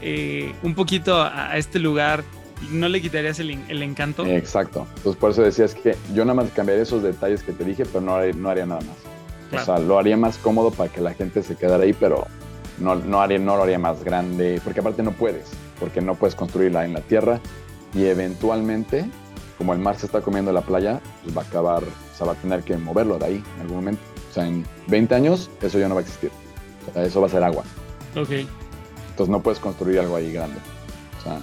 eh, 0.02 0.52
un 0.62 0.74
poquito 0.74 1.22
a, 1.22 1.56
este 1.56 1.78
lugar, 1.78 2.24
¿no 2.70 2.88
le 2.88 3.00
quitarías 3.00 3.38
el, 3.38 3.50
encanto? 3.82 4.24
Exacto. 4.26 4.86
Entonces 4.96 5.20
por 5.20 5.30
eso 5.30 5.42
decías 5.42 5.74
que 5.74 5.96
yo 6.14 6.24
nada 6.24 6.34
más 6.34 6.50
cambiaría 6.50 6.82
esos 6.82 7.02
detalles 7.02 7.42
que 7.42 7.52
te 7.52 7.64
dije, 7.64 7.84
pero 7.86 8.00
no 8.00 8.14
haría, 8.14 8.32
no 8.32 8.48
haría 8.48 8.66
nada 8.66 8.80
más. 8.80 9.60
O 9.62 9.64
sea, 9.64 9.78
lo 9.78 9.98
haría 9.98 10.16
más 10.16 10.38
cómodo 10.38 10.70
para 10.70 10.92
que 10.92 11.00
la 11.00 11.14
gente 11.14 11.42
se 11.42 11.56
quedara 11.56 11.84
ahí, 11.84 11.92
pero 11.92 12.26
no, 12.78 12.96
no, 12.96 13.20
haría, 13.20 13.38
no 13.38 13.56
lo 13.56 13.62
haría 13.62 13.78
más 13.78 14.02
grande, 14.02 14.60
porque 14.64 14.80
aparte 14.80 15.02
no 15.02 15.12
puedes, 15.12 15.50
porque 15.78 16.00
no 16.00 16.14
puedes 16.14 16.34
construirla 16.34 16.84
en 16.84 16.94
la 16.94 17.00
tierra 17.00 17.40
y 17.94 18.04
eventualmente, 18.06 19.06
como 19.56 19.72
el 19.72 19.78
mar 19.78 19.96
se 19.96 20.06
está 20.06 20.20
comiendo 20.20 20.52
la 20.52 20.62
playa, 20.62 21.00
pues 21.22 21.36
va 21.36 21.42
a 21.42 21.44
acabar, 21.44 21.82
o 21.84 22.16
sea, 22.16 22.26
va 22.26 22.32
a 22.32 22.36
tener 22.36 22.62
que 22.62 22.76
moverlo 22.76 23.18
de 23.18 23.26
ahí 23.26 23.44
en 23.54 23.60
algún 23.62 23.76
momento. 23.76 24.02
O 24.30 24.34
sea, 24.34 24.46
en 24.46 24.66
20 24.88 25.14
años 25.14 25.50
eso 25.62 25.78
ya 25.78 25.88
no 25.88 25.94
va 25.94 26.00
a 26.00 26.04
existir. 26.04 26.30
O 26.90 26.92
sea, 26.92 27.04
eso 27.04 27.20
va 27.20 27.28
a 27.28 27.30
ser 27.30 27.42
agua. 27.42 27.64
Ok. 28.16 28.30
Entonces 28.30 29.28
no 29.28 29.40
puedes 29.40 29.58
construir 29.58 29.98
algo 30.00 30.16
ahí 30.16 30.30
grande. 30.32 30.58
O 31.18 31.22
sea, 31.22 31.38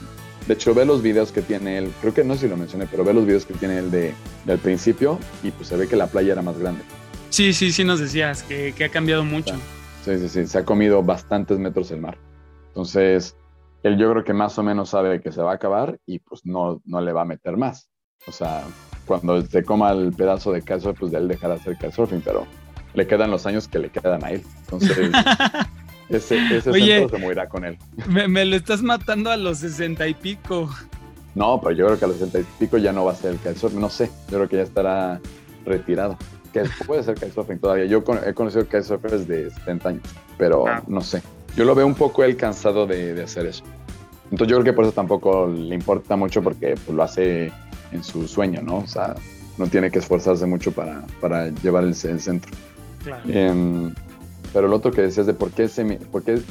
de 0.47 0.53
hecho, 0.53 0.73
ve 0.73 0.85
los 0.85 1.01
videos 1.01 1.31
que 1.31 1.41
tiene 1.41 1.77
él, 1.77 1.91
creo 2.01 2.13
que 2.13 2.23
no 2.23 2.33
sé 2.35 2.41
si 2.41 2.47
lo 2.47 2.57
mencioné, 2.57 2.87
pero 2.87 3.03
ve 3.03 3.13
los 3.13 3.25
videos 3.25 3.45
que 3.45 3.53
tiene 3.53 3.77
él 3.77 3.91
de, 3.91 4.13
del 4.45 4.59
principio 4.59 5.19
y 5.41 5.51
pues 5.51 5.69
se 5.69 5.77
ve 5.77 5.87
que 5.87 5.95
la 5.95 6.07
playa 6.07 6.33
era 6.33 6.41
más 6.41 6.57
grande. 6.57 6.81
Sí, 7.29 7.53
sí, 7.53 7.71
sí 7.71 7.83
nos 7.83 7.99
decías 7.99 8.43
que, 8.43 8.73
que 8.73 8.85
ha 8.85 8.89
cambiado 8.89 9.23
mucho. 9.23 9.55
Sí, 10.03 10.17
sí, 10.19 10.29
sí, 10.29 10.47
se 10.47 10.57
ha 10.57 10.65
comido 10.65 11.01
bastantes 11.01 11.57
metros 11.59 11.89
el 11.91 12.01
mar. 12.01 12.17
Entonces, 12.67 13.35
él 13.83 13.97
yo 13.97 14.11
creo 14.11 14.23
que 14.23 14.33
más 14.33 14.57
o 14.57 14.63
menos 14.63 14.89
sabe 14.89 15.21
que 15.21 15.31
se 15.31 15.41
va 15.41 15.51
a 15.51 15.55
acabar 15.55 15.99
y 16.05 16.19
pues 16.19 16.45
no, 16.45 16.81
no 16.85 17.01
le 17.01 17.13
va 17.13 17.21
a 17.21 17.25
meter 17.25 17.57
más. 17.57 17.89
O 18.27 18.31
sea, 18.31 18.63
cuando 19.05 19.41
se 19.45 19.63
coma 19.63 19.91
el 19.91 20.13
pedazo 20.13 20.51
de 20.51 20.61
calcio, 20.61 20.93
pues 20.93 21.11
de 21.11 21.17
él 21.17 21.27
dejará 21.27 21.55
de 21.55 21.61
hacer 21.61 21.77
kitesurfing, 21.77 22.21
pero 22.21 22.45
le 22.93 23.07
quedan 23.07 23.31
los 23.31 23.45
años 23.45 23.67
que 23.67 23.79
le 23.79 23.89
quedan 23.89 24.23
a 24.23 24.31
él. 24.31 24.43
Entonces, 24.61 24.97
ese, 26.09 26.37
ese 26.55 26.71
centro 26.71 27.09
se 27.09 27.17
morirá 27.17 27.47
con 27.47 27.65
él. 27.65 27.77
Me, 28.07 28.45
lo 28.45 28.55
estás 28.55 28.81
matando 28.81 29.31
a 29.31 29.37
los 29.37 29.59
sesenta 29.59 30.07
y 30.07 30.13
pico. 30.13 30.69
No, 31.35 31.59
pero 31.61 31.75
yo 31.75 31.85
creo 31.87 31.99
que 31.99 32.05
a 32.05 32.07
los 32.09 32.17
sesenta 32.17 32.39
y 32.39 32.45
pico 32.59 32.77
ya 32.77 32.91
no 32.93 33.05
va 33.05 33.13
a 33.13 33.15
ser 33.15 33.31
el 33.31 33.37
kitesurfing. 33.37 33.79
No 33.79 33.89
sé, 33.89 34.09
yo 34.29 34.37
creo 34.37 34.49
que 34.49 34.57
ya 34.57 34.63
estará 34.63 35.19
retirado 35.65 36.17
que 36.53 36.63
puede 36.85 37.03
ser 37.03 37.15
kitesurfing 37.15 37.59
todavía. 37.59 37.85
Yo 37.85 38.03
he 38.25 38.33
conocido 38.33 38.63
kitesurfers 38.63 39.27
de 39.27 39.49
70 39.49 39.89
años, 39.89 40.03
pero 40.37 40.67
ah. 40.67 40.83
no 40.87 41.01
sé. 41.01 41.21
Yo 41.57 41.65
lo 41.65 41.75
veo 41.75 41.85
un 41.85 41.95
poco 41.95 42.23
él 42.23 42.37
cansado 42.37 42.87
de, 42.87 43.21
hacer 43.21 43.47
eso. 43.47 43.63
Entonces 44.31 44.47
yo 44.47 44.55
creo 44.57 44.63
que 44.63 44.73
por 44.73 44.85
eso 44.85 44.93
tampoco 44.93 45.47
le 45.47 45.75
importa 45.75 46.15
mucho 46.15 46.41
porque 46.41 46.75
pues, 46.85 46.95
lo 46.95 47.03
hace 47.03 47.51
en 47.91 48.03
su 48.03 48.27
sueño, 48.27 48.61
¿no? 48.63 48.77
O 48.77 48.87
sea, 48.87 49.15
no 49.57 49.67
tiene 49.67 49.91
que 49.91 49.99
esforzarse 49.99 50.45
mucho 50.45 50.71
para, 50.71 51.03
para 51.19 51.49
llevar 51.49 51.83
el, 51.83 51.93
centro. 51.93 52.51
Claro. 53.03 53.21
Em, 53.27 53.93
pero 54.53 54.67
lo 54.67 54.75
otro 54.75 54.91
que 54.91 55.01
decías 55.01 55.25
de 55.25 55.33
por 55.33 55.51
qué, 55.51 55.67
se 55.67 55.83
me, 55.83 55.95
por 55.97 56.23
qué 56.23 56.41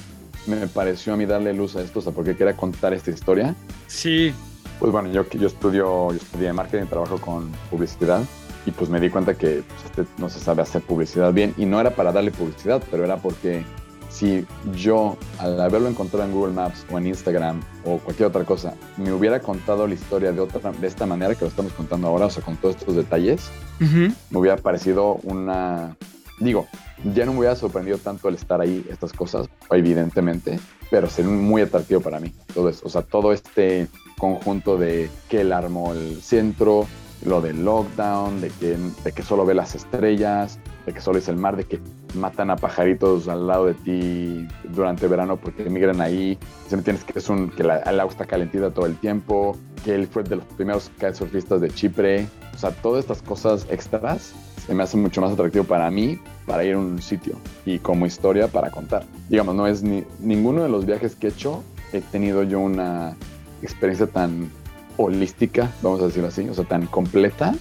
me 0.46 0.66
pareció 0.66 1.14
a 1.14 1.16
mí 1.16 1.24
darle 1.24 1.54
luz 1.54 1.76
a 1.76 1.82
esto, 1.82 2.00
o 2.00 2.02
sea, 2.02 2.12
por 2.12 2.24
qué 2.24 2.36
quería 2.36 2.56
contar 2.56 2.92
esta 2.92 3.10
historia. 3.10 3.54
Sí. 3.86 4.34
Pues 4.78 4.90
bueno, 4.90 5.10
yo, 5.12 5.28
yo 5.30 5.46
estudio, 5.46 6.10
yo 6.10 6.16
estudié 6.16 6.52
marketing, 6.52 6.86
trabajo 6.86 7.18
con 7.18 7.52
publicidad 7.70 8.22
y 8.66 8.72
pues 8.72 8.90
me 8.90 9.00
di 9.00 9.10
cuenta 9.10 9.34
que 9.34 9.62
pues, 9.66 9.84
este 9.84 10.04
no 10.18 10.28
se 10.28 10.40
sabe 10.40 10.62
hacer 10.62 10.82
publicidad 10.82 11.32
bien 11.32 11.54
y 11.56 11.66
no 11.66 11.80
era 11.80 11.94
para 11.94 12.12
darle 12.12 12.32
publicidad, 12.32 12.82
pero 12.90 13.04
era 13.04 13.16
porque 13.16 13.64
si 14.10 14.44
yo 14.74 15.16
al 15.38 15.60
haberlo 15.60 15.88
encontrado 15.88 16.24
en 16.26 16.32
Google 16.32 16.52
Maps 16.52 16.84
o 16.90 16.98
en 16.98 17.06
Instagram 17.06 17.60
o 17.84 17.98
cualquier 17.98 18.28
otra 18.28 18.44
cosa 18.44 18.74
me 18.98 19.10
hubiera 19.12 19.40
contado 19.40 19.86
la 19.86 19.94
historia 19.94 20.32
de 20.32 20.40
otra 20.40 20.70
de 20.70 20.86
esta 20.86 21.06
manera 21.06 21.34
que 21.34 21.42
lo 21.42 21.48
estamos 21.48 21.72
contando 21.72 22.08
ahora, 22.08 22.26
o 22.26 22.30
sea, 22.30 22.42
con 22.42 22.56
todos 22.56 22.76
estos 22.76 22.96
detalles, 22.96 23.50
me 23.78 24.38
hubiera 24.38 24.56
parecido 24.56 25.14
una 25.22 25.96
digo, 26.38 26.66
ya 27.14 27.26
no 27.26 27.32
me 27.32 27.40
hubiera 27.40 27.56
sorprendido 27.56 27.98
tanto 27.98 28.28
el 28.28 28.36
estar 28.36 28.60
ahí 28.60 28.84
estas 28.90 29.12
cosas, 29.12 29.48
evidentemente, 29.70 30.58
pero 30.90 31.08
sería 31.08 31.30
muy 31.30 31.62
atractivo 31.62 32.00
para 32.00 32.20
mí. 32.20 32.32
Todo 32.54 32.68
eso, 32.68 32.82
o 32.84 32.88
sea, 32.88 33.02
todo 33.02 33.32
este 33.32 33.88
conjunto 34.18 34.76
de 34.76 35.10
que 35.28 35.40
él 35.40 35.52
armó 35.52 35.92
el 35.92 36.22
centro, 36.22 36.86
lo 37.24 37.40
del 37.40 37.64
lockdown, 37.64 38.40
de 38.40 38.50
que, 38.50 38.76
de 39.04 39.12
que 39.12 39.22
solo 39.22 39.46
ve 39.46 39.54
las 39.54 39.74
estrellas, 39.74 40.58
de 40.86 40.92
que 40.92 41.00
solo 41.00 41.18
es 41.18 41.28
el 41.28 41.36
mar, 41.36 41.56
de 41.56 41.64
que 41.64 41.80
matan 42.14 42.50
a 42.50 42.56
pajaritos 42.56 43.28
al 43.28 43.46
lado 43.46 43.66
de 43.66 43.74
ti 43.74 44.48
durante 44.70 45.06
verano 45.06 45.36
porque 45.36 45.62
emigran 45.62 46.00
ahí. 46.00 46.38
Si 46.68 46.76
me 46.76 46.82
tienes 46.82 47.04
que 47.04 47.18
es 47.18 47.28
un 47.28 47.50
que 47.50 47.62
la, 47.62 47.78
el 47.78 48.00
agua 48.00 48.12
está 48.12 48.26
calentita 48.26 48.70
todo 48.70 48.86
el 48.86 48.96
tiempo, 48.96 49.56
que 49.84 49.94
él 49.94 50.06
fue 50.08 50.22
de 50.24 50.36
los 50.36 50.44
primeros 50.44 50.90
kitesurfistas 50.90 51.60
de 51.60 51.70
Chipre. 51.70 52.28
O 52.54 52.58
sea, 52.58 52.70
todas 52.70 53.00
estas 53.00 53.22
cosas 53.22 53.66
extras 53.70 54.34
se 54.66 54.74
me 54.74 54.82
hacen 54.82 55.02
mucho 55.02 55.20
más 55.20 55.32
atractivo 55.32 55.64
para 55.64 55.90
mí 55.90 56.18
para 56.46 56.64
ir 56.64 56.74
a 56.74 56.78
un 56.78 57.00
sitio 57.02 57.36
y 57.66 57.78
como 57.78 58.06
historia 58.06 58.48
para 58.48 58.70
contar. 58.70 59.04
Digamos, 59.28 59.54
no 59.54 59.66
es 59.66 59.82
ni 59.82 60.04
ninguno 60.20 60.62
de 60.62 60.68
los 60.68 60.86
viajes 60.86 61.14
que 61.14 61.28
he 61.28 61.30
hecho 61.30 61.62
he 61.92 62.00
tenido 62.00 62.42
yo 62.42 62.60
una 62.60 63.14
experiencia 63.62 64.06
tan 64.06 64.50
holística, 64.96 65.70
vamos 65.82 66.00
a 66.02 66.06
decirlo 66.06 66.28
así, 66.28 66.48
o 66.48 66.54
sea, 66.54 66.64
tan 66.64 66.86
completa, 66.86 67.54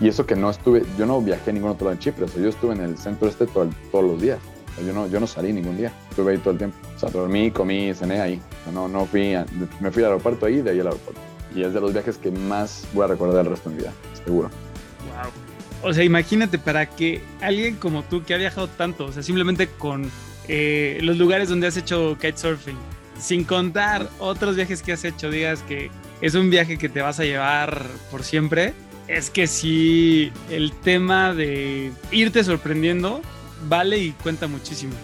Y 0.00 0.08
eso 0.08 0.24
que 0.24 0.34
no 0.34 0.48
estuve, 0.48 0.82
yo 0.98 1.04
no 1.04 1.20
viajé 1.20 1.50
a 1.50 1.52
ningún 1.52 1.70
otro 1.70 1.84
lado 1.84 1.92
en 1.92 1.98
Chipre, 1.98 2.24
o 2.24 2.28
sea, 2.28 2.42
yo 2.42 2.48
estuve 2.48 2.74
en 2.74 2.80
el 2.80 2.96
centro 2.96 3.28
este 3.28 3.46
todos 3.46 3.68
los 3.92 4.20
días. 4.20 4.38
yo, 4.84 4.94
no, 4.94 5.06
yo 5.08 5.20
no 5.20 5.26
salí 5.26 5.52
ningún 5.52 5.76
día, 5.76 5.92
estuve 6.08 6.32
ahí 6.32 6.38
todo 6.38 6.52
el 6.52 6.58
tiempo. 6.58 6.76
O 6.96 6.98
sea, 6.98 7.10
dormí, 7.10 7.50
comí, 7.50 7.92
cené 7.92 8.20
ahí. 8.20 8.40
no, 8.72 8.88
no 8.88 9.04
fui, 9.04 9.34
me 9.78 9.90
fui 9.90 10.02
al 10.02 10.12
aeropuerto 10.12 10.46
ahí, 10.46 10.62
de 10.62 10.70
ahí 10.70 10.80
al 10.80 10.86
aeropuerto. 10.86 11.20
Y 11.54 11.62
es 11.62 11.74
de 11.74 11.80
los 11.80 11.92
viajes 11.92 12.16
que 12.16 12.30
más 12.30 12.86
voy 12.94 13.04
a 13.04 13.08
recordar 13.08 13.44
el 13.44 13.50
resto 13.50 13.68
de 13.68 13.76
mi 13.76 13.82
vida, 13.82 13.92
seguro. 14.24 14.48
Wow. 14.48 15.49
O 15.82 15.92
sea, 15.92 16.04
imagínate 16.04 16.58
para 16.58 16.86
que 16.86 17.22
alguien 17.40 17.76
como 17.76 18.02
tú 18.02 18.22
que 18.22 18.34
ha 18.34 18.36
viajado 18.36 18.68
tanto, 18.68 19.06
o 19.06 19.12
sea, 19.12 19.22
simplemente 19.22 19.68
con 19.68 20.10
eh, 20.48 20.98
los 21.02 21.16
lugares 21.16 21.48
donde 21.48 21.66
has 21.66 21.76
hecho 21.76 22.16
kitesurfing, 22.20 22.76
sin 23.18 23.44
contar 23.44 24.08
otros 24.18 24.56
viajes 24.56 24.82
que 24.82 24.92
has 24.92 25.04
hecho, 25.04 25.30
digas 25.30 25.62
que 25.62 25.90
es 26.20 26.34
un 26.34 26.50
viaje 26.50 26.78
que 26.78 26.88
te 26.88 27.00
vas 27.00 27.20
a 27.20 27.24
llevar 27.24 27.86
por 28.10 28.24
siempre, 28.24 28.74
es 29.08 29.30
que 29.30 29.46
sí, 29.46 30.32
el 30.50 30.72
tema 30.72 31.34
de 31.34 31.92
irte 32.10 32.44
sorprendiendo 32.44 33.22
vale 33.68 33.98
y 33.98 34.12
cuenta 34.12 34.46
muchísimo, 34.46 34.94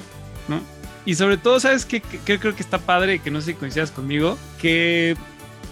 ¿no? 0.48 0.60
Y 1.04 1.14
sobre 1.14 1.36
todo, 1.36 1.60
¿sabes 1.60 1.84
qué? 1.84 2.00
Que, 2.00 2.38
creo 2.38 2.54
que 2.54 2.62
está 2.62 2.78
padre, 2.78 3.20
que 3.20 3.30
no 3.30 3.40
sé 3.40 3.52
si 3.52 3.54
coincidas 3.54 3.90
conmigo, 3.90 4.38
que, 4.60 5.16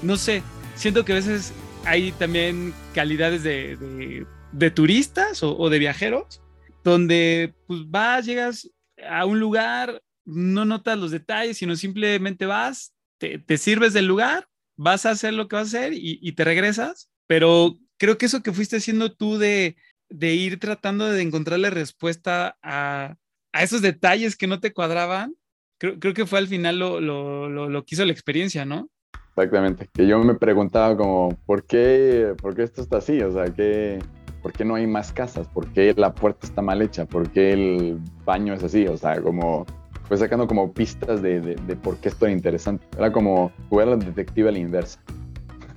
no 0.02 0.16
sé, 0.16 0.42
siento 0.76 1.04
que 1.04 1.12
a 1.12 1.16
veces 1.16 1.52
hay 1.84 2.12
también 2.12 2.72
calidades 2.94 3.42
de, 3.42 3.76
de, 3.76 4.26
turistas 4.70 5.42
o, 5.42 5.56
o, 5.56 5.70
de 5.70 5.78
viajeros, 5.78 6.42
donde 6.82 7.54
pues 7.66 7.80
vas, 7.88 8.26
llegas 8.26 8.70
a 9.08 9.24
un 9.26 9.40
lugar, 9.40 10.02
no 10.24 10.64
notas 10.64 10.98
los 10.98 11.10
detalles, 11.10 11.58
sino 11.58 11.76
simplemente 11.76 12.46
vas, 12.46 12.94
te, 13.18 13.38
te 13.38 13.58
sirves 13.58 13.92
del 13.92 14.06
lugar, 14.06 14.48
vas 14.76 15.06
a 15.06 15.10
hacer 15.10 15.34
lo 15.34 15.48
que 15.48 15.56
vas 15.56 15.74
a 15.74 15.78
hacer 15.78 15.92
y, 15.94 16.32
te 16.32 16.44
regresas. 16.44 17.10
Pero 17.26 17.76
creo 17.98 18.18
que 18.18 18.26
eso 18.26 18.42
que 18.42 18.52
fuiste 18.52 18.76
haciendo 18.76 19.12
tú 19.12 19.38
de, 19.38 19.76
de 20.08 20.34
ir 20.34 20.58
tratando 20.58 21.06
de 21.10 21.22
encontrarle 21.22 21.70
respuesta 21.70 22.56
a, 22.62 23.16
a, 23.52 23.62
esos 23.62 23.82
detalles 23.82 24.36
que 24.36 24.46
no 24.46 24.60
te 24.60 24.72
cuadraban, 24.72 25.34
creo, 25.78 25.98
creo 25.98 26.14
que 26.14 26.26
fue 26.26 26.38
al 26.38 26.48
final 26.48 26.78
lo, 26.78 27.00
lo, 27.00 27.48
lo, 27.48 27.68
lo 27.68 27.84
que 27.84 27.94
hizo 27.94 28.04
la 28.04 28.12
experiencia, 28.12 28.64
¿no? 28.64 28.90
Exactamente. 29.36 29.88
Que 29.92 30.06
yo 30.06 30.18
me 30.20 30.34
preguntaba 30.34 30.96
como, 30.96 31.36
¿por 31.44 31.64
qué, 31.66 32.34
por 32.40 32.54
qué 32.54 32.62
esto 32.62 32.82
está 32.82 32.98
así? 32.98 33.20
O 33.20 33.32
sea, 33.32 33.46
¿qué, 33.52 33.98
¿por 34.44 34.52
qué 34.52 34.62
no 34.62 34.74
hay 34.74 34.86
más 34.86 35.10
casas? 35.10 35.48
¿Por 35.48 35.68
qué 35.68 35.94
la 35.96 36.14
puerta 36.14 36.46
está 36.46 36.60
mal 36.60 36.82
hecha? 36.82 37.06
¿Por 37.06 37.30
qué 37.30 37.54
el 37.54 37.98
baño 38.26 38.52
es 38.52 38.62
así? 38.62 38.86
O 38.86 38.98
sea, 38.98 39.18
como 39.22 39.64
fue 40.06 40.18
sacando 40.18 40.46
como 40.46 40.70
pistas 40.70 41.22
de, 41.22 41.40
de, 41.40 41.76
por 41.76 41.96
qué 41.96 42.10
esto 42.10 42.26
era 42.26 42.34
interesante. 42.34 42.86
Era 42.98 43.10
como 43.10 43.50
jugar 43.70 43.88
al 43.88 44.00
detective 44.00 44.50
a 44.50 44.52
la 44.52 44.58
inversa. 44.58 45.00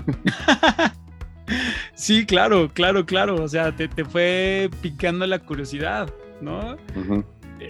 sí, 1.96 2.26
claro, 2.26 2.70
claro, 2.74 3.06
claro. 3.06 3.42
O 3.42 3.48
sea, 3.48 3.74
te, 3.74 3.88
te 3.88 4.04
fue 4.04 4.70
picando 4.82 5.26
la 5.26 5.40
curiosidad, 5.40 6.14
¿no? 6.42 6.76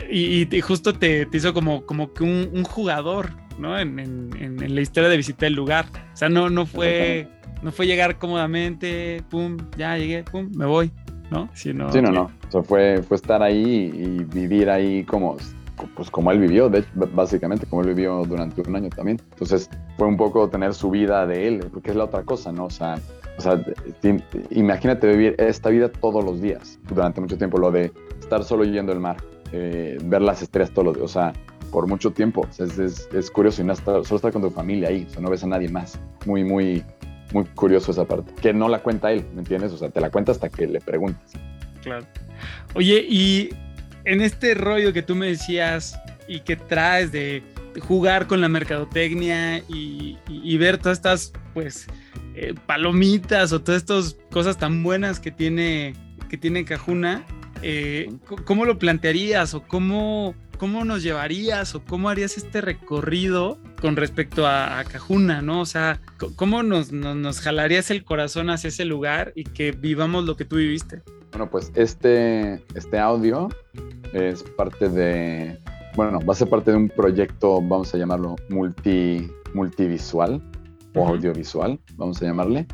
y, 0.10 0.48
y, 0.52 0.62
justo 0.62 0.94
te, 0.94 1.28
te, 1.28 1.38
hizo 1.38 1.54
como, 1.54 1.86
como 1.86 2.12
que 2.12 2.24
un, 2.24 2.50
un 2.52 2.64
jugador, 2.64 3.30
¿no? 3.58 3.78
En, 3.78 4.00
en, 4.00 4.32
en, 4.40 4.76
la 4.76 4.82
historia 4.82 5.10
de 5.10 5.18
visitar 5.18 5.48
el 5.48 5.54
lugar. 5.54 5.86
O 6.14 6.18
sea, 6.18 6.30
no, 6.30 6.50
no 6.50 6.66
fue 6.66 7.28
no 7.62 7.72
fue 7.72 7.88
llegar 7.88 8.18
cómodamente, 8.18 9.24
pum, 9.30 9.58
ya 9.78 9.98
llegué, 9.98 10.24
pum, 10.24 10.50
me 10.56 10.66
voy, 10.66 10.92
¿no? 11.32 11.50
Sino, 11.54 11.92
sí, 11.92 12.02
no, 12.02 12.12
no. 12.12 12.32
O 12.48 12.52
sea, 12.52 12.64
fue, 12.64 13.02
fue 13.02 13.16
estar 13.16 13.42
ahí 13.42 13.92
y 13.94 14.24
vivir 14.24 14.70
ahí 14.70 15.04
como, 15.04 15.38
pues 15.96 16.10
como 16.10 16.32
él 16.32 16.40
vivió, 16.40 16.70
de 16.70 16.80
hecho, 16.80 16.90
básicamente 17.14 17.66
como 17.66 17.82
él 17.82 17.90
vivió 17.90 18.24
durante 18.26 18.62
un 18.62 18.76
año 18.76 18.90
también. 18.90 19.20
Entonces 19.32 19.70
fue 19.98 20.08
un 20.08 20.18
poco 20.18 20.50
tener 20.50 20.74
su 20.74 20.90
vida 20.90 21.26
de 21.26 21.48
él, 21.48 21.68
porque 21.72 21.92
es 21.92 21.96
la 21.96 22.06
otra 22.06 22.24
cosa, 22.24 22.52
¿no? 22.52 22.66
O 22.66 22.70
sea, 22.70 22.96
o 23.38 23.42
sea, 23.42 23.64
imagínate 24.50 25.08
vivir 25.08 25.36
esta 25.38 25.70
vida 25.70 25.92
todos 25.92 26.24
los 26.24 26.42
días, 26.42 26.80
durante 26.88 27.22
mucho 27.22 27.38
tiempo, 27.38 27.58
lo 27.58 27.72
de 27.72 27.92
estar 28.20 28.44
solo 28.44 28.64
yendo 28.64 28.92
al 28.92 29.00
mar, 29.00 29.18
eh, 29.52 29.98
ver 30.04 30.22
las 30.22 30.42
estrellas 30.42 30.72
todos 30.72 30.86
los 30.86 30.96
días, 30.96 31.06
o 31.06 31.14
sea, 31.14 31.34
por 31.72 31.88
mucho 31.88 32.12
tiempo. 32.12 32.48
es, 32.58 32.78
es, 32.78 33.10
es, 33.14 33.32
curioso 33.32 33.62
y 33.62 33.66
no 33.66 33.74
estar, 33.74 34.04
solo 34.06 34.16
estar 34.18 34.32
con 34.32 34.42
tu 34.42 34.50
familia 34.50 34.90
ahí, 34.90 35.06
o 35.08 35.14
sea, 35.14 35.22
no 35.22 35.30
ves 35.30 35.44
a 35.44 35.48
nadie 35.48 35.70
más. 35.70 36.00
Muy, 36.26 36.44
muy, 36.44 36.84
muy 37.34 37.46
curioso 37.46 37.92
esa 37.92 38.06
parte, 38.06 38.34
que 38.42 38.54
no 38.54 38.68
la 38.70 38.80
cuenta 38.80 39.12
él, 39.12 39.26
¿me 39.34 39.40
entiendes? 39.40 39.72
O 39.74 39.78
sea, 39.78 39.90
te 39.90 40.02
la 40.02 40.10
cuenta 40.10 40.32
hasta 40.32 40.50
que 40.50 40.68
le 40.68 40.80
preguntas. 40.82 41.34
Claro. 41.82 42.06
Oye, 42.76 43.06
y 43.08 43.50
en 44.06 44.22
este 44.22 44.54
rollo 44.54 44.94
que 44.94 45.02
tú 45.02 45.16
me 45.16 45.28
decías 45.28 46.00
y 46.28 46.42
que 46.42 46.56
traes 46.56 47.12
de 47.12 47.44
jugar 47.80 48.28
con 48.28 48.42
la 48.42 48.50
mercadotecnia 48.50 49.60
y, 49.68 50.58
ver 50.58 50.78
todas 50.78 50.98
estas, 50.98 51.34
pues, 51.54 51.88
eh, 52.36 52.56
palomitas 52.66 53.52
o 53.54 53.62
todas 53.62 53.82
estas 53.82 54.18
cosas 54.32 54.58
tan 54.58 54.84
buenas 54.84 55.20
que 55.20 55.32
tiene, 55.32 55.94
que 56.30 56.38
tiene 56.38 56.66
Cajuna, 56.66 57.26
eh, 57.62 58.10
¿cómo 58.46 58.66
lo 58.66 58.78
plantearías 58.78 59.54
o 59.54 59.64
cómo 59.64 60.36
¿cómo 60.58 60.86
nos 60.86 61.04
llevarías 61.04 61.76
o 61.76 61.84
cómo 61.84 62.10
harías 62.10 62.38
este 62.38 62.62
recorrido 62.62 63.58
con 63.82 63.96
respecto 63.96 64.48
a, 64.48 64.84
Cajuna, 64.92 65.42
¿no? 65.42 65.62
O 65.62 65.66
sea, 65.66 66.00
¿cómo 66.36 66.64
nos, 66.64 66.92
nos, 66.92 67.40
jalarías 67.40 67.92
el 67.92 68.04
corazón 68.04 68.50
hacia 68.50 68.70
ese 68.70 68.86
lugar 68.86 69.32
y 69.36 69.44
que 69.44 69.72
vivamos 69.72 70.26
lo 70.26 70.36
que 70.36 70.46
tú 70.46 70.58
viviste? 70.58 71.02
Bueno, 71.32 71.50
pues 71.50 71.72
este, 71.76 72.64
este 72.76 72.98
audio 72.98 73.50
es 74.14 74.44
parte 74.44 74.90
de, 74.90 75.60
bueno, 75.96 76.20
va 76.20 76.34
a 76.34 76.36
ser 76.36 76.50
parte 76.50 76.72
de 76.72 76.78
un 76.78 76.90
proyecto, 76.90 77.62
vamos 77.62 77.94
a 77.94 77.98
llamarlo 77.98 78.36
multi, 78.50 79.30
multivisual 79.54 80.42
o 80.96 81.08
audiovisual, 81.08 81.80
vamos 81.96 82.22
a 82.22 82.26
llamarle, 82.26 82.66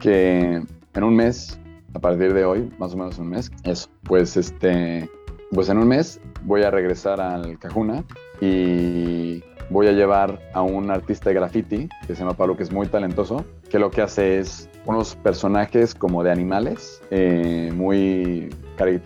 que 0.00 0.62
en 0.94 1.04
un 1.04 1.16
mes, 1.16 1.60
a 1.94 1.98
partir 1.98 2.32
de 2.32 2.44
hoy, 2.44 2.70
más 2.78 2.94
o 2.94 2.96
menos 2.96 3.18
un 3.18 3.28
mes, 3.28 3.50
eso, 3.64 3.88
pues 4.04 4.36
este 4.36 5.08
pues 5.52 5.68
en 5.68 5.78
un 5.78 5.88
mes 5.88 6.20
voy 6.42 6.62
a 6.62 6.70
regresar 6.70 7.20
al 7.20 7.58
Cajuna 7.58 8.04
y 8.40 9.42
voy 9.70 9.86
a 9.86 9.92
llevar 9.92 10.40
a 10.52 10.62
un 10.62 10.90
artista 10.90 11.30
de 11.30 11.34
graffiti 11.34 11.88
que 12.06 12.14
se 12.14 12.20
llama 12.20 12.36
Pablo, 12.36 12.56
que 12.56 12.64
es 12.64 12.72
muy 12.72 12.86
talentoso, 12.88 13.44
que 13.68 13.78
lo 13.78 13.90
que 13.90 14.02
hace 14.02 14.38
es 14.38 14.68
unos 14.86 15.14
personajes 15.16 15.94
como 15.94 16.24
de 16.24 16.32
animales, 16.32 17.02
eh, 17.10 17.70
muy 17.74 18.48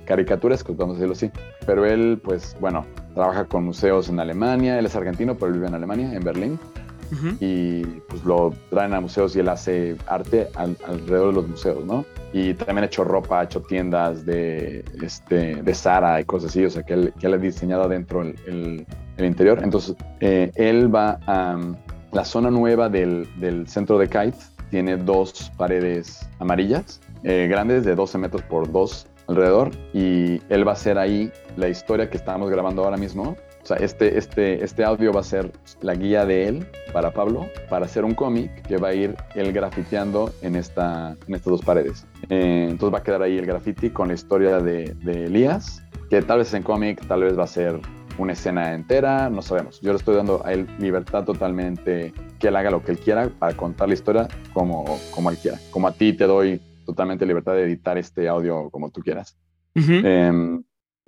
caricaturas, 0.07 0.65
vamos 0.65 0.97
a 0.97 1.01
decirlo 1.01 1.13
así. 1.13 1.31
Pero 1.67 1.85
él, 1.85 2.21
pues 2.23 2.57
bueno, 2.61 2.87
trabaja 3.15 3.45
con 3.45 3.65
museos 3.65 4.09
en 4.09 4.21
Alemania, 4.21 4.79
él 4.79 4.87
es 4.87 4.97
argentino, 4.97 5.37
pero 5.37 5.53
vive 5.53 5.67
en 5.67 5.75
Alemania, 5.75 6.13
en 6.15 6.25
Berlín 6.25 6.59
y 7.41 7.85
pues 8.09 8.25
lo 8.25 8.53
traen 8.71 8.95
a 8.95 9.01
museos 9.01 9.35
y 9.37 9.41
él 9.41 9.49
hace 9.49 9.97
arte 10.07 10.49
alrededor 10.55 11.29
de 11.29 11.33
los 11.33 11.49
museos, 11.49 11.85
¿no? 11.85 12.05
Y 12.33 12.55
también 12.55 12.85
ha 12.85 12.87
hecho 12.87 13.05
ropa, 13.05 13.41
ha 13.41 13.45
hecho 13.45 13.61
tiendas 13.61 14.27
de, 14.27 14.85
este, 15.03 15.63
de 15.63 15.75
Sara 15.75 16.21
y 16.21 16.25
cosas 16.25 16.51
así, 16.51 16.65
o 16.65 16.71
sea, 16.71 16.83
que 16.83 16.95
él, 16.95 17.13
que 17.19 17.27
él 17.27 17.35
ha 17.35 17.39
diseñado 17.39 17.85
adentro 17.85 18.23
el, 18.23 18.87
el, 19.17 19.25
interior. 19.25 19.61
Entonces, 19.63 19.95
eh, 20.21 20.51
él 20.57 20.93
va 20.93 21.21
a 21.27 21.59
la 22.13 22.25
zona 22.25 22.51
nueva 22.51 22.89
del, 22.89 23.29
del, 23.39 23.69
centro 23.69 23.99
de 23.99 24.09
Kite, 24.09 24.39
tiene 24.71 24.97
dos 24.97 25.53
paredes 25.57 26.29
amarillas, 26.39 27.01
eh, 27.23 27.47
grandes 27.49 27.85
de 27.85 27.95
12 27.95 28.19
metros 28.19 28.43
por 28.43 28.71
2 28.71 29.07
alrededor, 29.29 29.71
y 29.93 30.41
él 30.49 30.67
va 30.67 30.73
a 30.73 30.75
hacer 30.75 30.99
ahí 30.99 31.31
la 31.57 31.69
historia 31.69 32.11
que 32.11 32.17
estamos 32.17 32.51
grabando 32.51 32.85
ahora 32.85 32.97
mismo, 32.97 33.37
o 33.65 33.67
sea, 33.67 33.79
este, 33.79 34.19
este, 34.19 34.63
este 34.63 34.85
audio 34.85 35.11
va 35.11 35.21
a 35.21 35.25
ser 35.25 35.51
la 35.81 35.95
guía 35.95 36.27
de 36.27 36.49
él 36.49 36.67
para 36.93 37.15
Pablo 37.15 37.49
para 37.71 37.87
hacer 37.87 38.05
un 38.05 38.15
cómic 38.15 38.61
que 38.67 38.77
va 38.77 38.89
a 38.89 38.95
ir 38.95 39.17
él 39.35 39.55
grafiteando 39.55 40.31
en, 40.43 40.55
esta, 40.55 41.17
en 41.27 41.35
estas 41.35 41.51
dos 41.51 41.63
paredes. 41.63 42.07
Eh, 42.29 42.67
entonces 42.69 42.93
va 42.93 42.99
a 42.99 43.03
quedar 43.03 43.23
ahí 43.23 43.39
el 43.39 43.47
graffiti 43.47 43.89
con 43.89 44.09
la 44.09 44.15
historia 44.15 44.59
de, 44.59 44.95
de 45.03 45.25
Elías, 45.25 45.83
que 46.11 46.21
tal 46.21 46.41
vez 46.41 46.53
en 46.53 46.63
cómic, 46.63 47.07
tal 47.07 47.23
vez 47.23 47.39
va 47.39 47.45
a 47.45 47.47
ser 47.47 47.81
una 48.19 48.35
escena 48.35 48.75
entera, 48.75 49.31
no 49.31 49.41
sabemos. 49.41 49.81
Yo 49.81 49.93
le 49.93 49.99
estoy 49.99 50.15
dando 50.15 50.45
a 50.45 50.53
él 50.53 50.69
libertad 50.79 51.25
totalmente, 51.25 52.13
que 52.39 52.49
él 52.49 52.57
haga 52.57 52.71
lo 52.71 52.85
que 52.85 52.93
él 52.93 52.99
quiera 52.99 53.31
para 53.31 53.57
contar 53.57 53.89
la 53.89 53.95
historia 53.95 54.29
como, 54.53 54.85
como 55.11 55.31
él 55.31 55.39
quiera. 55.39 55.59
Como 55.71 55.89
a 55.89 55.93
ti 55.93 56.13
te 56.13 56.27
doy 56.27 56.61
totalmente 56.85 57.25
libertad 57.25 57.55
de 57.55 57.63
editar 57.63 57.97
este 57.97 58.29
audio 58.29 58.69
como 58.69 58.91
tú 58.91 59.01
quieras. 59.01 59.39
Em, 59.75 60.63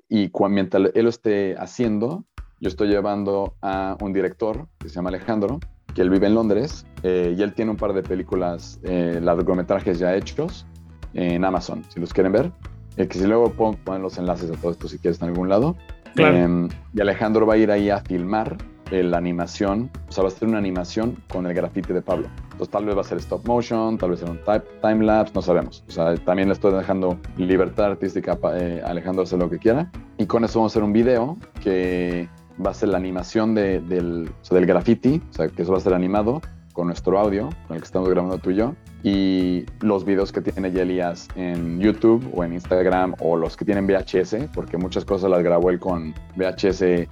y 0.09 0.31
mientras 0.49 0.91
él 0.95 1.05
lo 1.05 1.11
esté 1.11 1.55
haciendo, 1.59 2.25
yo 2.61 2.69
estoy 2.69 2.89
llevando 2.89 3.55
a 3.61 3.97
un 4.01 4.13
director 4.13 4.67
que 4.79 4.89
se 4.89 4.95
llama 4.95 5.11
Alejandro, 5.11 5.61
que 5.95 6.03
él 6.03 6.11
vive 6.11 6.27
en 6.27 6.35
Londres 6.35 6.87
eh, 7.03 7.35
y 7.37 7.43
él 7.43 7.55
tiene 7.55 7.71
un 7.71 7.77
par 7.77 7.93
de 7.93 8.03
películas, 8.03 8.81
eh, 8.83 9.19
largometrajes 9.23 9.99
ya 9.99 10.15
hechos 10.15 10.67
en 11.15 11.45
Amazon, 11.45 11.85
si 11.89 12.01
los 12.01 12.13
quieren 12.13 12.33
ver. 12.33 12.53
Eh, 12.97 13.09
que 13.09 13.19
si 13.19 13.27
luego 13.27 13.51
ponen 13.51 14.03
los 14.03 14.17
enlaces 14.17 14.51
a 14.51 14.55
todo 14.55 14.73
esto 14.73 14.89
si 14.89 14.99
quieres 14.99 15.21
en 15.21 15.29
algún 15.29 15.49
lado. 15.49 15.77
Em, 16.17 16.69
y 16.95 17.01
Alejandro 17.01 17.47
va 17.47 17.55
a 17.55 17.57
ir 17.59 17.71
ahí 17.71 17.91
a 17.91 18.01
filmar 18.01 18.57
la 18.91 19.19
animación, 19.19 19.91
o 20.09 20.13
sea, 20.13 20.23
va 20.23 20.29
a 20.29 20.31
ser 20.31 20.49
una 20.49 20.59
animación 20.59 21.17
con 21.29 21.45
el 21.47 21.53
grafite 21.55 21.93
de 21.93 22.01
Pablo. 22.01 22.29
Entonces 22.45 22.71
tal 22.71 22.85
vez 22.87 22.97
va 22.97 23.01
a 23.01 23.05
ser 23.05 23.19
stop 23.19 23.47
motion, 23.47 23.99
tal 23.99 24.11
vez 24.11 24.21
sea 24.21 24.31
un 24.31 24.39
time 24.81 25.05
lapse, 25.05 25.33
no 25.35 25.43
sabemos. 25.43 25.85
O 25.89 25.91
sea, 25.91 26.15
también 26.19 26.49
le 26.49 26.55
estoy 26.55 26.73
dejando 26.73 27.19
libertad 27.37 27.87
artística 27.87 28.39
a 28.43 28.89
Alejandro 28.89 29.25
hacer 29.25 29.39
lo 29.41 29.51
que 29.51 29.59
quiera. 29.59 29.91
Y 30.19 30.27
con 30.27 30.45
eso 30.45 30.61
vamos 30.61 30.73
a 30.73 30.75
hacer 30.75 30.85
un 30.85 30.93
video 30.93 31.37
que 31.63 32.29
va 32.65 32.71
a 32.71 32.75
ser 32.75 32.91
la 32.91 32.99
animación 32.99 33.55
de, 33.55 33.81
del, 33.81 34.31
o 34.41 34.45
sea, 34.45 34.57
del 34.57 34.67
graffiti, 34.67 35.23
o 35.31 35.33
sea, 35.33 35.49
que 35.49 35.63
eso 35.63 35.73
va 35.73 35.79
a 35.79 35.81
ser 35.81 35.95
animado 35.95 36.41
con 36.73 36.89
nuestro 36.89 37.19
audio, 37.19 37.49
con 37.67 37.77
el 37.77 37.83
que 37.83 37.87
estamos 37.87 38.09
grabando 38.09 38.37
tú 38.39 38.51
y 38.51 38.57
yo, 38.57 38.75
y 39.03 39.65
los 39.81 40.05
videos 40.05 40.31
que 40.31 40.43
tiene 40.43 40.71
Yelias 40.71 41.29
en 41.35 41.81
YouTube 41.81 42.31
o 42.35 42.45
en 42.45 42.53
Instagram 42.53 43.15
o 43.21 43.37
los 43.37 43.57
que 43.57 43.65
tienen 43.65 43.87
VHS, 43.87 44.49
porque 44.55 44.77
muchas 44.77 45.05
cosas 45.05 45.31
las 45.31 45.43
grabó 45.43 45.71
él 45.71 45.81
con 45.81 46.15
VHS 46.37 47.09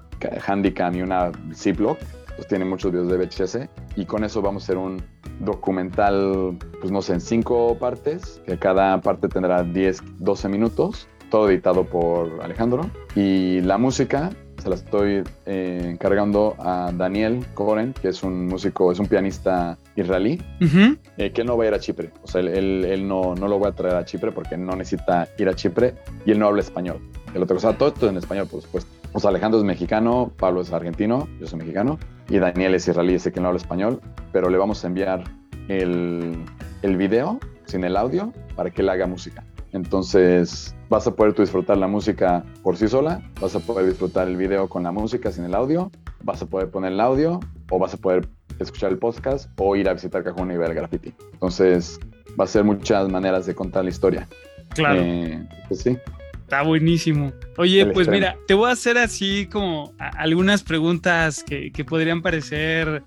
Handycam 0.46 0.96
y 0.96 1.02
una 1.02 1.32
Ziploc, 1.54 1.98
pues 2.36 2.48
tiene 2.48 2.64
muchos 2.64 2.92
videos 2.92 3.08
de 3.08 3.16
VHS 3.16 3.68
y 3.96 4.04
con 4.04 4.24
eso 4.24 4.42
vamos 4.42 4.64
a 4.64 4.66
hacer 4.66 4.76
un 4.76 5.02
documental, 5.40 6.58
pues 6.80 6.92
no 6.92 7.00
sé, 7.00 7.14
en 7.14 7.20
cinco 7.20 7.76
partes, 7.78 8.42
que 8.44 8.58
cada 8.58 9.00
parte 9.00 9.28
tendrá 9.28 9.62
10, 9.62 10.02
12 10.18 10.48
minutos, 10.48 11.08
todo 11.30 11.48
editado 11.48 11.84
por 11.84 12.42
Alejandro 12.42 12.90
y 13.14 13.60
la 13.62 13.78
música 13.78 14.30
se 14.64 14.70
la 14.70 14.76
estoy 14.76 15.22
eh, 15.44 15.88
encargando 15.90 16.56
a 16.58 16.90
Daniel 16.90 17.44
Koren, 17.52 17.92
que 17.92 18.08
es 18.08 18.22
un 18.22 18.46
músico, 18.46 18.90
es 18.90 18.98
un 18.98 19.06
pianista 19.06 19.76
israelí, 19.94 20.40
eh, 21.18 21.32
que 21.32 21.44
no 21.44 21.58
va 21.58 21.64
a 21.64 21.66
ir 21.66 21.74
a 21.74 21.78
Chipre. 21.78 22.10
O 22.22 22.26
sea, 22.26 22.40
él, 22.40 22.82
él, 22.86 23.06
no, 23.06 23.34
no, 23.34 23.46
lo 23.46 23.58
voy 23.58 23.68
a 23.68 23.72
traer 23.72 23.96
a 23.96 24.06
Chipre 24.06 24.32
porque 24.32 24.56
no 24.56 24.74
necesita 24.74 25.28
ir 25.36 25.50
a 25.50 25.54
Chipre 25.54 25.96
y 26.24 26.30
él 26.30 26.38
no 26.38 26.46
habla 26.46 26.62
español. 26.62 26.98
El 27.34 27.42
otro 27.42 27.56
cosa, 27.56 27.76
todo 27.76 27.90
esto 27.90 28.08
en 28.08 28.16
español, 28.16 28.48
por 28.50 28.62
supuesto. 28.62 28.90
O 29.12 29.20
sea, 29.20 29.28
Alejandro 29.28 29.60
es 29.60 29.66
mexicano, 29.66 30.32
Pablo 30.38 30.62
es 30.62 30.72
argentino, 30.72 31.28
yo 31.38 31.46
soy 31.46 31.58
mexicano, 31.58 31.98
y 32.30 32.38
Daniel 32.38 32.74
es 32.74 32.88
israelí, 32.88 33.16
ese 33.16 33.32
que 33.32 33.40
no 33.40 33.48
habla 33.48 33.58
español, 33.58 34.00
pero 34.32 34.48
le 34.48 34.56
vamos 34.56 34.82
a 34.82 34.86
enviar 34.86 35.24
el, 35.68 36.42
el 36.80 36.96
video 36.96 37.38
sin 37.66 37.84
el 37.84 37.98
audio 37.98 38.32
para 38.56 38.70
que 38.70 38.80
él 38.80 38.88
haga 38.88 39.06
música. 39.06 39.44
Entonces 39.74 40.74
vas 40.88 41.04
a 41.08 41.16
poder 41.16 41.34
tú 41.34 41.42
disfrutar 41.42 41.76
la 41.76 41.88
música 41.88 42.44
por 42.62 42.76
sí 42.76 42.86
sola, 42.86 43.20
vas 43.40 43.56
a 43.56 43.58
poder 43.58 43.86
disfrutar 43.86 44.28
el 44.28 44.36
video 44.36 44.68
con 44.68 44.84
la 44.84 44.92
música 44.92 45.32
sin 45.32 45.44
el 45.44 45.54
audio, 45.54 45.90
vas 46.22 46.40
a 46.40 46.46
poder 46.46 46.70
poner 46.70 46.92
el 46.92 47.00
audio 47.00 47.40
o 47.70 47.78
vas 47.80 47.92
a 47.92 47.96
poder 47.96 48.28
escuchar 48.60 48.92
el 48.92 48.98
podcast 48.98 49.50
o 49.56 49.74
ir 49.74 49.88
a 49.88 49.94
visitar 49.94 50.22
Cajón 50.22 50.52
y 50.52 50.56
ver 50.56 50.70
el 50.70 50.76
graffiti. 50.76 51.12
Entonces 51.32 51.98
va 52.38 52.44
a 52.44 52.46
ser 52.46 52.62
muchas 52.62 53.08
maneras 53.08 53.46
de 53.46 53.54
contar 53.56 53.82
la 53.82 53.90
historia. 53.90 54.28
Claro. 54.74 55.00
Eh, 55.02 55.44
pues 55.66 55.80
sí. 55.80 55.98
Está 56.42 56.62
buenísimo. 56.62 57.32
Oye, 57.56 57.86
pues 57.86 58.06
mira, 58.06 58.36
te 58.46 58.54
voy 58.54 58.68
a 58.68 58.74
hacer 58.74 58.96
así 58.96 59.48
como 59.50 59.92
algunas 59.98 60.62
preguntas 60.62 61.42
que, 61.42 61.72
que 61.72 61.84
podrían 61.84 62.22
parecer 62.22 63.02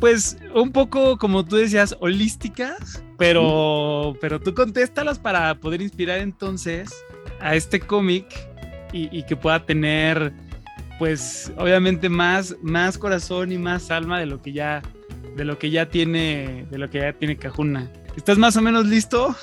pues 0.00 0.38
un 0.54 0.72
poco, 0.72 1.18
como 1.18 1.44
tú 1.44 1.56
decías, 1.56 1.96
holísticas, 2.00 3.04
pero, 3.18 4.16
pero 4.20 4.40
tú 4.40 4.54
contéstalas 4.54 5.18
para 5.18 5.56
poder 5.56 5.82
inspirar 5.82 6.20
entonces 6.20 7.04
a 7.40 7.56
este 7.56 7.80
cómic 7.80 8.26
y, 8.92 9.22
que 9.24 9.36
pueda 9.36 9.66
tener, 9.66 10.32
pues, 10.98 11.52
obviamente 11.58 12.08
más, 12.08 12.56
más 12.62 12.96
corazón 12.96 13.52
y 13.52 13.58
más 13.58 13.90
alma 13.90 14.18
de 14.18 14.26
lo 14.26 14.40
que 14.40 14.52
ya, 14.52 14.82
de 15.36 15.44
lo 15.44 15.58
que 15.58 15.70
ya 15.70 15.90
tiene, 15.90 16.66
de 16.70 16.78
lo 16.78 16.88
que 16.88 17.00
ya 17.00 17.12
tiene 17.12 17.36
Cajuna. 17.36 17.90
¿Estás 18.16 18.38
más 18.38 18.56
o 18.56 18.62
menos 18.62 18.86
listo? 18.86 19.34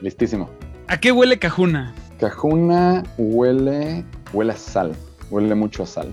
Listísimo. 0.00 0.50
¿A 0.88 0.98
qué 0.98 1.12
huele 1.12 1.38
Cajuna? 1.38 1.94
Cajuna 2.18 3.04
huele, 3.18 4.04
huele 4.32 4.52
a 4.52 4.56
sal, 4.56 4.96
huele 5.30 5.54
mucho 5.54 5.84
a 5.84 5.86
sal. 5.86 6.12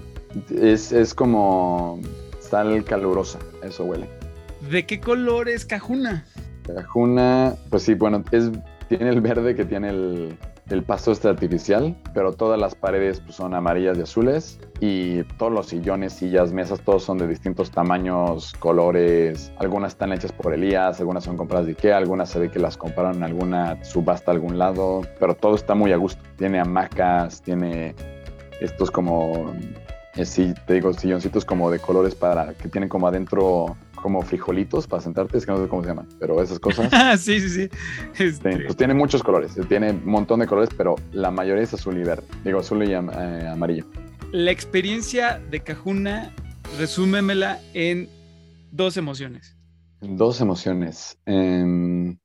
Es, 0.62 0.92
es 0.92 1.14
como 1.14 2.00
sal 2.40 2.84
calurosa, 2.84 3.40
eso 3.64 3.86
huele. 3.86 4.08
¿De 4.70 4.86
qué 4.86 5.00
color 5.00 5.50
es 5.50 5.66
Cajuna? 5.66 6.26
Cajuna, 6.74 7.56
pues 7.70 7.84
sí, 7.84 7.94
bueno, 7.94 8.24
tiene 8.88 9.10
el 9.10 9.22
verde 9.22 9.56
que 9.56 9.66
tiene 9.66 9.90
el, 9.90 10.38
el 10.70 10.84
pasto 10.84 11.12
este 11.12 11.28
artificial, 11.28 11.96
pero 12.14 12.34
todas 12.34 12.60
las 12.60 12.76
paredes 12.76 13.20
pues, 13.20 13.36
son 13.36 13.54
amarillas 13.54 13.98
y 13.98 14.02
azules 14.02 14.60
y 14.80 15.24
todos 15.38 15.52
los 15.52 15.68
sillones, 15.68 16.14
sillas, 16.14 16.52
mesas, 16.52 16.82
todos 16.82 17.04
son 17.04 17.18
de 17.18 17.28
distintos 17.28 17.72
tamaños, 17.72 18.54
colores. 18.60 19.52
Algunas 19.58 19.94
están 19.94 20.12
hechas 20.12 20.32
por 20.32 20.54
Elías, 20.54 21.00
algunas 21.00 21.24
son 21.24 21.38
compradas 21.38 21.68
de 21.68 21.74
Ikea, 21.74 21.98
algunas 21.98 22.30
se 22.30 22.40
ve 22.40 22.50
que 22.50 22.60
las 22.60 22.78
compraron 22.78 23.18
en 23.18 23.24
alguna 23.24 23.84
subasta 23.84 24.32
a 24.32 24.34
algún 24.34 24.58
lado, 24.58 25.02
pero 25.20 25.36
todo 25.36 25.56
está 25.56 25.76
muy 25.76 25.92
a 25.92 25.98
gusto. 25.98 26.22
Tiene 26.38 26.60
hamacas, 26.60 27.42
tiene 27.42 27.96
estos 28.60 28.90
como 28.90 29.54
eh, 30.16 30.26
sí, 30.26 30.54
te 30.66 30.76
digo, 30.76 30.94
silloncitos 30.94 31.44
como 31.44 31.70
de 31.70 31.80
colores 31.80 32.16
para 32.16 32.54
que 32.54 32.70
tienen 32.70 32.88
como 32.88 33.08
adentro 33.08 33.76
como 34.06 34.22
frijolitos 34.22 34.86
para 34.86 35.02
sentarte, 35.02 35.36
es 35.36 35.48
que 35.48 35.52
no 35.52 35.58
sé 35.58 35.68
cómo 35.68 35.82
se 35.82 35.88
llaman, 35.88 36.08
pero 36.20 36.40
esas 36.40 36.60
cosas. 36.60 36.92
sí, 37.20 37.40
sí, 37.40 37.50
sí. 37.50 37.70
Este... 38.24 38.60
Pues 38.60 38.78
tiene 38.78 38.94
muchos 38.94 39.24
colores, 39.24 39.58
tiene 39.68 39.94
un 39.94 40.06
montón 40.06 40.42
de 40.42 40.46
colores, 40.46 40.70
pero 40.78 40.94
la 41.12 41.32
mayoría 41.32 41.64
es 41.64 41.74
azul 41.74 41.98
y 41.98 42.04
verde. 42.04 42.24
Digo, 42.44 42.60
azul 42.60 42.88
y 42.88 42.92
eh, 42.94 43.48
amarillo. 43.48 43.84
La 44.32 44.52
experiencia 44.52 45.42
de 45.50 45.60
Cajuna, 45.62 46.32
resúmemela 46.78 47.60
en 47.74 48.08
dos 48.72 48.96
emociones. 48.96 49.58
Dos 50.02 50.40
emociones. 50.40 51.18
Em, 51.26 52.20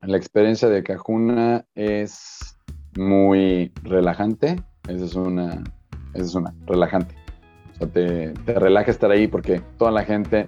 la 0.00 0.16
experiencia 0.16 0.68
de 0.68 0.82
Cajuna 0.82 1.64
es 1.76 2.58
muy 2.96 3.70
relajante. 3.84 4.60
Esa 4.88 5.04
es 5.04 5.14
una, 5.14 5.62
esa 6.14 6.24
es 6.24 6.34
una, 6.34 6.52
relajante 6.66 7.14
te, 7.86 8.30
te 8.30 8.54
relaja 8.54 8.90
estar 8.90 9.10
ahí 9.10 9.26
porque 9.26 9.60
toda 9.78 9.90
la 9.90 10.04
gente, 10.04 10.46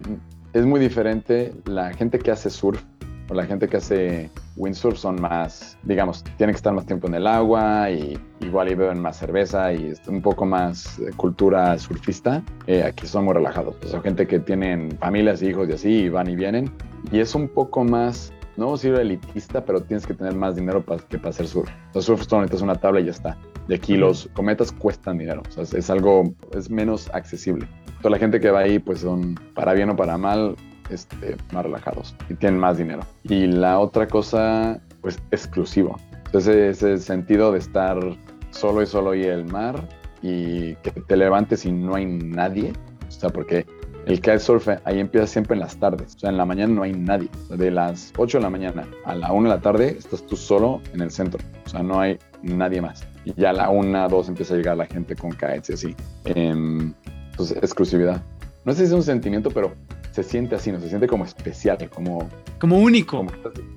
es 0.54 0.64
muy 0.64 0.80
diferente, 0.80 1.52
la 1.66 1.92
gente 1.92 2.18
que 2.18 2.30
hace 2.30 2.48
surf 2.48 2.80
o 3.28 3.34
la 3.34 3.44
gente 3.44 3.68
que 3.68 3.78
hace 3.78 4.30
windsurf 4.56 4.96
son 4.96 5.20
más, 5.20 5.76
digamos, 5.82 6.22
tienen 6.36 6.54
que 6.54 6.58
estar 6.58 6.72
más 6.72 6.86
tiempo 6.86 7.08
en 7.08 7.14
el 7.14 7.26
agua 7.26 7.90
y 7.90 8.16
igual 8.40 8.70
y 8.70 8.74
beben 8.74 9.00
más 9.00 9.16
cerveza 9.18 9.72
y 9.72 9.88
es 9.88 10.06
un 10.06 10.22
poco 10.22 10.46
más 10.46 11.00
cultura 11.16 11.76
surfista. 11.78 12.42
Eh, 12.66 12.84
aquí 12.84 13.06
son 13.06 13.24
muy 13.24 13.34
relajados. 13.34 13.74
son 13.86 14.02
gente 14.02 14.26
que 14.26 14.38
tienen 14.38 14.96
familias, 14.98 15.42
hijos 15.42 15.68
y 15.68 15.72
así, 15.72 15.88
y 15.88 16.08
van 16.08 16.28
y 16.28 16.36
vienen. 16.36 16.70
Y 17.10 17.18
es 17.18 17.34
un 17.34 17.48
poco 17.48 17.82
más, 17.82 18.32
no 18.56 18.72
decir 18.72 18.94
elitista, 18.94 19.64
pero 19.64 19.80
tienes 19.80 20.06
que 20.06 20.14
tener 20.14 20.34
más 20.36 20.54
dinero 20.54 20.84
para, 20.84 21.02
que 21.02 21.18
para 21.18 21.30
hacer 21.30 21.48
surf. 21.48 21.70
Los 21.94 22.04
surf 22.04 22.22
solo 22.28 22.42
necesitas 22.42 22.62
una 22.62 22.76
tabla 22.76 23.00
y 23.00 23.06
ya 23.06 23.10
está 23.10 23.36
de 23.68 23.74
aquí 23.74 23.96
los 23.96 24.28
cometas 24.34 24.72
cuestan 24.72 25.18
dinero, 25.18 25.42
o 25.56 25.64
sea, 25.64 25.78
es, 25.78 25.90
algo, 25.90 26.34
es 26.52 26.70
menos 26.70 27.10
accesible. 27.14 27.66
Toda 28.04 28.16
la 28.16 28.18
gente 28.18 28.38
que 28.38 28.50
va 28.50 28.58
ahí, 28.58 28.78
pues 28.78 29.00
son, 29.00 29.34
para 29.54 29.72
bien 29.72 29.88
o 29.88 29.96
para 29.96 30.18
mal, 30.18 30.56
este, 30.90 31.38
más 31.54 31.64
relajados 31.64 32.14
y 32.28 32.34
tienen 32.34 32.60
más 32.60 32.76
dinero. 32.76 33.00
Y 33.22 33.46
la 33.46 33.78
otra 33.78 34.06
cosa, 34.06 34.78
pues 35.00 35.18
exclusivo. 35.30 35.98
Entonces, 36.26 36.82
ese 36.82 36.98
sentido 36.98 37.50
de 37.50 37.60
estar 37.60 37.98
solo 38.50 38.82
y 38.82 38.86
solo 38.86 39.14
y 39.14 39.22
el 39.22 39.46
mar 39.46 39.88
y 40.20 40.74
que 40.82 40.90
te 40.90 41.16
levantes 41.16 41.64
y 41.64 41.72
no 41.72 41.94
hay 41.94 42.04
nadie, 42.04 42.74
o 43.08 43.10
sea, 43.10 43.30
porque 43.30 43.64
el 44.04 44.20
kitesurf 44.20 44.68
ahí 44.84 45.00
empieza 45.00 45.26
siempre 45.26 45.54
en 45.54 45.60
las 45.60 45.78
tardes, 45.78 46.14
o 46.16 46.18
sea, 46.18 46.28
en 46.28 46.36
la 46.36 46.44
mañana 46.44 46.74
no 46.74 46.82
hay 46.82 46.92
nadie. 46.92 47.30
de 47.48 47.70
las 47.70 48.12
8 48.18 48.36
de 48.36 48.42
la 48.42 48.50
mañana 48.50 48.86
a 49.06 49.14
la 49.14 49.32
1 49.32 49.48
de 49.48 49.56
la 49.56 49.62
tarde 49.62 49.96
estás 49.98 50.26
tú 50.26 50.36
solo 50.36 50.82
en 50.92 51.00
el 51.00 51.10
centro, 51.10 51.40
o 51.64 51.68
sea, 51.70 51.82
no 51.82 52.00
hay 52.00 52.18
nadie 52.42 52.82
más 52.82 53.02
y 53.24 53.32
ya 53.34 53.50
a 53.50 53.52
la 53.52 53.70
una, 53.70 54.08
dos 54.08 54.28
empieza 54.28 54.54
a 54.54 54.56
llegar 54.56 54.76
la 54.76 54.86
gente 54.86 55.16
con 55.16 55.30
kites 55.30 55.70
y 55.70 55.72
así. 55.72 55.96
Eh, 56.26 56.92
pues 57.36 57.52
exclusividad. 57.52 58.22
No 58.64 58.72
sé 58.72 58.80
si 58.80 58.84
es 58.84 58.92
un 58.92 59.02
sentimiento, 59.02 59.50
pero 59.50 59.74
se 60.12 60.22
siente 60.22 60.54
así, 60.54 60.72
¿no? 60.72 60.80
Se 60.80 60.88
siente 60.88 61.06
como 61.06 61.24
especial, 61.24 61.90
como... 61.90 62.28
Como 62.58 62.78
único. 62.78 63.26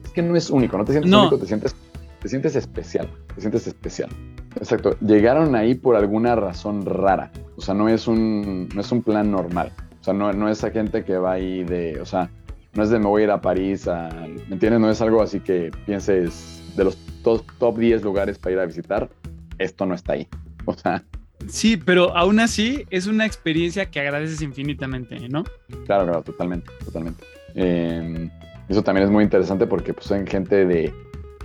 es 0.04 0.12
que 0.12 0.22
no 0.22 0.36
es 0.36 0.50
único, 0.50 0.78
no 0.78 0.86
te 0.86 0.94
sientes 0.94 1.12
único, 1.12 1.38
te 1.38 1.46
sientes, 1.46 1.76
te 2.22 2.30
sientes 2.30 2.56
especial, 2.56 3.10
te 3.34 3.42
sientes 3.42 3.68
especial. 3.68 4.10
Exacto. 4.56 4.98
Llegaron 5.00 5.56
ahí 5.56 5.76
por 5.76 5.96
alguna 5.96 6.36
razón 6.36 6.86
rara. 6.86 7.32
O 7.58 7.62
sea, 7.62 7.74
no 7.74 7.90
es 7.90 8.08
un, 8.08 8.70
no 8.74 8.82
es 8.82 8.92
un 8.92 9.02
plan 9.02 9.32
normal. 9.32 9.72
O 10.00 10.04
sea, 10.04 10.14
no, 10.14 10.32
no 10.32 10.50
es 10.50 10.60
esa 10.60 10.72
gente 10.72 11.04
que 11.04 11.18
va 11.18 11.34
ahí 11.34 11.64
de, 11.64 12.00
o 12.00 12.06
sea, 12.06 12.30
no 12.74 12.84
es 12.84 12.90
de 12.90 13.00
me 13.00 13.08
voy 13.08 13.24
a 13.24 13.26
ir 13.26 13.32
a 13.32 13.42
París, 13.42 13.88
a, 13.88 14.10
¿me 14.48 14.54
entiendes? 14.54 14.80
No 14.80 14.90
es 14.90 15.02
algo 15.02 15.22
así 15.22 15.40
que 15.40 15.72
pienses 15.86 16.62
de 16.76 16.86
los 16.86 16.98
top, 17.24 17.44
top 17.60 17.78
10 17.78 18.04
lugares 18.04 18.38
para 18.38 18.54
ir 18.54 18.60
a 18.60 18.66
visitar 18.66 19.10
esto 19.58 19.86
no 19.86 19.96
está 19.96 20.14
ahí. 20.14 20.28
O 20.66 20.74
sea. 20.74 21.04
Sí, 21.48 21.78
pero 21.78 22.16
aún 22.18 22.40
así 22.40 22.86
es 22.90 23.08
una 23.08 23.26
experiencia 23.26 23.90
que 23.90 24.00
agradeces 24.00 24.42
infinitamente, 24.42 25.30
¿no? 25.30 25.44
Claro, 25.86 26.06
claro, 26.06 26.24
totalmente, 26.24 26.70
totalmente. 26.84 27.24
Em, 27.56 28.30
eso 28.68 28.84
también 28.84 29.06
es 29.06 29.12
muy 29.12 29.24
interesante 29.24 29.66
porque 29.66 29.94
pues 29.94 30.08
son 30.08 30.26
gente 30.28 30.66
de 30.66 30.94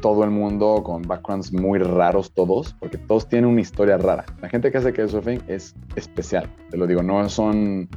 todo 0.01 0.25
el 0.25 0.31
mundo 0.31 0.83
con 0.83 1.03
backgrounds 1.03 1.53
muy 1.53 1.79
raros 1.79 2.33
todos, 2.33 2.75
porque 2.81 2.99
todos 2.99 3.29
tienen 3.29 3.49
una 3.49 3.61
historia 3.61 3.97
rara. 3.97 4.27
La 4.41 4.49
gente 4.49 4.71
que 4.71 4.79
hace 4.79 4.93
kitesurfing 4.93 5.43
es 5.47 5.75
especial, 5.95 6.51
te 6.71 6.77
lo 6.77 6.87
digo, 6.87 7.03
no 7.03 7.29
son, 7.29 7.89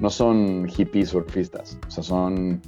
no 0.00 0.10
son 0.10 0.66
hippies 0.68 1.10
surfistas, 1.10 1.78
o 1.86 1.90
sea, 1.90 2.02
son, 2.02 2.60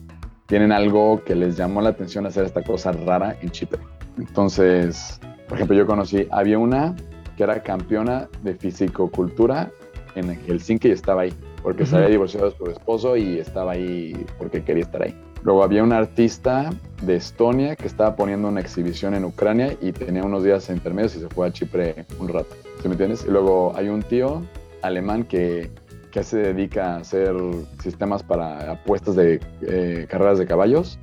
tienen 0.46 0.70
algo 0.70 1.22
que 1.24 1.34
les 1.34 1.56
llamó 1.56 1.82
la 1.82 1.90
atención 1.90 2.24
hacer 2.26 2.44
esta 2.44 2.62
cosa 2.62 2.92
rara 2.92 3.36
en 3.42 3.50
Chipre. 3.50 3.80
Entonces, 4.16 5.20
por 5.48 5.58
ejemplo, 5.58 5.76
yo 5.76 5.86
conocí, 5.86 6.28
había 6.30 6.58
una 6.58 6.94
que 7.36 7.42
era 7.42 7.62
campeona 7.62 8.28
de 8.42 8.54
fisicocultura 8.54 9.70
en 10.14 10.34
Helsinki 10.46 10.88
y 10.88 10.92
estaba 10.92 11.22
ahí, 11.22 11.34
porque 11.62 11.86
se 11.86 11.96
había 11.96 12.08
divorciado 12.08 12.50
de 12.50 12.56
su 12.56 12.66
esposo 12.66 13.16
y 13.16 13.38
estaba 13.38 13.72
ahí 13.72 14.26
porque 14.38 14.62
quería 14.62 14.84
estar 14.84 15.02
ahí. 15.02 15.14
Luego 15.42 15.62
había 15.62 15.82
una 15.82 15.98
artista 15.98 16.70
de 17.02 17.16
Estonia 17.16 17.76
que 17.76 17.86
estaba 17.86 18.16
poniendo 18.16 18.48
una 18.48 18.60
exhibición 18.60 19.14
en 19.14 19.24
Ucrania 19.24 19.76
y 19.80 19.92
tenía 19.92 20.22
unos 20.22 20.42
días 20.42 20.70
intermedios 20.70 21.16
y 21.16 21.20
se 21.20 21.28
fue 21.28 21.46
a 21.46 21.52
Chipre 21.52 22.06
un 22.18 22.28
rato. 22.28 22.54
¿Sí 22.80 22.88
me 22.88 22.92
entiendes? 22.92 23.24
Y 23.26 23.30
luego 23.30 23.72
hay 23.76 23.88
un 23.88 24.02
tío 24.02 24.42
alemán 24.80 25.24
que, 25.24 25.70
que 26.12 26.22
se 26.22 26.38
dedica 26.38 26.94
a 26.94 26.96
hacer 26.98 27.34
sistemas 27.82 28.22
para 28.22 28.72
apuestas 28.72 29.16
de 29.16 29.40
eh, 29.62 30.06
carreras 30.08 30.38
de 30.38 30.46
caballos 30.46 30.98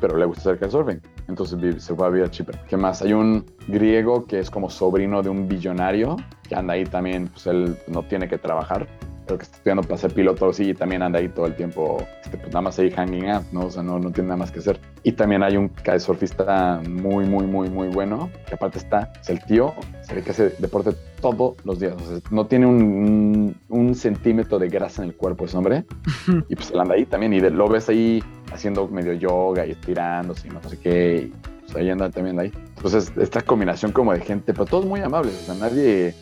pero 0.00 0.16
le 0.16 0.24
gusta 0.26 0.40
hacer 0.40 0.58
kitesurfing. 0.58 1.00
Entonces 1.28 1.82
se 1.82 1.94
fue 1.94 2.06
a 2.06 2.10
vivir 2.10 2.26
a 2.26 2.30
Chipre. 2.30 2.58
¿Qué 2.68 2.76
más? 2.76 3.02
Hay 3.02 3.12
un 3.12 3.44
griego 3.66 4.26
que 4.26 4.38
es 4.38 4.50
como 4.50 4.70
sobrino 4.70 5.22
de 5.22 5.28
un 5.28 5.48
billonario 5.48 6.16
que 6.48 6.54
anda 6.54 6.74
ahí 6.74 6.84
también, 6.84 7.28
pues 7.28 7.46
él 7.46 7.76
no 7.88 8.02
tiene 8.04 8.28
que 8.28 8.38
trabajar 8.38 8.86
pero 9.26 9.38
que 9.38 9.44
está 9.44 9.56
estudiando 9.56 9.82
para 9.82 9.98
ser 9.98 10.14
piloto, 10.14 10.52
sí, 10.52 10.70
y 10.70 10.74
también 10.74 11.02
anda 11.02 11.18
ahí 11.18 11.28
todo 11.28 11.46
el 11.46 11.56
tiempo, 11.56 11.98
este, 12.22 12.38
pues 12.38 12.48
nada 12.48 12.62
más 12.62 12.78
ahí 12.78 12.90
hanging 12.90 13.28
out, 13.28 13.44
¿no? 13.50 13.66
O 13.66 13.70
sea, 13.70 13.82
no, 13.82 13.98
no 13.98 14.12
tiene 14.12 14.28
nada 14.28 14.38
más 14.38 14.52
que 14.52 14.60
hacer. 14.60 14.80
Y 15.02 15.12
también 15.12 15.42
hay 15.42 15.56
un 15.56 15.68
kitesurfista 15.68 16.80
muy, 16.88 17.26
muy, 17.26 17.44
muy, 17.44 17.68
muy 17.68 17.88
bueno, 17.88 18.30
que 18.46 18.54
aparte 18.54 18.78
está, 18.78 19.12
es 19.20 19.28
el 19.28 19.42
tío, 19.44 19.74
se 20.02 20.14
ve 20.14 20.22
que 20.22 20.30
hace 20.30 20.50
deporte 20.58 20.92
todos 21.20 21.56
los 21.64 21.80
días, 21.80 21.94
o 21.94 22.06
sea, 22.06 22.20
no 22.30 22.46
tiene 22.46 22.66
un, 22.66 23.56
un, 23.68 23.94
centímetro 23.94 24.58
de 24.58 24.68
grasa 24.68 25.02
en 25.02 25.10
el 25.10 25.16
cuerpo 25.16 25.44
ese 25.44 25.56
hombre, 25.56 25.84
y 26.48 26.54
pues 26.54 26.70
él 26.70 26.80
anda 26.80 26.94
ahí 26.94 27.06
también, 27.06 27.32
y 27.32 27.40
lo 27.40 27.68
ves 27.68 27.88
ahí 27.88 28.22
haciendo 28.52 28.86
medio 28.88 29.12
yoga 29.12 29.66
y 29.66 29.72
estirándose 29.72 30.48
y 30.48 30.50
no 30.50 30.62
sé 30.62 30.78
qué, 30.78 31.30
y 31.30 31.60
pues 31.60 31.76
ahí 31.76 31.90
anda 31.90 32.10
también 32.10 32.38
ahí. 32.38 32.52
Entonces, 32.76 33.12
esta 33.16 33.42
combinación 33.42 33.92
como 33.92 34.12
de 34.12 34.20
gente, 34.20 34.52
pero 34.52 34.66
todos 34.66 34.86
muy 34.86 35.00
amables, 35.00 35.34
o 35.42 35.46
sea, 35.46 35.54
nadie 35.54 36.14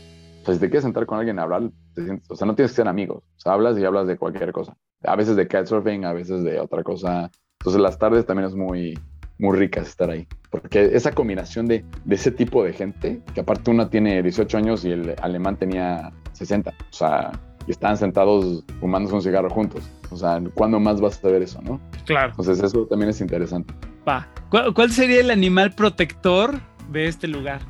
o 0.44 0.46
sea, 0.46 0.54
si 0.54 0.60
te 0.60 0.68
quieres 0.68 0.82
sentar 0.82 1.06
con 1.06 1.18
alguien 1.18 1.38
a 1.38 1.42
hablar, 1.44 1.62
o 2.28 2.36
sea, 2.36 2.46
no 2.46 2.54
tienes 2.54 2.72
que 2.72 2.76
ser 2.76 2.86
amigos. 2.86 3.24
O 3.24 3.40
sea, 3.40 3.54
hablas 3.54 3.78
y 3.78 3.84
hablas 3.86 4.06
de 4.06 4.18
cualquier 4.18 4.52
cosa. 4.52 4.76
A 5.02 5.16
veces 5.16 5.36
de 5.36 5.48
kitesurfing, 5.48 6.04
a 6.04 6.12
veces 6.12 6.44
de 6.44 6.60
otra 6.60 6.82
cosa. 6.82 7.30
Entonces, 7.60 7.80
las 7.80 7.98
tardes 7.98 8.26
también 8.26 8.50
es 8.50 8.54
muy, 8.54 8.92
muy 9.38 9.56
ricas 9.56 9.88
estar 9.88 10.10
ahí. 10.10 10.26
Porque 10.50 10.90
esa 10.92 11.12
combinación 11.12 11.66
de, 11.66 11.84
de 12.04 12.14
ese 12.14 12.30
tipo 12.30 12.62
de 12.64 12.72
gente, 12.72 13.20
que 13.34 13.40
aparte 13.40 13.70
una 13.70 13.90
tiene 13.90 14.22
18 14.22 14.56
años 14.56 14.84
y 14.84 14.92
el 14.92 15.14
alemán 15.20 15.56
tenía 15.56 16.12
60. 16.32 16.70
O 16.70 16.74
sea, 16.92 17.32
y 17.66 17.72
estaban 17.72 17.96
sentados 17.96 18.64
fumándose 18.80 19.14
un 19.14 19.22
cigarro 19.22 19.50
juntos. 19.50 19.82
O 20.10 20.16
sea, 20.16 20.40
¿cuándo 20.54 20.78
más 20.78 21.00
vas 21.00 21.24
a 21.24 21.28
ver 21.28 21.42
eso, 21.42 21.60
no? 21.62 21.80
Claro. 22.06 22.30
Entonces, 22.30 22.62
eso 22.62 22.86
también 22.86 23.10
es 23.10 23.20
interesante. 23.20 23.74
Va. 24.08 24.28
¿Cuál 24.50 24.90
sería 24.92 25.20
el 25.20 25.30
animal 25.30 25.72
protector 25.72 26.60
de 26.92 27.08
este 27.08 27.26
lugar? 27.26 27.60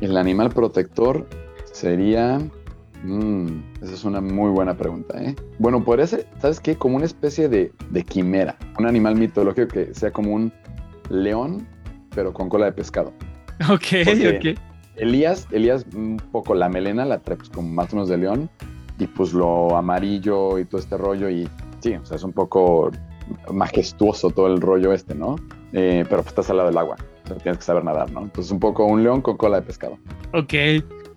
El 0.00 0.16
animal 0.16 0.50
protector 0.50 1.26
Sería... 1.76 2.38
Mmm, 3.04 3.60
esa 3.82 3.92
es 3.92 4.04
una 4.04 4.22
muy 4.22 4.50
buena 4.50 4.74
pregunta, 4.74 5.22
¿eh? 5.22 5.36
Bueno, 5.58 5.84
podría 5.84 6.06
ser, 6.06 6.26
¿sabes 6.40 6.58
qué? 6.58 6.74
Como 6.74 6.96
una 6.96 7.04
especie 7.04 7.50
de, 7.50 7.70
de 7.90 8.02
quimera, 8.02 8.56
un 8.78 8.86
animal 8.86 9.16
mitológico 9.16 9.68
que 9.68 9.92
sea 9.92 10.10
como 10.10 10.32
un 10.32 10.50
león, 11.08 11.66
pero 12.14 12.32
con 12.32 12.48
cola 12.48 12.66
de 12.66 12.72
pescado. 12.72 13.12
Ok, 13.70 14.06
ok. 14.06 14.58
Elías, 14.96 15.46
Elías, 15.50 15.86
un 15.94 16.18
poco 16.30 16.54
la 16.54 16.68
melena 16.68 17.06
la 17.06 17.20
trae 17.20 17.38
pues 17.38 17.48
como 17.48 17.68
más 17.68 17.90
o 17.92 17.96
menos 17.96 18.10
de 18.10 18.18
león, 18.18 18.50
y 18.98 19.06
pues 19.06 19.32
lo 19.32 19.76
amarillo 19.76 20.58
y 20.58 20.66
todo 20.66 20.78
este 20.78 20.98
rollo, 20.98 21.30
y 21.30 21.48
sí, 21.80 21.94
o 21.94 22.04
sea, 22.04 22.16
es 22.16 22.22
un 22.22 22.32
poco 22.32 22.90
majestuoso 23.50 24.30
todo 24.30 24.46
el 24.46 24.60
rollo 24.60 24.92
este, 24.92 25.14
¿no? 25.14 25.36
Eh, 25.72 26.04
pero 26.08 26.22
pues 26.22 26.28
estás 26.28 26.50
al 26.50 26.58
lado 26.58 26.68
del 26.68 26.78
agua, 26.78 26.96
o 27.24 27.28
sea, 27.28 27.36
tienes 27.38 27.58
que 27.58 27.64
saber 27.64 27.82
nadar, 27.82 28.10
¿no? 28.10 28.22
Entonces 28.22 28.52
un 28.52 28.60
poco 28.60 28.84
un 28.84 29.02
león 29.02 29.22
con 29.22 29.38
cola 29.38 29.60
de 29.60 29.66
pescado. 29.66 29.98
Ok. 30.34 30.52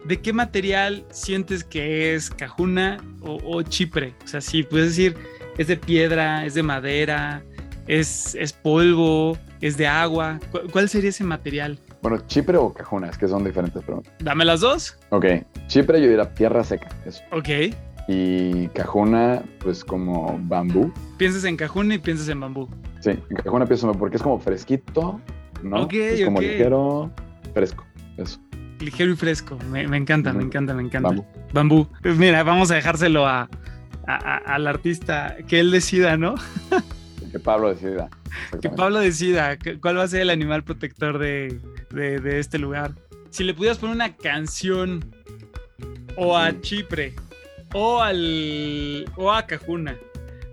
¿de 0.05 0.21
qué 0.21 0.33
material 0.33 1.05
sientes 1.11 1.63
que 1.63 2.15
es 2.15 2.29
cajuna 2.29 2.97
o, 3.21 3.61
chipre? 3.63 4.15
O 4.23 4.27
sea, 4.27 4.41
si 4.41 4.63
puedes 4.63 4.89
decir, 4.89 5.15
es 5.57 5.67
de 5.67 5.77
piedra, 5.77 6.45
es 6.45 6.53
de 6.53 6.63
madera, 6.63 7.43
es, 7.87 8.35
es 8.35 8.53
polvo, 8.53 9.37
es 9.61 9.77
de 9.77 9.87
agua. 9.87 10.39
¿Cuál 10.71 10.89
sería 10.89 11.09
ese 11.09 11.23
material? 11.23 11.79
Bueno, 12.01 12.19
chipre 12.27 12.57
o 12.57 12.73
cajuna, 12.73 13.09
es 13.09 13.17
que 13.17 13.27
son 13.27 13.43
diferentes 13.43 13.83
preguntas. 13.83 14.13
Dame 14.19 14.45
las 14.45 14.61
dos. 14.61 14.97
Ok, 15.09 15.25
chipre 15.67 16.01
yo 16.01 16.07
diría 16.07 16.33
tierra 16.33 16.63
seca, 16.63 16.89
eso. 17.05 17.21
Ok. 17.31 17.73
Y 18.07 18.67
cajuna, 18.69 19.43
pues 19.59 19.83
como 19.83 20.39
bambú. 20.43 20.91
Piensas 21.17 21.43
en 21.43 21.57
cajuna 21.57 21.95
y 21.95 21.99
piensas 21.99 22.27
en 22.29 22.39
bambú. 22.39 22.67
Sí, 23.01 23.11
en 23.11 23.35
cajuna 23.43 23.65
pienso 23.65 23.91
porque 23.93 24.17
es 24.17 24.23
como 24.23 24.39
fresquito, 24.39 25.21
¿no? 25.61 25.83
Ok, 25.83 25.93
es 25.93 26.25
como 26.25 26.41
ligero, 26.41 27.11
fresco, 27.53 27.85
eso 28.17 28.39
ligero 28.79 29.11
y 29.11 29.15
fresco. 29.15 29.57
Me, 29.69 29.81
encanta, 29.81 30.33
me 30.33 30.43
encanta, 30.43 30.73
me 30.73 30.83
encanta. 30.83 31.15
Bambú. 31.53 31.87
Pues 32.01 32.17
mira, 32.17 32.43
vamos 32.43 32.71
a 32.71 32.75
dejárselo 32.75 33.27
a, 33.27 33.49
al 34.05 34.67
artista 34.67 35.37
que 35.47 35.59
él 35.59 35.71
decida, 35.71 36.17
¿no? 36.17 36.35
que 37.29 37.39
Pablo 37.39 37.69
decida. 37.69 38.09
Que 38.61 38.69
Pablo 38.69 38.99
decida 38.99 39.57
cuál 39.81 39.97
va 39.97 40.03
a 40.03 40.07
ser 40.07 40.21
el 40.21 40.29
animal 40.29 40.63
protector 40.63 41.17
de, 41.17 41.59
este 42.25 42.59
lugar. 42.59 42.93
Si 43.29 43.43
le 43.43 43.53
pudieras 43.53 43.77
poner 43.77 43.95
una 43.95 44.15
canción 44.15 45.05
o 46.15 46.37
a 46.37 46.59
Chipre 46.61 47.13
o 47.73 48.01
al 48.01 49.05
o 49.15 49.31
a 49.31 49.45
Cajuna 49.45 49.95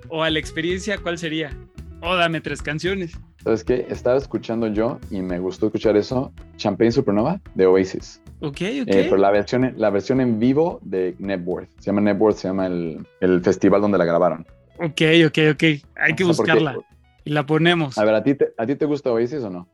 o 0.09 0.22
a 0.22 0.31
la 0.31 0.39
experiencia, 0.39 0.99
¿cuál 0.99 1.18
sería? 1.18 1.57
O 2.03 2.14
dame 2.16 2.41
tres 2.41 2.62
canciones. 2.62 3.18
¿Sabes 3.43 3.62
qué? 3.62 3.87
Estaba 3.89 4.18
escuchando 4.18 4.66
yo 4.66 4.99
y 5.11 5.22
me 5.22 5.39
gustó 5.39 5.66
escuchar 5.66 5.97
eso. 5.97 6.33
Champagne 6.57 6.91
Supernova 6.91 7.41
de 7.55 7.66
Oasis. 7.66 8.20
Ok, 8.41 8.49
ok. 8.49 8.59
Eh, 8.61 9.07
pero 9.09 9.16
la 9.16 9.31
versión, 9.31 9.72
la 9.77 9.91
versión 9.91 10.20
en 10.20 10.39
vivo 10.39 10.81
de 10.83 11.14
Networth. 11.18 11.68
Se 11.79 11.87
llama 11.87 12.01
Networth, 12.01 12.37
se 12.37 12.49
llama 12.49 12.66
el, 12.66 13.07
el 13.20 13.41
festival 13.43 13.81
donde 13.81 13.99
la 13.99 14.05
grabaron. 14.05 14.45
Ok, 14.79 15.03
ok, 15.27 15.39
ok. 15.53 15.62
Hay 15.97 16.14
que 16.16 16.24
buscarla. 16.24 16.77
Y 17.24 17.31
la 17.31 17.45
ponemos. 17.45 17.99
A 17.99 18.05
ver, 18.05 18.14
¿a 18.14 18.22
ti, 18.22 18.35
te, 18.35 18.53
¿a 18.57 18.66
ti 18.66 18.77
te 18.77 18.85
gusta 18.85 19.11
Oasis 19.11 19.43
o 19.43 19.51
no? 19.51 19.68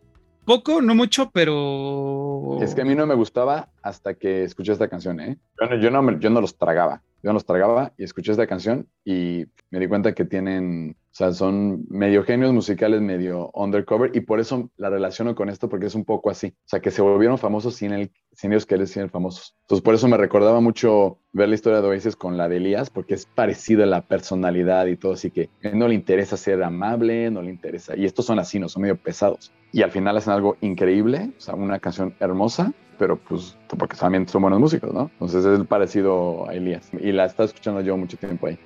Poco, 0.44 0.82
no 0.82 0.94
mucho, 0.94 1.30
pero... 1.30 2.58
Es 2.60 2.74
que 2.74 2.80
a 2.80 2.84
mí 2.84 2.94
no 2.94 3.06
me 3.06 3.14
gustaba 3.14 3.68
hasta 3.80 4.14
que 4.14 4.42
escuché 4.42 4.72
esta 4.72 4.88
canción, 4.88 5.20
¿eh? 5.20 5.38
yo, 5.80 5.90
no, 5.90 6.18
yo 6.18 6.30
no 6.30 6.40
los 6.40 6.56
tragaba. 6.56 7.02
Yo 7.22 7.28
no 7.28 7.34
los 7.34 7.46
tragaba 7.46 7.92
y 7.96 8.02
escuché 8.02 8.32
esta 8.32 8.48
canción 8.48 8.88
y 9.04 9.46
me 9.70 9.78
di 9.78 9.86
cuenta 9.86 10.12
que 10.12 10.24
tienen 10.24 10.96
o 11.12 11.14
sea, 11.14 11.30
son 11.34 11.84
medio 11.90 12.24
genios 12.24 12.54
musicales, 12.54 13.02
medio 13.02 13.50
undercover, 13.52 14.12
y 14.14 14.20
por 14.20 14.40
eso 14.40 14.70
la 14.78 14.88
relaciono 14.88 15.34
con 15.34 15.50
esto, 15.50 15.68
porque 15.68 15.84
es 15.84 15.94
un 15.94 16.06
poco 16.06 16.30
así. 16.30 16.54
O 16.56 16.68
sea, 16.68 16.80
que 16.80 16.90
se 16.90 17.02
volvieron 17.02 17.36
famosos 17.36 17.74
sin, 17.74 17.92
el, 17.92 18.10
sin 18.32 18.50
ellos 18.50 18.64
querer 18.64 18.88
ser 18.88 19.10
famosos. 19.10 19.54
Entonces, 19.60 19.84
por 19.84 19.94
eso 19.94 20.08
me 20.08 20.16
recordaba 20.16 20.62
mucho 20.62 21.18
ver 21.32 21.50
la 21.50 21.54
historia 21.54 21.82
de 21.82 21.88
Oasis 21.88 22.16
con 22.16 22.38
la 22.38 22.48
de 22.48 22.56
Elías, 22.56 22.88
porque 22.88 23.12
es 23.12 23.26
parecida 23.26 23.84
la 23.84 24.00
personalidad 24.00 24.86
y 24.86 24.96
todo, 24.96 25.12
así 25.12 25.30
que 25.30 25.50
no 25.74 25.86
le 25.86 25.94
interesa 25.94 26.38
ser 26.38 26.62
amable, 26.62 27.30
no 27.30 27.42
le 27.42 27.50
interesa. 27.50 27.94
Y 27.94 28.06
estos 28.06 28.24
son 28.24 28.38
así, 28.38 28.58
no 28.58 28.70
son 28.70 28.80
medio 28.80 28.96
pesados. 28.96 29.52
Y 29.70 29.82
al 29.82 29.90
final 29.90 30.16
hacen 30.16 30.32
algo 30.32 30.56
increíble, 30.62 31.30
o 31.36 31.40
sea, 31.42 31.54
una 31.54 31.78
canción 31.78 32.14
hermosa, 32.20 32.72
pero 32.98 33.18
pues 33.18 33.58
porque 33.68 33.98
también 33.98 34.26
son 34.26 34.40
buenos 34.40 34.60
músicos, 34.60 34.94
¿no? 34.94 35.10
Entonces 35.12 35.44
es 35.44 35.66
parecido 35.66 36.48
a 36.48 36.54
Elías. 36.54 36.90
Y 36.98 37.12
la 37.12 37.26
estaba 37.26 37.46
escuchando 37.46 37.82
yo 37.82 37.98
mucho 37.98 38.16
tiempo 38.16 38.46
ahí. 38.46 38.58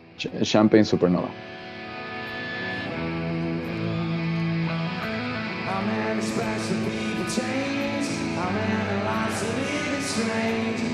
Champagne 0.42 0.84
Supernova. 0.84 1.28
special 6.22 6.76
people 6.90 7.24
change. 7.24 8.06
I'm 8.38 8.56
analyzing 8.56 9.58
it 9.58 10.02
strange. 10.02 10.86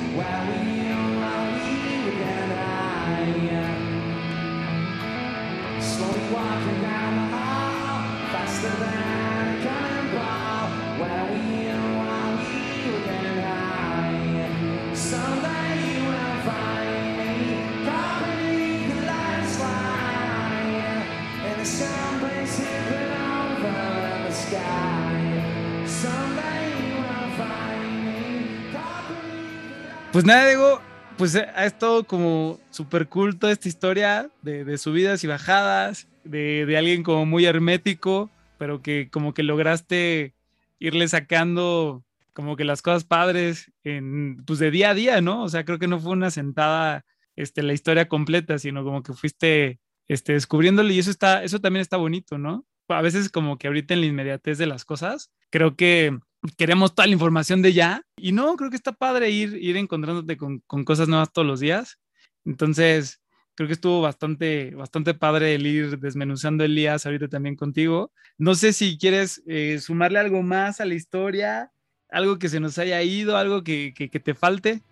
Pues 30.12 30.26
nada, 30.26 30.46
Diego, 30.46 30.78
pues 31.16 31.34
eh, 31.34 31.46
ha 31.54 31.64
estado 31.64 32.04
como 32.04 32.60
súper 32.70 33.08
cool 33.08 33.38
toda 33.38 33.50
esta 33.50 33.66
historia 33.66 34.30
de, 34.42 34.76
subidas 34.76 35.24
y 35.24 35.26
bajadas, 35.26 36.06
de, 36.22 36.76
alguien 36.76 37.02
como 37.02 37.24
muy 37.24 37.46
hermético, 37.46 38.30
pero 38.58 38.82
que 38.82 39.08
como 39.10 39.32
que 39.32 39.42
lograste 39.42 40.34
irle 40.78 41.08
sacando 41.08 42.04
como 42.34 42.56
que 42.56 42.64
las 42.64 42.82
cosas 42.82 43.04
padres 43.04 43.72
en, 43.84 44.44
pues 44.44 44.58
de 44.58 44.70
día 44.70 44.90
a 44.90 44.94
día, 44.94 45.22
¿no? 45.22 45.44
O 45.44 45.48
sea, 45.48 45.64
creo 45.64 45.78
que 45.78 45.88
no 45.88 45.98
fue 45.98 46.12
una 46.12 46.30
sentada 46.30 47.06
este, 47.34 47.62
la 47.62 47.72
historia 47.72 48.06
completa, 48.06 48.58
sino 48.58 48.84
como 48.84 49.02
que 49.02 49.14
fuiste 49.14 49.80
este, 50.08 50.34
descubriéndolo 50.34 50.90
y 50.92 50.98
eso, 50.98 51.10
está, 51.10 51.42
eso 51.42 51.58
también 51.58 51.80
está 51.80 51.96
bonito, 51.96 52.36
¿no? 52.36 52.66
A 52.88 53.00
veces 53.00 53.30
como 53.30 53.56
que 53.56 53.66
ahorita 53.66 53.94
en 53.94 54.02
la 54.02 54.06
inmediatez 54.08 54.58
de 54.58 54.66
las 54.66 54.84
cosas, 54.84 55.30
creo 55.48 55.74
que 55.74 56.18
queremos 56.57 56.95
toda 56.95 57.07
la 57.07 57.14
información 57.14 57.62
de 57.62 57.72
ya. 57.72 58.03
Y 58.16 58.32
no, 58.32 58.57
creo 58.57 58.70
que 58.70 58.76
está 58.76 58.93
padre 58.93 59.30
ir, 59.30 59.57
ir 59.61 59.76
encontrándote 59.76 60.36
con, 60.36 60.61
con, 60.66 60.84
cosas 60.84 61.09
nuevas 61.09 61.32
todos 61.32 61.47
los 61.47 61.61
días. 61.61 61.99
Entonces, 62.45 63.20
creo 63.55 63.68
que 63.68 63.74
estuvo 63.74 64.01
bastante, 64.01 64.74
bastante 64.74 65.14
padre 65.14 65.55
el 65.55 65.66
ir 65.66 65.99
desmenuzando 65.99 66.64
Elías 66.64 67.07
ahorita 67.07 67.28
también 67.28 67.57
contigo. 67.57 68.12
No 68.38 68.55
sé 68.55 68.72
si 68.72 68.99
quieres 68.99 69.43
eh, 69.47 69.78
sumarle 69.78 70.18
algo 70.18 70.43
más 70.43 70.80
a 70.80 70.84
la 70.84 70.95
historia, 70.95 71.70
algo 72.11 72.38
que 72.38 72.49
se 72.49 72.61
nos 72.61 72.78
haya 72.78 73.03
ido, 73.03 73.36
algo 73.36 73.62
que, 73.62 73.95
que, 73.95 74.09
te 74.09 74.34
falte. 74.34 74.82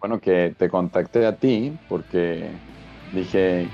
Bueno, 0.00 0.20
que 0.20 0.54
te 0.58 0.68
contacté 0.68 1.26
a 1.26 1.36
ti 1.36 1.76
porque 1.88 2.50
dije, 3.12 3.68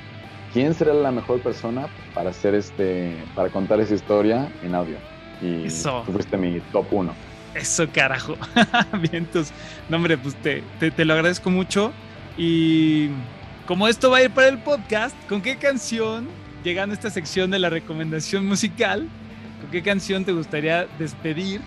¿quién 0.52 0.74
será 0.74 0.94
la 0.94 1.10
mejor 1.10 1.40
persona 1.40 1.88
para 2.14 2.30
hacer 2.30 2.54
este, 2.54 3.16
para 3.34 3.50
contar 3.50 3.80
esa 3.80 3.94
historia 3.94 4.52
en 4.62 4.74
audio? 4.74 5.09
Y 5.42 5.64
Eso. 5.66 6.02
tú 6.06 6.12
fuiste 6.12 6.36
mi 6.36 6.60
top 6.72 6.86
uno. 6.92 7.14
Eso, 7.54 7.88
carajo. 7.92 8.36
Bien, 8.92 9.16
entonces, 9.24 9.52
no, 9.88 9.96
hombre, 9.96 10.16
pues 10.18 10.34
te, 10.36 10.62
te, 10.78 10.90
te 10.90 11.04
lo 11.04 11.14
agradezco 11.14 11.50
mucho. 11.50 11.92
Y 12.38 13.08
como 13.66 13.88
esto 13.88 14.10
va 14.10 14.18
a 14.18 14.22
ir 14.22 14.30
para 14.30 14.48
el 14.48 14.58
podcast, 14.58 15.14
¿con 15.28 15.42
qué 15.42 15.56
canción, 15.56 16.28
llegando 16.64 16.92
a 16.92 16.96
esta 16.96 17.10
sección 17.10 17.50
de 17.50 17.58
la 17.58 17.70
recomendación 17.70 18.46
musical, 18.46 19.08
con 19.60 19.70
qué 19.70 19.82
canción 19.82 20.24
te 20.24 20.32
gustaría 20.32 20.86
despedir 20.98 21.60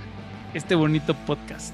este 0.53 0.75
bonito 0.75 1.13
podcast? 1.25 1.73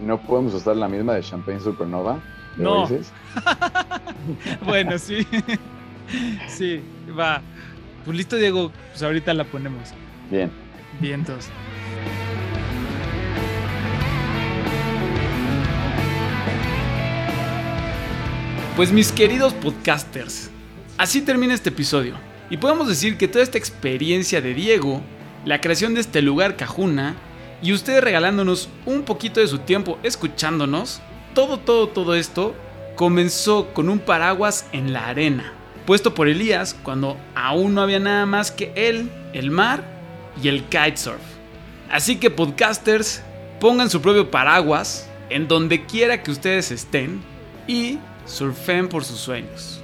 No 0.00 0.20
podemos 0.20 0.54
usar 0.54 0.76
la 0.76 0.88
misma 0.88 1.14
de 1.14 1.22
Champagne 1.22 1.60
Supernova. 1.60 2.20
de 2.56 2.64
No. 2.64 2.88
Bueno, 4.64 4.98
sí. 4.98 5.26
Sí, 6.48 6.82
va. 7.18 7.40
Pues 8.04 8.16
listo, 8.16 8.36
Diego, 8.36 8.70
pues 8.90 9.02
ahorita 9.02 9.32
la 9.32 9.44
ponemos. 9.44 9.94
Bien. 10.30 10.50
Vientos. 11.00 11.48
Pues 18.76 18.90
mis 18.90 19.12
queridos 19.12 19.54
podcasters, 19.54 20.50
así 20.98 21.22
termina 21.22 21.54
este 21.54 21.68
episodio. 21.68 22.16
Y 22.50 22.56
podemos 22.56 22.88
decir 22.88 23.16
que 23.16 23.28
toda 23.28 23.44
esta 23.44 23.58
experiencia 23.58 24.40
de 24.40 24.52
Diego, 24.52 25.00
la 25.44 25.60
creación 25.60 25.94
de 25.94 26.00
este 26.00 26.22
lugar 26.22 26.56
Cajuna, 26.56 27.14
y 27.62 27.72
ustedes 27.72 28.02
regalándonos 28.02 28.68
un 28.84 29.04
poquito 29.04 29.40
de 29.40 29.46
su 29.46 29.58
tiempo 29.58 29.98
escuchándonos, 30.02 31.00
todo, 31.34 31.58
todo, 31.58 31.88
todo 31.88 32.14
esto 32.14 32.54
comenzó 32.96 33.72
con 33.72 33.88
un 33.88 33.98
paraguas 34.00 34.66
en 34.72 34.92
la 34.92 35.06
arena, 35.06 35.52
puesto 35.86 36.14
por 36.14 36.28
Elías 36.28 36.76
cuando 36.82 37.16
aún 37.34 37.74
no 37.74 37.80
había 37.80 38.00
nada 38.00 38.26
más 38.26 38.50
que 38.50 38.72
él, 38.74 39.10
el 39.32 39.50
mar 39.50 39.93
y 40.42 40.48
el 40.48 40.64
kitesurf. 40.64 41.20
Así 41.90 42.16
que 42.16 42.30
podcasters, 42.30 43.22
pongan 43.60 43.90
su 43.90 44.00
propio 44.00 44.30
paraguas 44.30 45.08
en 45.30 45.48
donde 45.48 45.86
quiera 45.86 46.22
que 46.22 46.30
ustedes 46.30 46.70
estén 46.70 47.22
y 47.66 47.98
surfen 48.26 48.88
por 48.88 49.04
sus 49.04 49.18
sueños. 49.18 49.80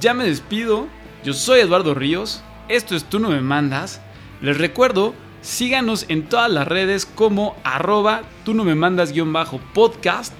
Ya 0.00 0.14
me 0.14 0.24
despido, 0.24 0.86
yo 1.24 1.32
soy 1.32 1.60
Eduardo 1.60 1.94
Ríos, 1.94 2.42
esto 2.68 2.94
es 2.94 3.04
Tú 3.04 3.18
no 3.18 3.30
me 3.30 3.40
mandas. 3.40 4.00
Les 4.40 4.56
recuerdo, 4.56 5.14
síganos 5.42 6.06
en 6.08 6.28
todas 6.28 6.50
las 6.50 6.68
redes 6.68 7.04
como 7.04 7.56
arroba 7.64 8.22
tú 8.44 8.54
no 8.54 8.64
me 8.64 8.74
mandas 8.74 9.12
guion 9.12 9.32
bajo 9.32 9.60
podcast. 9.74 10.32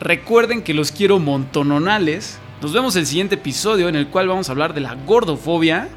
Recuerden 0.00 0.62
que 0.62 0.74
los 0.74 0.92
quiero 0.92 1.18
montononales. 1.18 2.38
Nos 2.62 2.72
vemos 2.72 2.96
en 2.96 3.00
el 3.00 3.06
siguiente 3.06 3.34
episodio 3.34 3.88
en 3.88 3.96
el 3.96 4.08
cual 4.08 4.28
vamos 4.28 4.48
a 4.48 4.52
hablar 4.52 4.74
de 4.74 4.80
la 4.80 4.94
gordofobia. 4.94 5.88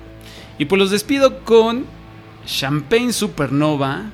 Y 0.58 0.66
pues 0.66 0.80
los 0.80 0.92
despido 0.92 1.44
con 1.46 1.86
Champagne 2.48 3.12
Supernova 3.12 4.06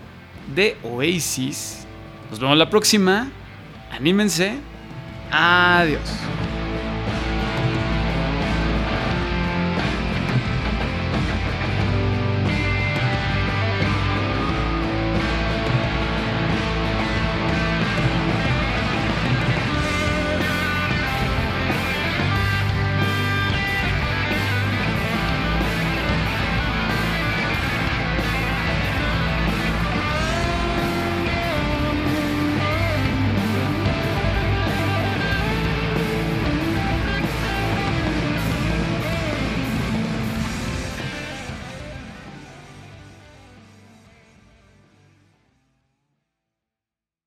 de 0.47 0.75
Oasis. 0.83 1.85
Nos 2.31 2.39
vemos 2.39 2.57
la 2.57 2.67
próxima. 2.67 3.31
Anímense. 3.91 4.57
Adiós. 5.31 6.01